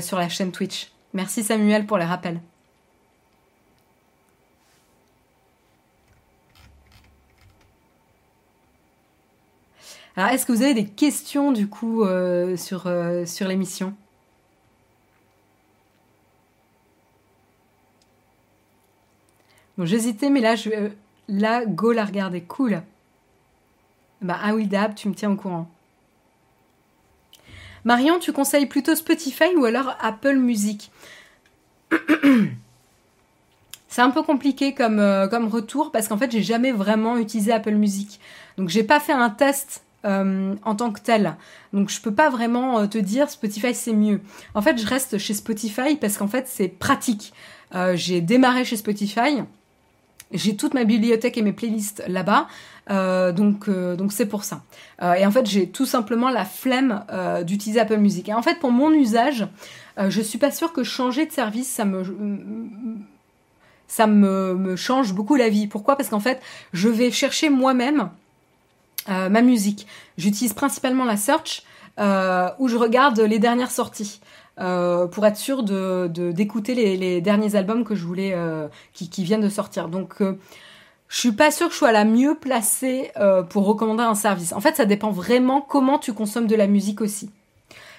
[0.00, 0.92] sur la chaîne Twitch.
[1.14, 2.40] Merci Samuel pour les rappels.
[10.16, 13.94] Alors, est-ce que vous avez des questions du coup euh, sur, euh, sur l'émission?
[19.78, 20.68] Bon, j'hésitais, mais là, je.
[20.70, 22.42] Euh, go la regarder.
[22.42, 22.82] Cool.
[24.20, 25.66] Bah, ah oui, Dab, tu me tiens au courant.
[27.84, 30.90] Marion, tu conseilles plutôt Spotify ou alors Apple Music?
[33.88, 37.74] C'est un peu compliqué comme, comme retour parce qu'en fait, j'ai jamais vraiment utilisé Apple
[37.74, 38.20] Music.
[38.56, 41.36] Donc, j'ai pas fait un test euh, en tant que tel.
[41.72, 44.20] Donc je peux pas vraiment euh, te dire Spotify c'est mieux.
[44.52, 47.32] En fait, je reste chez Spotify parce qu'en fait c'est pratique.
[47.76, 49.44] Euh, j'ai démarré chez Spotify.
[50.32, 52.48] J'ai toute ma bibliothèque et mes playlists là-bas,
[52.88, 53.66] donc
[54.10, 54.62] c'est pour ça.
[55.02, 57.04] et en fait, j'ai tout simplement la flemme
[57.44, 58.30] d'utiliser Apple Music.
[58.30, 59.46] Et en fait, pour mon usage,
[59.98, 62.02] je suis pas sûre que changer de service, ça me
[63.88, 65.66] ça me, me change beaucoup la vie.
[65.66, 65.96] Pourquoi?
[65.96, 66.40] Parce qu'en fait,
[66.72, 68.08] je vais chercher moi-même
[69.08, 69.86] euh, ma musique.
[70.16, 71.64] J'utilise principalement la search
[71.98, 74.20] euh, où je regarde les dernières sorties.
[74.60, 78.36] Euh, pour être sûr de, d'écouter les, derniers albums que je voulais
[78.92, 79.88] qui, qui, viennent de sortir.
[79.88, 83.10] Donc je suis pas sûre que je sois la mieux placée
[83.48, 84.52] pour recommander un service.
[84.52, 87.30] En fait, ça dépend vraiment comment tu consommes de la musique aussi.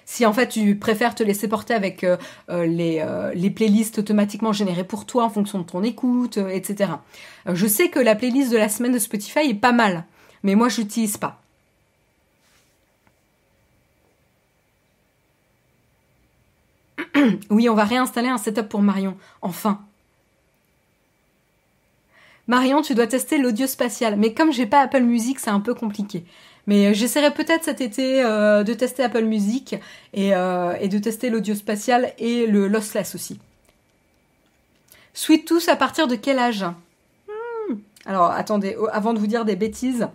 [0.06, 2.06] Si en fait tu préfères te laisser porter avec
[2.50, 3.04] les,
[3.34, 6.92] les, playlists automatiquement générées pour toi en fonction de ton écoute, etc.
[7.48, 10.06] je sais que la playlist de la semaine de Spotify est pas mal
[10.44, 11.42] mais moi je n'utilise pas.
[17.50, 19.18] oui, on va réinstaller un setup pour Marion.
[19.42, 19.82] Enfin.
[22.48, 24.18] Marion, tu dois tester l'audio spatial.
[24.18, 26.26] Mais comme j'ai pas Apple Music, c'est un peu compliqué.
[26.68, 29.76] Mais euh, j'essaierai peut-être cet été euh, de tester Apple Music
[30.18, 33.40] euh, et, de tester l'audio spatial et le lossless aussi.
[35.14, 36.66] Sweet Tooth à partir de quel âge?
[37.28, 37.76] Hmm.
[38.06, 40.08] Alors attendez, avant de vous dire des bêtises,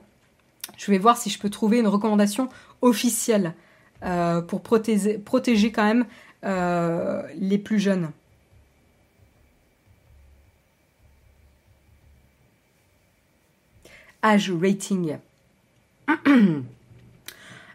[0.77, 2.49] je vais voir si je peux trouver une recommandation
[2.83, 3.55] officielle
[4.05, 6.05] euh, pour protéger, quand même
[6.45, 8.11] euh, les plus jeunes.
[14.23, 15.19] Âge rating.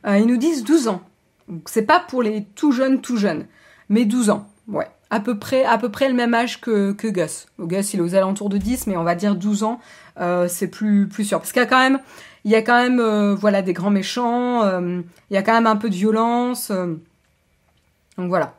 [0.05, 1.01] Euh, ils nous disent 12 ans.
[1.47, 3.45] Donc c'est pas pour les tout jeunes, tout jeunes,
[3.87, 4.49] mais 12 ans.
[4.67, 7.47] Ouais, à peu près, à peu près le même âge que, que Gus.
[7.57, 9.79] Gus, il est aux alentours de 10, mais on va dire 12 ans,
[10.49, 11.39] c'est plus, plus sûr.
[11.39, 12.01] Parce qu'il y a quand même,
[12.45, 15.53] il y a quand même euh, voilà des grands méchants, euh, il y a quand
[15.53, 16.71] même un peu de violence.
[16.71, 16.95] Euh.
[18.17, 18.55] donc voilà.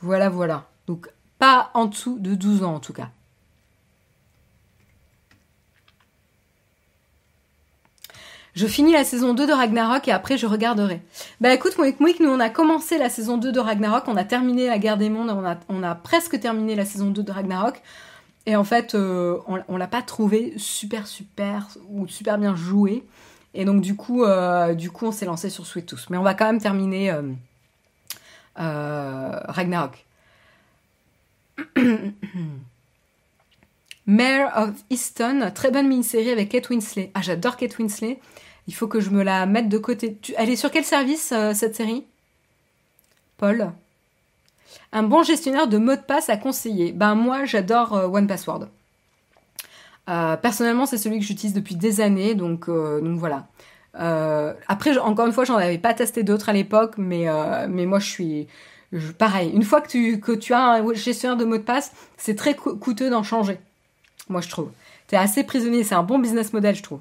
[0.00, 0.68] Voilà, voilà.
[0.86, 3.10] Donc pas en dessous de 12 ans en tout cas.
[8.54, 11.00] Je finis la saison 2 de Ragnarok et après je regarderai.
[11.40, 14.24] Bah écoute, Moïk Moïk, nous on a commencé la saison 2 de Ragnarok, on a
[14.24, 15.30] terminé la guerre des mondes,
[15.68, 17.80] on a, presque terminé la saison 2 de Ragnarok.
[18.46, 23.04] Et en fait, euh, on, on l'a pas trouvé super super ou super bien joué.
[23.54, 26.08] Et donc du coup, euh, du coup on s'est lancé sur Sweet Tooth.
[26.10, 27.10] Mais on va quand même terminer
[28.58, 30.04] euh, Ragnarok.
[34.08, 37.10] Mayor of Easton, très bonne mini-série avec Kate Winslet.
[37.12, 38.18] Ah, j'adore Kate Winslet.
[38.66, 40.18] Il faut que je me la mette de côté.
[40.38, 42.04] Elle est sur quel service, euh, cette série?
[43.36, 43.70] Paul?
[44.92, 46.92] Un bon gestionnaire de mots de passe à conseiller.
[46.92, 48.68] Ben, moi, j'adore euh, One Password.
[50.08, 53.46] Euh, personnellement, c'est celui que j'utilise depuis des années, donc, donc voilà.
[53.92, 57.26] après, encore une fois, j'en avais pas testé d'autres à l'époque, mais,
[57.68, 58.46] mais moi, je suis,
[59.18, 59.50] pareil.
[59.50, 62.54] Une fois que tu, que tu as un gestionnaire de mots de passe, c'est très
[62.54, 63.60] coûteux d'en changer.
[64.28, 64.70] Moi, je trouve.
[65.06, 65.84] T'es assez prisonnier.
[65.84, 67.00] C'est un bon business model, je trouve.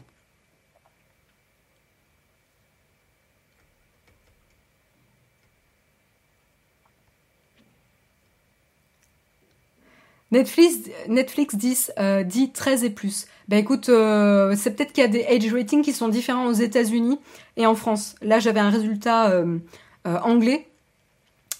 [10.31, 10.75] Netflix,
[11.07, 13.27] Netflix 10 euh, dit 13 et plus.
[13.47, 16.53] Ben écoute, euh, c'est peut-être qu'il y a des age ratings qui sont différents aux
[16.53, 17.17] États-Unis
[17.55, 18.15] et en France.
[18.21, 19.57] Là, j'avais un résultat euh,
[20.03, 20.67] anglais,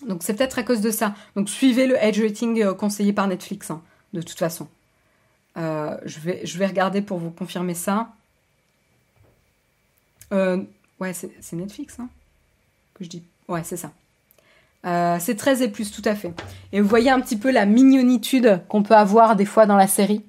[0.06, 1.16] donc c'est peut-être à cause de ça.
[1.36, 3.82] Donc suivez le age rating conseillé par Netflix, hein,
[4.14, 4.68] de toute façon.
[5.58, 8.10] Je, vais, je vais regarder pour vous confirmer ça.
[10.32, 12.10] ouais, c'est Netflix, hein,
[12.94, 13.24] que je dis.
[13.48, 13.92] Ouais, c'est ça.
[14.86, 16.34] Euh, c'est 13 et plus, tout à fait.
[16.72, 19.88] Et vous voyez un petit peu la mignonitude qu'on peut avoir des fois dans la
[19.88, 20.24] série?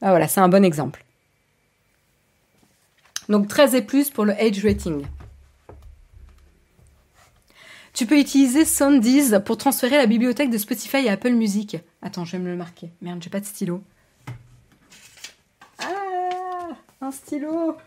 [0.00, 1.04] Ah voilà, c'est un bon exemple.
[3.28, 5.04] Donc 13 et plus pour le age rating.
[7.96, 11.78] Tu peux utiliser Sondiz pour transférer la bibliothèque de Spotify à Apple Music.
[12.02, 12.90] Attends, je vais me le marquer.
[13.00, 13.82] Merde, j'ai pas de stylo.
[15.78, 16.68] Ah
[17.00, 17.78] Un stylo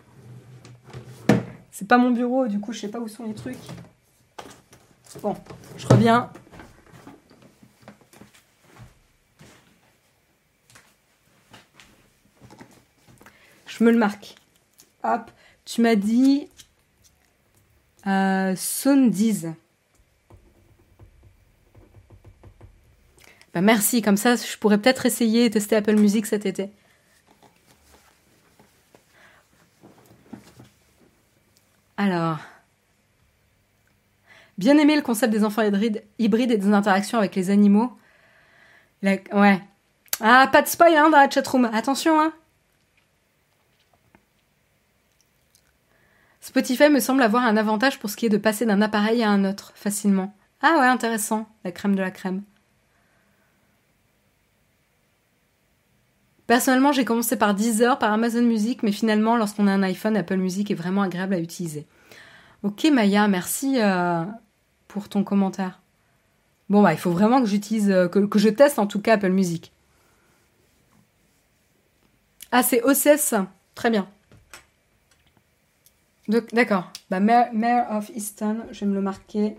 [1.70, 3.60] C'est pas mon bureau, du coup je sais pas où sont les trucs.
[5.22, 5.36] Bon,
[5.78, 6.32] je reviens.
[13.68, 14.38] Je me le marque.
[15.04, 15.30] Hop,
[15.66, 16.50] tu m'as dit
[18.08, 18.56] euh.
[23.54, 26.70] Bah merci, comme ça je pourrais peut-être essayer et tester Apple Music cet été.
[31.98, 32.38] Alors.
[34.58, 37.98] Bien aimé le concept des enfants hybrides, et des interactions avec les animaux.
[39.02, 39.62] Ouais.
[40.22, 41.70] Ah, pas de spoil hein, dans la chatroom.
[41.74, 42.34] Attention, hein.
[46.42, 49.30] Spotify me semble avoir un avantage pour ce qui est de passer d'un appareil à
[49.30, 50.36] un autre facilement.
[50.62, 51.48] Ah ouais, intéressant.
[51.64, 52.44] La crème de la crème.
[56.50, 60.38] Personnellement, j'ai commencé par Deezer, par Amazon Music, mais finalement, lorsqu'on a un iPhone, Apple
[60.38, 61.86] Music est vraiment agréable à utiliser.
[62.64, 63.80] Ok Maya, merci.
[63.80, 64.26] Euh,
[64.88, 65.80] pour ton commentaire.
[66.68, 69.30] Bon, bah, il faut vraiment que j'utilise, euh, que, je teste en tout cas Apple
[69.30, 69.72] Music.
[72.52, 73.36] Ah, c'est OCS.
[73.76, 74.10] Très bien.
[76.28, 76.92] D'accord.
[77.12, 79.56] Bah, Mayor, of Easton, je vais me le marquer.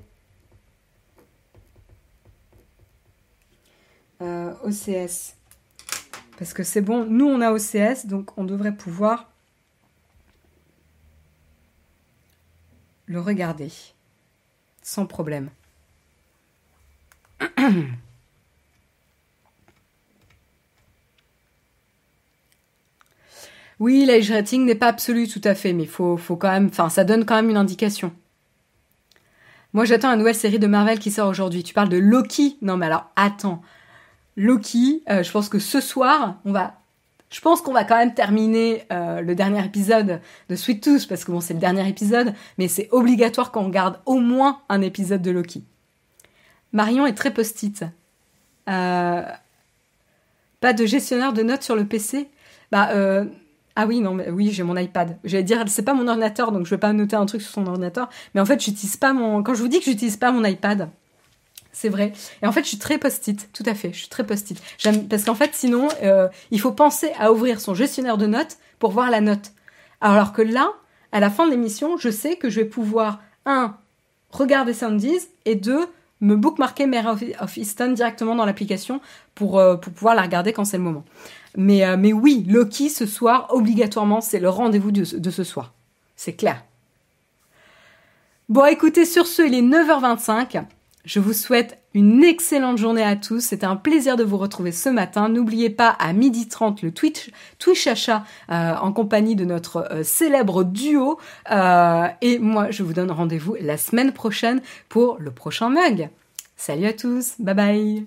[4.23, 5.37] Euh, OCS.
[6.41, 9.31] Parce que c'est bon, nous on a OCS, donc on devrait pouvoir
[13.05, 13.71] le regarder
[14.83, 15.51] sans problème.
[23.79, 26.91] Oui, l'age rating n'est pas absolu tout à fait, mais faut, faut quand même, enfin,
[26.91, 28.13] ça donne quand même une indication.
[29.73, 31.63] Moi, j'attends une nouvelle série de Marvel qui sort aujourd'hui.
[31.63, 32.59] Tu parles de Loki?
[32.61, 33.63] Non, mais alors, attends.
[34.37, 36.75] Loki, euh, je pense que ce soir, on va
[37.31, 41.25] je pense qu'on va quand même terminer euh, le dernier épisode de Sweet Tooth parce
[41.25, 45.23] que bon, c'est le dernier épisode, mais c'est obligatoire qu'on garde au moins un épisode
[45.23, 45.63] de Loki.
[46.73, 47.85] Marion est très post-it.
[48.69, 49.23] Euh,
[50.59, 52.29] pas de gestionnaire de notes sur le PC
[52.73, 52.89] Bah,
[53.77, 55.17] ah oui, non, mais oui, j'ai mon iPad.
[55.25, 57.67] J'allais dire, c'est pas mon ordinateur, donc je vais pas noter un truc sur son
[57.67, 58.11] ordinateur.
[58.35, 59.43] Mais en fait, j'utilise pas mon.
[59.43, 60.91] Quand je vous dis que j'utilise pas mon iPad,
[61.81, 62.13] c'est vrai.
[62.43, 63.91] Et en fait, je suis très post-it, tout à fait.
[63.91, 64.61] Je suis très post-it.
[65.09, 68.91] Parce qu'en fait, sinon, euh, il faut penser à ouvrir son gestionnaire de notes pour
[68.91, 69.53] voir la note.
[70.03, 70.73] Alors que là,
[71.11, 73.79] à la fin de l'émission, je sais que je vais pouvoir un
[74.31, 75.87] regarder Soundies et deux
[76.21, 79.01] me bookmarker Mare of Easton directement dans l'application
[79.35, 81.07] pour, euh, pour pouvoir la regarder quand c'est le moment.
[81.57, 85.73] Mais, euh, mais oui, Loki ce soir, obligatoirement, c'est le rendez-vous de, de ce soir.
[86.15, 86.63] C'est clair.
[88.51, 90.63] Bon, écoutez, sur ce, il est 9h25.
[91.05, 93.41] Je vous souhaite une excellente journée à tous.
[93.41, 95.29] C'était un plaisir de vous retrouver ce matin.
[95.29, 97.31] N'oubliez pas à 12h30 le Twitch,
[97.87, 101.19] achat euh, en compagnie de notre euh, célèbre duo.
[101.51, 106.11] Euh, et moi, je vous donne rendez-vous la semaine prochaine pour le prochain mug.
[106.57, 107.35] Salut à tous.
[107.39, 108.07] Bye bye.